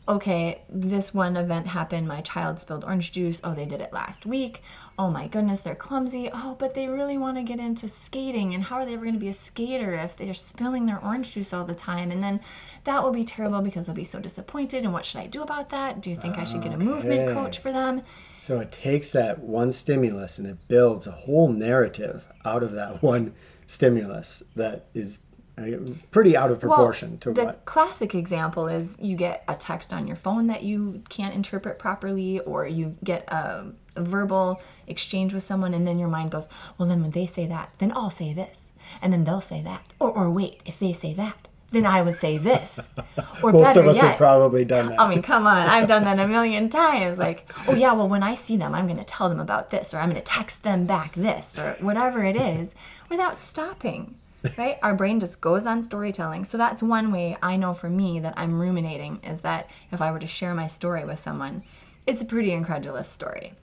Okay, 0.09 0.63
this 0.71 1.13
one 1.13 1.37
event 1.37 1.67
happened, 1.67 2.09
my 2.09 2.23
child 2.23 2.59
spilled 2.59 2.85
orange 2.85 3.13
juice. 3.13 3.41
Oh, 3.45 3.55
they 3.55 3.67
did 3.67 3.83
it 3.83 3.93
last 3.93 4.25
week. 4.25 4.63
Oh 4.99 5.11
my 5.11 5.29
goodness, 5.29 5.61
they're 5.61 5.75
clumsy. 5.75 6.31
Oh, 6.33 6.57
but 6.59 6.73
they 6.73 6.89
really 6.89 7.19
want 7.19 7.37
to 7.37 7.43
get 7.43 7.61
into 7.61 7.89
skating. 7.89 8.55
And 8.55 8.63
how 8.63 8.77
are 8.77 8.87
they 8.87 8.95
ever 8.95 9.05
going 9.05 9.15
to 9.15 9.21
be 9.21 9.29
a 9.29 9.35
skater 9.35 9.95
if 9.95 10.17
they're 10.17 10.33
spilling 10.33 10.87
their 10.87 11.05
orange 11.05 11.33
juice 11.33 11.53
all 11.53 11.65
the 11.65 11.75
time? 11.75 12.11
And 12.11 12.23
then 12.23 12.41
that 12.85 13.03
will 13.03 13.13
be 13.13 13.25
terrible 13.25 13.61
because 13.61 13.87
they'll 13.87 13.95
be 13.95 14.05
so 14.05 14.19
disappointed. 14.19 14.85
And 14.85 14.93
what 14.95 15.05
should 15.05 15.21
I 15.21 15.27
do 15.27 15.43
about 15.43 15.69
that? 15.71 16.01
Do 16.01 16.09
you 16.09 16.17
think 16.17 16.39
I 16.39 16.45
should 16.45 16.63
get 16.63 16.73
a 16.73 16.79
movement 16.79 17.35
coach 17.35 17.59
for 17.59 17.71
them? 17.71 18.01
So 18.43 18.61
it 18.61 18.73
takes 18.73 19.11
that 19.11 19.39
one 19.39 19.73
stimulus 19.73 20.39
and 20.39 20.47
it 20.47 20.57
builds 20.69 21.07
a 21.07 21.13
whole 21.13 21.49
narrative 21.49 22.25
out 22.47 22.63
of 22.63 22.73
that 22.73 23.03
one 23.03 23.35
stimulus 23.67 24.43
that 24.57 24.87
is 24.95 25.19
Uh, 25.59 25.93
pretty 26.13 26.37
out 26.37 26.51
of 26.53 26.61
proportion 26.61 27.19
to 27.19 27.31
what. 27.31 27.35
the 27.35 27.45
what. 27.45 27.65
classic 27.65 28.15
example 28.15 28.69
is 28.69 28.97
you 29.01 29.17
get 29.17 29.43
a 29.49 29.55
text 29.55 29.93
on 29.93 30.07
your 30.07 30.17
phone 30.17 30.47
that 30.47 30.63
you 30.63 31.03
can't 31.09 31.35
interpret 31.35 31.79
properly, 31.79 32.39
or 32.41 32.67
you 32.67 32.95
get 33.03 33.25
a, 33.29 33.67
a 33.97 34.03
verbal 34.03 34.61
exchange 34.87 35.35
with 35.35 35.43
someone, 35.43 35.75
and 35.75 35.87
then 35.87 35.99
your 35.99 36.09
mind 36.09 36.31
goes, 36.31 36.47
well, 36.77 36.89
then 36.89 37.01
when 37.01 37.11
they 37.11 37.27
say 37.27 37.47
that, 37.47 37.71
then 37.79 37.93
I'll 37.95 38.11
say 38.11 38.33
this, 38.33 38.71
and 39.03 39.13
then 39.13 39.25
they'll 39.25 39.41
say 39.41 39.61
that, 39.63 39.83
or 39.99 40.11
or 40.13 40.31
wait, 40.31 40.63
if 40.65 40.79
they 40.79 40.93
say 40.93 41.13
that, 41.15 41.49
then 41.71 41.85
I 41.87 42.03
would 42.03 42.17
say 42.17 42.39
this, 42.39 42.79
or 43.43 43.53
Most 43.53 43.65
better 43.65 43.81
of 43.81 43.89
us 43.89 43.97
yet. 43.97 44.05
have 44.05 44.17
probably 44.17 44.65
done 44.65 44.89
that. 44.91 45.01
I 45.01 45.09
mean, 45.09 45.23
come 45.23 45.47
on. 45.47 45.67
I've 45.69 45.89
done 45.89 46.05
that 46.05 46.19
a 46.19 46.27
million 46.29 46.71
times. 46.71 47.19
Like, 47.19 47.51
oh, 47.67 47.75
yeah, 47.75 47.93
well, 47.93 48.09
when 48.09 48.23
I 48.23 48.35
see 48.37 48.57
them, 48.57 48.75
I'm 48.75 48.87
going 48.87 48.99
to 48.99 49.05
tell 49.05 49.29
them 49.29 49.41
about 49.41 49.71
this, 49.71 49.93
or 49.93 49.99
I'm 49.99 50.09
going 50.09 50.23
to 50.23 50.27
text 50.27 50.63
them 50.63 50.87
back 50.87 51.15
this, 51.15 51.59
or 51.59 51.77
whatever 51.81 52.25
it 52.25 52.37
is, 52.37 52.75
without 53.11 53.37
stopping. 53.37 54.15
Right? 54.57 54.79
Our 54.83 54.95
brain 54.95 55.21
just 55.21 55.41
goes 55.41 55.67
on 55.67 55.83
storytelling. 55.83 56.45
So 56.45 56.57
that's 56.59 56.83
one 56.83 57.11
way 57.11 57.37
I 57.43 57.57
know 57.57 57.75
for 57.75 57.91
me 57.91 58.21
that 58.21 58.35
I'm 58.37 58.61
ruminating 58.61 59.21
is 59.25 59.41
that 59.41 59.71
if 59.93 60.01
I 60.01 60.11
were 60.13 60.19
to 60.19 60.27
share 60.27 60.55
my 60.55 60.67
story 60.67 61.05
with 61.05 61.19
someone, 61.19 61.63
it's 62.07 62.23
a 62.23 62.25
pretty 62.25 62.53
incredulous 62.53 63.09
story. 63.09 63.55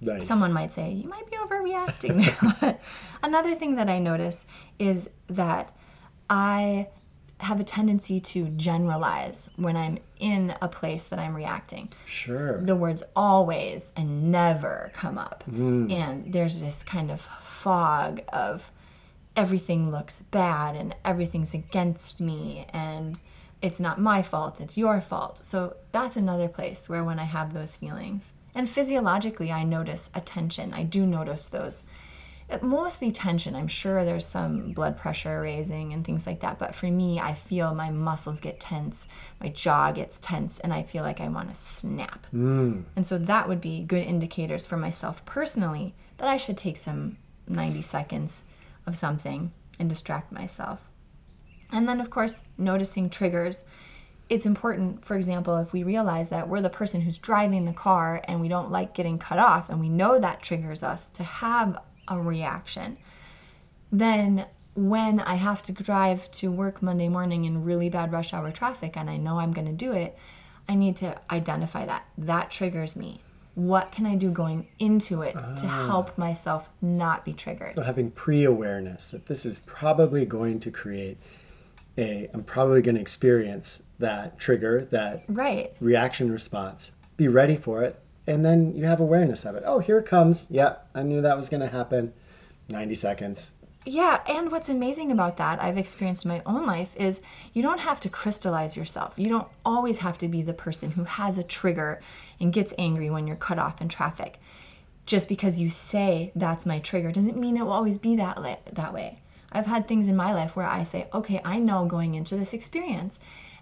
nice. 0.00 0.26
Someone 0.26 0.52
might 0.52 0.72
say, 0.72 0.92
you 0.92 1.08
might 1.08 1.28
be 1.30 1.36
overreacting 1.36 2.24
there. 2.24 2.54
But 2.60 2.80
Another 3.22 3.54
thing 3.54 3.76
that 3.76 3.88
I 3.88 3.98
notice 3.98 4.46
is 4.78 5.08
that 5.28 5.74
I 6.30 6.88
have 7.38 7.60
a 7.60 7.64
tendency 7.64 8.20
to 8.20 8.46
generalize 8.50 9.48
when 9.56 9.76
I'm 9.76 9.98
in 10.20 10.54
a 10.62 10.68
place 10.68 11.08
that 11.08 11.18
I'm 11.18 11.34
reacting. 11.34 11.92
Sure. 12.06 12.62
The 12.62 12.76
words 12.76 13.02
always 13.16 13.92
and 13.96 14.30
never 14.30 14.92
come 14.94 15.18
up. 15.18 15.42
Mm. 15.50 15.92
And 15.92 16.32
there's 16.32 16.60
this 16.60 16.84
kind 16.84 17.10
of 17.10 17.20
fog 17.42 18.20
of 18.32 18.70
everything 19.36 19.90
looks 19.90 20.20
bad 20.30 20.76
and 20.76 20.94
everything's 21.04 21.54
against 21.54 22.20
me 22.20 22.66
and 22.72 23.18
it's 23.62 23.80
not 23.80 24.00
my 24.00 24.22
fault, 24.22 24.60
it's 24.60 24.76
your 24.76 25.00
fault. 25.00 25.38
So 25.46 25.76
that's 25.92 26.16
another 26.16 26.48
place 26.48 26.88
where 26.88 27.04
when 27.04 27.18
I 27.18 27.24
have 27.24 27.52
those 27.52 27.74
feelings. 27.76 28.32
And 28.54 28.68
physiologically, 28.68 29.50
I 29.52 29.62
notice 29.62 30.10
a 30.14 30.20
tension. 30.20 30.74
I 30.74 30.82
do 30.82 31.06
notice 31.06 31.48
those. 31.48 31.84
uh, 32.50 32.58
Mostly 32.60 33.12
tension. 33.12 33.54
I'm 33.54 33.68
sure 33.68 34.04
there's 34.04 34.26
some 34.26 34.72
blood 34.72 34.98
pressure 34.98 35.40
raising 35.40 35.92
and 35.92 36.04
things 36.04 36.26
like 36.26 36.40
that. 36.40 36.58
But 36.58 36.74
for 36.74 36.86
me, 36.86 37.20
I 37.20 37.34
feel 37.34 37.72
my 37.72 37.88
muscles 37.90 38.40
get 38.40 38.60
tense, 38.60 39.06
my 39.40 39.48
jaw 39.48 39.92
gets 39.92 40.20
tense, 40.20 40.58
and 40.58 40.72
I 40.72 40.82
feel 40.82 41.04
like 41.04 41.20
I 41.20 41.28
want 41.28 41.48
to 41.48 41.54
snap. 41.54 42.26
Mm. 42.34 42.82
And 42.96 43.06
so 43.06 43.16
that 43.16 43.48
would 43.48 43.60
be 43.60 43.84
good 43.84 44.02
indicators 44.02 44.66
for 44.66 44.76
myself 44.76 45.24
personally 45.24 45.94
that 46.18 46.28
I 46.28 46.36
should 46.36 46.58
take 46.58 46.76
some 46.76 47.16
90 47.48 47.80
seconds 47.82 48.42
of 48.86 48.96
something 48.96 49.52
and 49.78 49.88
distract 49.88 50.32
myself. 50.32 50.80
And 51.70 51.88
then, 51.88 52.00
of 52.00 52.10
course, 52.10 52.40
noticing 52.58 53.08
triggers. 53.08 53.64
It's 54.28 54.46
important, 54.46 55.04
for 55.04 55.16
example, 55.16 55.56
if 55.56 55.72
we 55.72 55.82
realize 55.82 56.28
that 56.28 56.48
we're 56.48 56.60
the 56.60 56.70
person 56.70 57.00
who's 57.00 57.18
driving 57.18 57.64
the 57.64 57.72
car 57.72 58.22
and 58.28 58.40
we 58.40 58.48
don't 58.48 58.70
like 58.70 58.94
getting 58.94 59.18
cut 59.18 59.38
off 59.38 59.70
and 59.70 59.80
we 59.80 59.88
know 59.88 60.18
that 60.18 60.42
triggers 60.42 60.82
us 60.82 61.08
to 61.10 61.22
have 61.22 61.78
a 62.08 62.20
reaction, 62.20 62.96
then 63.90 64.46
when 64.74 65.20
I 65.20 65.34
have 65.34 65.62
to 65.64 65.72
drive 65.72 66.30
to 66.32 66.50
work 66.50 66.82
Monday 66.82 67.08
morning 67.08 67.44
in 67.44 67.64
really 67.64 67.90
bad 67.90 68.12
rush 68.12 68.32
hour 68.32 68.50
traffic 68.50 68.96
and 68.96 69.10
I 69.10 69.16
know 69.16 69.38
I'm 69.38 69.52
going 69.52 69.66
to 69.66 69.72
do 69.72 69.92
it, 69.92 70.16
I 70.68 70.74
need 70.74 70.96
to 70.96 71.18
identify 71.30 71.86
that. 71.86 72.06
That 72.18 72.50
triggers 72.50 72.96
me. 72.96 73.20
What 73.54 73.92
can 73.92 74.06
I 74.06 74.14
do 74.16 74.30
going 74.30 74.66
into 74.78 75.22
it 75.22 75.32
to 75.32 75.66
ah. 75.66 75.86
help 75.86 76.16
myself 76.16 76.68
not 76.80 77.24
be 77.24 77.32
triggered? 77.32 77.74
So 77.74 77.82
having 77.82 78.10
pre-awareness 78.10 79.08
that 79.08 79.26
this 79.26 79.44
is 79.44 79.58
probably 79.60 80.24
going 80.24 80.60
to 80.60 80.70
create 80.70 81.18
a, 81.98 82.30
I'm 82.32 82.44
probably 82.44 82.80
going 82.80 82.94
to 82.94 83.00
experience 83.00 83.82
that 83.98 84.38
trigger, 84.38 84.86
that 84.90 85.24
Right. 85.28 85.74
reaction 85.80 86.32
response. 86.32 86.90
Be 87.16 87.28
ready 87.28 87.56
for 87.56 87.82
it, 87.82 88.00
and 88.26 88.44
then 88.44 88.74
you 88.74 88.84
have 88.86 89.00
awareness 89.00 89.44
of 89.44 89.54
it. 89.56 89.62
Oh, 89.66 89.78
here 89.78 89.98
it 89.98 90.06
comes. 90.06 90.46
Yeah, 90.48 90.76
I 90.94 91.02
knew 91.02 91.20
that 91.20 91.36
was 91.36 91.48
going 91.48 91.60
to 91.60 91.68
happen. 91.68 92.12
90 92.68 92.94
seconds. 92.94 93.50
Yeah, 93.84 94.20
and 94.28 94.52
what's 94.52 94.68
amazing 94.68 95.10
about 95.10 95.38
that, 95.38 95.60
I've 95.60 95.76
experienced 95.76 96.24
in 96.24 96.30
my 96.30 96.42
own 96.46 96.66
life, 96.66 96.94
is 96.96 97.20
you 97.52 97.62
don't 97.62 97.80
have 97.80 97.98
to 98.00 98.08
crystallize 98.08 98.76
yourself. 98.76 99.14
You 99.16 99.28
don't 99.28 99.48
always 99.64 99.98
have 99.98 100.18
to 100.18 100.28
be 100.28 100.42
the 100.42 100.54
person 100.54 100.90
who 100.90 101.04
has 101.04 101.36
a 101.36 101.42
trigger 101.42 102.00
and 102.38 102.52
gets 102.52 102.72
angry 102.78 103.10
when 103.10 103.26
you're 103.26 103.36
cut 103.36 103.58
off 103.58 103.80
in 103.80 103.88
traffic. 103.88 104.38
Just 105.04 105.28
because 105.28 105.58
you 105.58 105.68
say 105.68 106.30
that's 106.36 106.64
my 106.64 106.78
trigger 106.78 107.10
doesn't 107.10 107.36
mean 107.36 107.56
it 107.56 107.64
will 107.64 107.72
always 107.72 107.98
be 107.98 108.16
that 108.16 108.40
la- 108.40 108.56
that 108.72 108.94
way. 108.94 109.18
I've 109.50 109.66
had 109.66 109.88
things 109.88 110.06
in 110.06 110.16
my 110.16 110.32
life 110.32 110.54
where 110.54 110.66
I 110.66 110.84
say, 110.84 111.08
"Okay, 111.12 111.40
I 111.44 111.58
know 111.58 111.84
going 111.84 112.14
into 112.14 112.36
this 112.36 112.54
experience." 112.54 113.18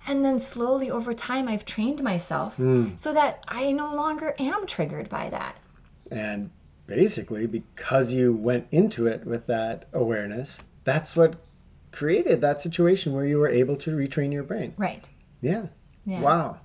And 0.07 0.25
then 0.25 0.39
slowly 0.39 0.91
over 0.91 1.15
time 1.15 1.49
I've 1.49 1.65
trained 1.65 2.03
myself 2.03 2.57
hmm. 2.57 2.89
so 2.97 3.13
that 3.15 3.43
I 3.49 3.73
no 3.73 3.95
longer 3.95 4.35
am 4.39 4.67
triggered 4.67 5.09
by 5.09 5.31
that. 5.31 5.57
And 6.11 6.51
basically, 6.91 7.47
because 7.47 8.13
you 8.13 8.33
went 8.33 8.67
into 8.73 9.07
it 9.07 9.25
with 9.25 9.47
that 9.47 9.87
awareness, 9.93 10.61
that's 10.83 11.15
what 11.15 11.41
created 11.93 12.41
that 12.41 12.61
situation 12.61 13.13
where 13.13 13.25
you 13.25 13.39
were 13.39 13.49
able 13.49 13.77
to 13.77 13.93
retrain 13.93 14.33
your 14.33 14.43
brain. 14.43 14.75
Right. 14.77 15.09
Yeah. 15.41 15.67
Yeah. 16.05 16.21
Wow. 16.21 16.59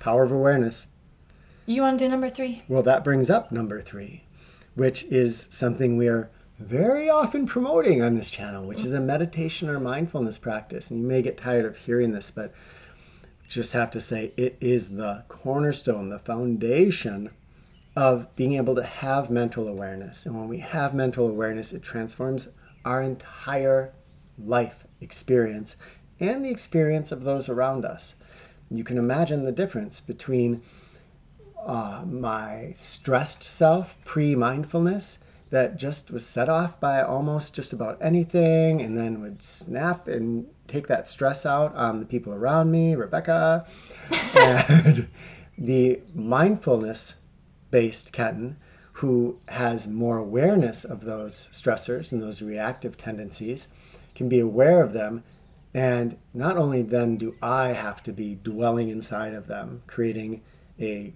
Power 0.00 0.24
of 0.24 0.32
awareness. 0.32 0.86
You 1.66 1.82
want 1.82 1.98
to 1.98 2.06
do 2.06 2.08
number 2.08 2.30
3? 2.30 2.62
Well, 2.68 2.82
that 2.84 3.04
brings 3.04 3.28
up 3.28 3.52
number 3.52 3.82
three, 3.82 4.22
which 4.74 5.04
is 5.04 5.48
something 5.50 5.98
we 5.98 6.08
are 6.08 6.30
very 6.58 7.10
often 7.10 7.46
promoting 7.46 8.00
on 8.00 8.16
this 8.16 8.30
channel, 8.30 8.66
which 8.66 8.84
is 8.84 8.94
a 8.94 9.00
meditation 9.00 9.68
or 9.68 9.78
mindfulness 9.78 10.38
practice. 10.38 10.90
And 10.90 11.02
you 11.02 11.06
may 11.06 11.20
get 11.20 11.36
tired 11.36 11.66
of 11.66 11.76
hearing 11.76 12.10
this, 12.10 12.30
but 12.30 12.54
just 13.48 13.74
have 13.74 13.90
to 13.90 14.00
say 14.00 14.32
it 14.38 14.56
is 14.62 14.88
the 14.88 15.24
cornerstone, 15.28 16.08
the 16.08 16.18
foundation 16.18 17.30
of 17.98 18.32
being 18.36 18.54
able 18.54 18.76
to 18.76 18.82
have 18.84 19.28
mental 19.28 19.66
awareness. 19.66 20.24
And 20.24 20.38
when 20.38 20.46
we 20.46 20.58
have 20.58 20.94
mental 20.94 21.28
awareness, 21.28 21.72
it 21.72 21.82
transforms 21.82 22.46
our 22.84 23.02
entire 23.02 23.92
life 24.38 24.86
experience 25.00 25.74
and 26.20 26.44
the 26.44 26.48
experience 26.48 27.10
of 27.10 27.24
those 27.24 27.48
around 27.48 27.84
us. 27.84 28.14
You 28.70 28.84
can 28.84 28.98
imagine 28.98 29.44
the 29.44 29.50
difference 29.50 29.98
between 29.98 30.62
uh, 31.66 32.04
my 32.06 32.70
stressed 32.76 33.42
self 33.42 33.96
pre 34.04 34.36
mindfulness 34.36 35.18
that 35.50 35.76
just 35.76 36.12
was 36.12 36.24
set 36.24 36.48
off 36.48 36.78
by 36.78 37.02
almost 37.02 37.52
just 37.52 37.72
about 37.72 37.98
anything 38.00 38.80
and 38.80 38.96
then 38.96 39.20
would 39.20 39.42
snap 39.42 40.06
and 40.06 40.46
take 40.68 40.86
that 40.86 41.08
stress 41.08 41.44
out 41.44 41.74
on 41.74 41.98
the 41.98 42.06
people 42.06 42.32
around 42.32 42.70
me, 42.70 42.94
Rebecca, 42.94 43.66
and 44.34 45.08
the 45.58 46.00
mindfulness 46.14 47.14
based 47.70 48.12
Kenton 48.12 48.56
who 48.92 49.38
has 49.46 49.86
more 49.86 50.18
awareness 50.18 50.84
of 50.84 51.04
those 51.04 51.48
stressors 51.52 52.10
and 52.12 52.20
those 52.20 52.42
reactive 52.42 52.96
tendencies 52.96 53.68
can 54.14 54.28
be 54.28 54.40
aware 54.40 54.82
of 54.82 54.92
them 54.92 55.22
and 55.74 56.16
not 56.34 56.56
only 56.56 56.82
then 56.82 57.16
do 57.16 57.34
I 57.42 57.68
have 57.68 58.02
to 58.04 58.12
be 58.12 58.38
dwelling 58.42 58.88
inside 58.88 59.34
of 59.34 59.46
them, 59.46 59.82
creating 59.86 60.42
a 60.80 61.12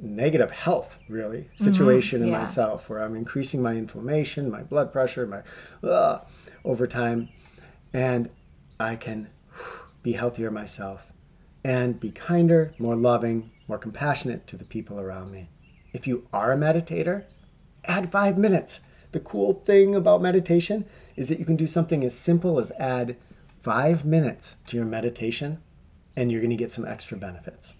negative 0.00 0.50
health 0.50 0.96
really 1.08 1.50
situation 1.56 2.22
in 2.22 2.28
yeah. 2.28 2.38
myself 2.38 2.88
where 2.88 3.02
I'm 3.02 3.16
increasing 3.16 3.60
my 3.60 3.74
inflammation, 3.74 4.50
my 4.50 4.62
blood 4.62 4.92
pressure, 4.92 5.26
my 5.26 5.42
uh, 5.88 6.20
over 6.64 6.86
time, 6.86 7.28
and 7.92 8.30
I 8.78 8.96
can 8.96 9.28
be 10.02 10.12
healthier 10.12 10.50
myself 10.50 11.02
and 11.64 11.98
be 11.98 12.12
kinder, 12.12 12.72
more 12.78 12.94
loving, 12.94 13.50
more 13.66 13.78
compassionate 13.78 14.46
to 14.46 14.56
the 14.56 14.64
people 14.64 15.00
around 15.00 15.32
me. 15.32 15.48
If 15.92 16.06
you 16.06 16.26
are 16.32 16.52
a 16.52 16.56
meditator, 16.56 17.24
add 17.84 18.12
five 18.12 18.38
minutes. 18.38 18.80
The 19.12 19.20
cool 19.20 19.54
thing 19.54 19.94
about 19.94 20.20
meditation 20.22 20.84
is 21.16 21.28
that 21.28 21.38
you 21.38 21.44
can 21.44 21.56
do 21.56 21.66
something 21.66 22.04
as 22.04 22.14
simple 22.14 22.60
as 22.60 22.70
add 22.72 23.16
five 23.62 24.04
minutes 24.04 24.56
to 24.66 24.76
your 24.76 24.86
meditation 24.86 25.58
and 26.16 26.30
you're 26.30 26.40
going 26.40 26.50
to 26.50 26.56
get 26.56 26.72
some 26.72 26.86
extra 26.86 27.16
benefits. 27.16 27.74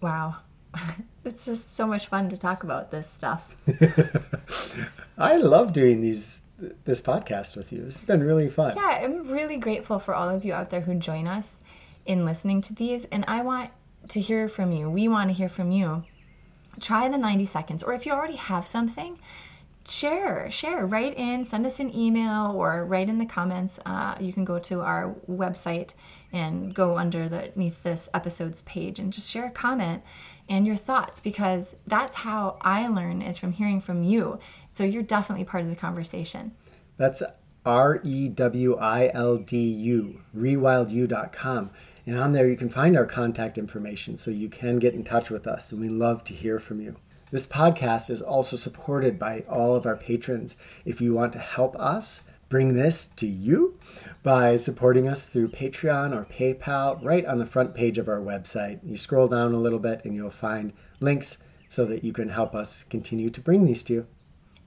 Wow. 0.00 0.36
It's 1.24 1.44
just 1.44 1.74
so 1.74 1.86
much 1.86 2.06
fun 2.06 2.30
to 2.30 2.38
talk 2.38 2.62
about 2.62 2.90
this 2.90 3.06
stuff. 3.10 3.54
I 5.18 5.36
love 5.36 5.74
doing 5.74 6.00
these 6.00 6.40
this 6.84 7.02
podcast 7.02 7.54
with 7.54 7.70
you. 7.70 7.82
This 7.82 7.96
has 7.96 8.04
been 8.06 8.22
really 8.22 8.48
fun. 8.48 8.76
Yeah, 8.76 9.00
I'm 9.02 9.28
really 9.28 9.58
grateful 9.58 9.98
for 9.98 10.14
all 10.14 10.28
of 10.30 10.44
you 10.44 10.54
out 10.54 10.70
there 10.70 10.80
who 10.80 10.94
join 10.94 11.26
us 11.26 11.60
in 12.06 12.24
listening 12.24 12.62
to 12.62 12.74
these. 12.74 13.04
And 13.12 13.24
I 13.28 13.42
want 13.42 13.70
to 14.08 14.20
hear 14.20 14.48
from 14.48 14.72
you. 14.72 14.88
We 14.88 15.08
want 15.08 15.28
to 15.28 15.34
hear 15.34 15.50
from 15.50 15.70
you. 15.70 16.02
Try 16.80 17.08
the 17.08 17.18
90 17.18 17.44
seconds, 17.46 17.82
or 17.82 17.92
if 17.92 18.06
you 18.06 18.12
already 18.12 18.36
have 18.36 18.66
something, 18.66 19.18
share, 19.88 20.50
share, 20.50 20.86
write 20.86 21.16
in, 21.16 21.44
send 21.44 21.66
us 21.66 21.80
an 21.80 21.94
email, 21.94 22.52
or 22.54 22.84
write 22.84 23.08
in 23.08 23.18
the 23.18 23.26
comments. 23.26 23.78
Uh, 23.86 24.14
you 24.20 24.32
can 24.32 24.44
go 24.44 24.58
to 24.58 24.80
our 24.80 25.14
website 25.30 25.90
and 26.32 26.74
go 26.74 26.96
underneath 26.96 27.82
this 27.82 28.08
episode's 28.14 28.62
page 28.62 28.98
and 28.98 29.12
just 29.12 29.30
share 29.30 29.46
a 29.46 29.50
comment 29.50 30.02
and 30.48 30.66
your 30.66 30.76
thoughts 30.76 31.20
because 31.20 31.74
that's 31.86 32.16
how 32.16 32.56
I 32.60 32.88
learn 32.88 33.22
is 33.22 33.38
from 33.38 33.52
hearing 33.52 33.80
from 33.80 34.02
you. 34.02 34.38
So 34.72 34.84
you're 34.84 35.02
definitely 35.02 35.44
part 35.44 35.64
of 35.64 35.70
the 35.70 35.76
conversation. 35.76 36.52
That's 36.96 37.22
R 37.64 38.00
E 38.02 38.28
W 38.28 38.76
I 38.76 39.10
L 39.12 39.36
D 39.36 39.56
U, 39.58 40.20
rewildu.com. 40.36 41.70
And 42.08 42.18
on 42.18 42.32
there, 42.32 42.48
you 42.48 42.56
can 42.56 42.70
find 42.70 42.96
our 42.96 43.04
contact 43.04 43.58
information 43.58 44.16
so 44.16 44.30
you 44.30 44.48
can 44.48 44.78
get 44.78 44.94
in 44.94 45.04
touch 45.04 45.28
with 45.28 45.46
us. 45.46 45.72
And 45.72 45.80
we 45.82 45.90
love 45.90 46.24
to 46.24 46.32
hear 46.32 46.58
from 46.58 46.80
you. 46.80 46.96
This 47.30 47.46
podcast 47.46 48.08
is 48.08 48.22
also 48.22 48.56
supported 48.56 49.18
by 49.18 49.44
all 49.46 49.74
of 49.74 49.84
our 49.84 49.94
patrons. 49.94 50.56
If 50.86 51.02
you 51.02 51.12
want 51.12 51.34
to 51.34 51.38
help 51.38 51.76
us 51.78 52.22
bring 52.48 52.72
this 52.72 53.08
to 53.16 53.26
you 53.26 53.78
by 54.22 54.56
supporting 54.56 55.06
us 55.06 55.26
through 55.26 55.48
Patreon 55.48 56.16
or 56.16 56.24
PayPal, 56.24 57.04
right 57.04 57.26
on 57.26 57.38
the 57.38 57.44
front 57.44 57.74
page 57.74 57.98
of 57.98 58.08
our 58.08 58.20
website, 58.20 58.80
you 58.82 58.96
scroll 58.96 59.28
down 59.28 59.52
a 59.52 59.60
little 59.60 59.78
bit 59.78 60.06
and 60.06 60.14
you'll 60.14 60.30
find 60.30 60.72
links 61.00 61.36
so 61.68 61.84
that 61.84 62.02
you 62.02 62.14
can 62.14 62.30
help 62.30 62.54
us 62.54 62.84
continue 62.84 63.28
to 63.28 63.42
bring 63.42 63.66
these 63.66 63.82
to 63.82 63.92
you. 63.92 64.06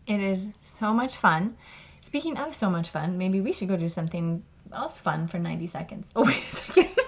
It 0.05 0.21
is 0.21 0.51
so 0.59 0.93
much 0.93 1.15
fun. 1.15 1.57
Speaking 2.01 2.37
of 2.37 2.53
so 2.53 2.69
much 2.69 2.89
fun, 2.89 3.17
maybe 3.17 3.41
we 3.41 3.51
should 3.51 3.67
go 3.67 3.77
do 3.77 3.89
something 3.89 4.43
else 4.71 4.99
fun 4.99 5.27
for 5.27 5.39
90 5.39 5.65
seconds. 5.65 6.11
Oh, 6.15 6.23
wait 6.23 6.43
a 6.51 6.55
second. 6.55 7.00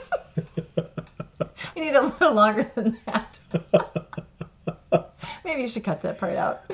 we 1.76 1.82
need 1.82 1.96
a 1.96 2.02
little 2.02 2.34
longer 2.34 2.70
than 2.76 2.98
that. 3.06 3.40
maybe 5.46 5.62
you 5.62 5.70
should 5.70 5.84
cut 5.84 6.02
that 6.04 6.20
part 6.20 6.36
out. 6.36 6.62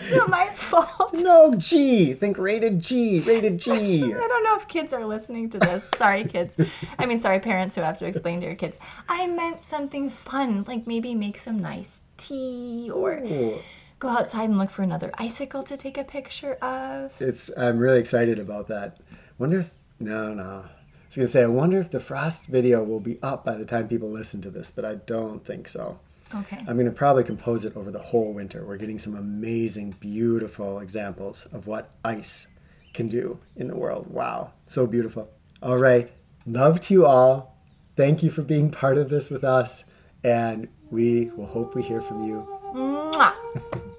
it's 0.00 0.10
not 0.12 0.30
my 0.30 0.48
fault. 0.54 1.12
No, 1.12 1.54
G. 1.54 2.14
Think 2.14 2.38
rated 2.38 2.80
G. 2.80 3.20
Rated 3.20 3.58
G. 3.58 4.02
I 4.02 4.08
don't 4.08 4.44
know 4.44 4.56
if 4.56 4.68
kids 4.68 4.92
are 4.92 5.04
listening 5.04 5.50
to 5.50 5.58
this. 5.58 5.84
Sorry, 5.98 6.24
kids. 6.24 6.56
I 6.98 7.04
mean, 7.06 7.20
sorry, 7.20 7.40
parents 7.40 7.74
who 7.74 7.82
have 7.82 7.98
to 7.98 8.06
explain 8.06 8.40
to 8.40 8.46
your 8.46 8.54
kids. 8.54 8.78
I 9.08 9.26
meant 9.26 9.62
something 9.62 10.08
fun, 10.08 10.64
like 10.66 10.86
maybe 10.86 11.14
make 11.14 11.36
some 11.36 11.58
nice 11.58 12.00
tea 12.16 12.90
or 12.94 13.18
Ooh. 13.18 13.58
go 13.98 14.08
outside 14.08 14.48
and 14.48 14.58
look 14.58 14.70
for 14.70 14.82
another 14.82 15.10
icicle 15.14 15.62
to 15.64 15.76
take 15.76 15.98
a 15.98 16.04
picture 16.04 16.54
of. 16.54 17.12
It's. 17.20 17.50
I'm 17.56 17.78
really 17.78 18.00
excited 18.00 18.38
about 18.38 18.68
that. 18.68 18.96
Wonder 19.38 19.60
if. 19.60 19.70
No, 20.02 20.32
no. 20.32 20.64
I 21.10 21.12
was 21.12 21.16
gonna 21.16 21.28
say. 21.28 21.42
I 21.42 21.46
wonder 21.46 21.80
if 21.80 21.90
the 21.90 21.98
frost 21.98 22.46
video 22.46 22.84
will 22.84 23.00
be 23.00 23.18
up 23.20 23.44
by 23.44 23.56
the 23.56 23.64
time 23.64 23.88
people 23.88 24.10
listen 24.10 24.40
to 24.42 24.50
this, 24.50 24.70
but 24.70 24.84
I 24.84 24.94
don't 24.94 25.44
think 25.44 25.66
so. 25.66 25.98
Okay. 26.32 26.58
I'm 26.68 26.76
gonna 26.76 26.92
probably 26.92 27.24
compose 27.24 27.64
it 27.64 27.76
over 27.76 27.90
the 27.90 27.98
whole 27.98 28.32
winter. 28.32 28.64
We're 28.64 28.76
getting 28.76 29.00
some 29.00 29.16
amazing, 29.16 29.96
beautiful 29.98 30.78
examples 30.78 31.46
of 31.52 31.66
what 31.66 31.90
ice 32.04 32.46
can 32.94 33.08
do 33.08 33.36
in 33.56 33.66
the 33.66 33.74
world. 33.74 34.06
Wow, 34.08 34.52
so 34.68 34.86
beautiful. 34.86 35.28
All 35.60 35.78
right, 35.78 36.08
love 36.46 36.80
to 36.82 36.94
you 36.94 37.06
all. 37.06 37.56
Thank 37.96 38.22
you 38.22 38.30
for 38.30 38.42
being 38.42 38.70
part 38.70 38.96
of 38.96 39.10
this 39.10 39.30
with 39.30 39.42
us, 39.42 39.82
and 40.22 40.68
we 40.92 41.32
will 41.36 41.46
hope 41.46 41.74
we 41.74 41.82
hear 41.82 42.02
from 42.02 42.22
you. 42.22 42.46
Mwah. 42.72 43.80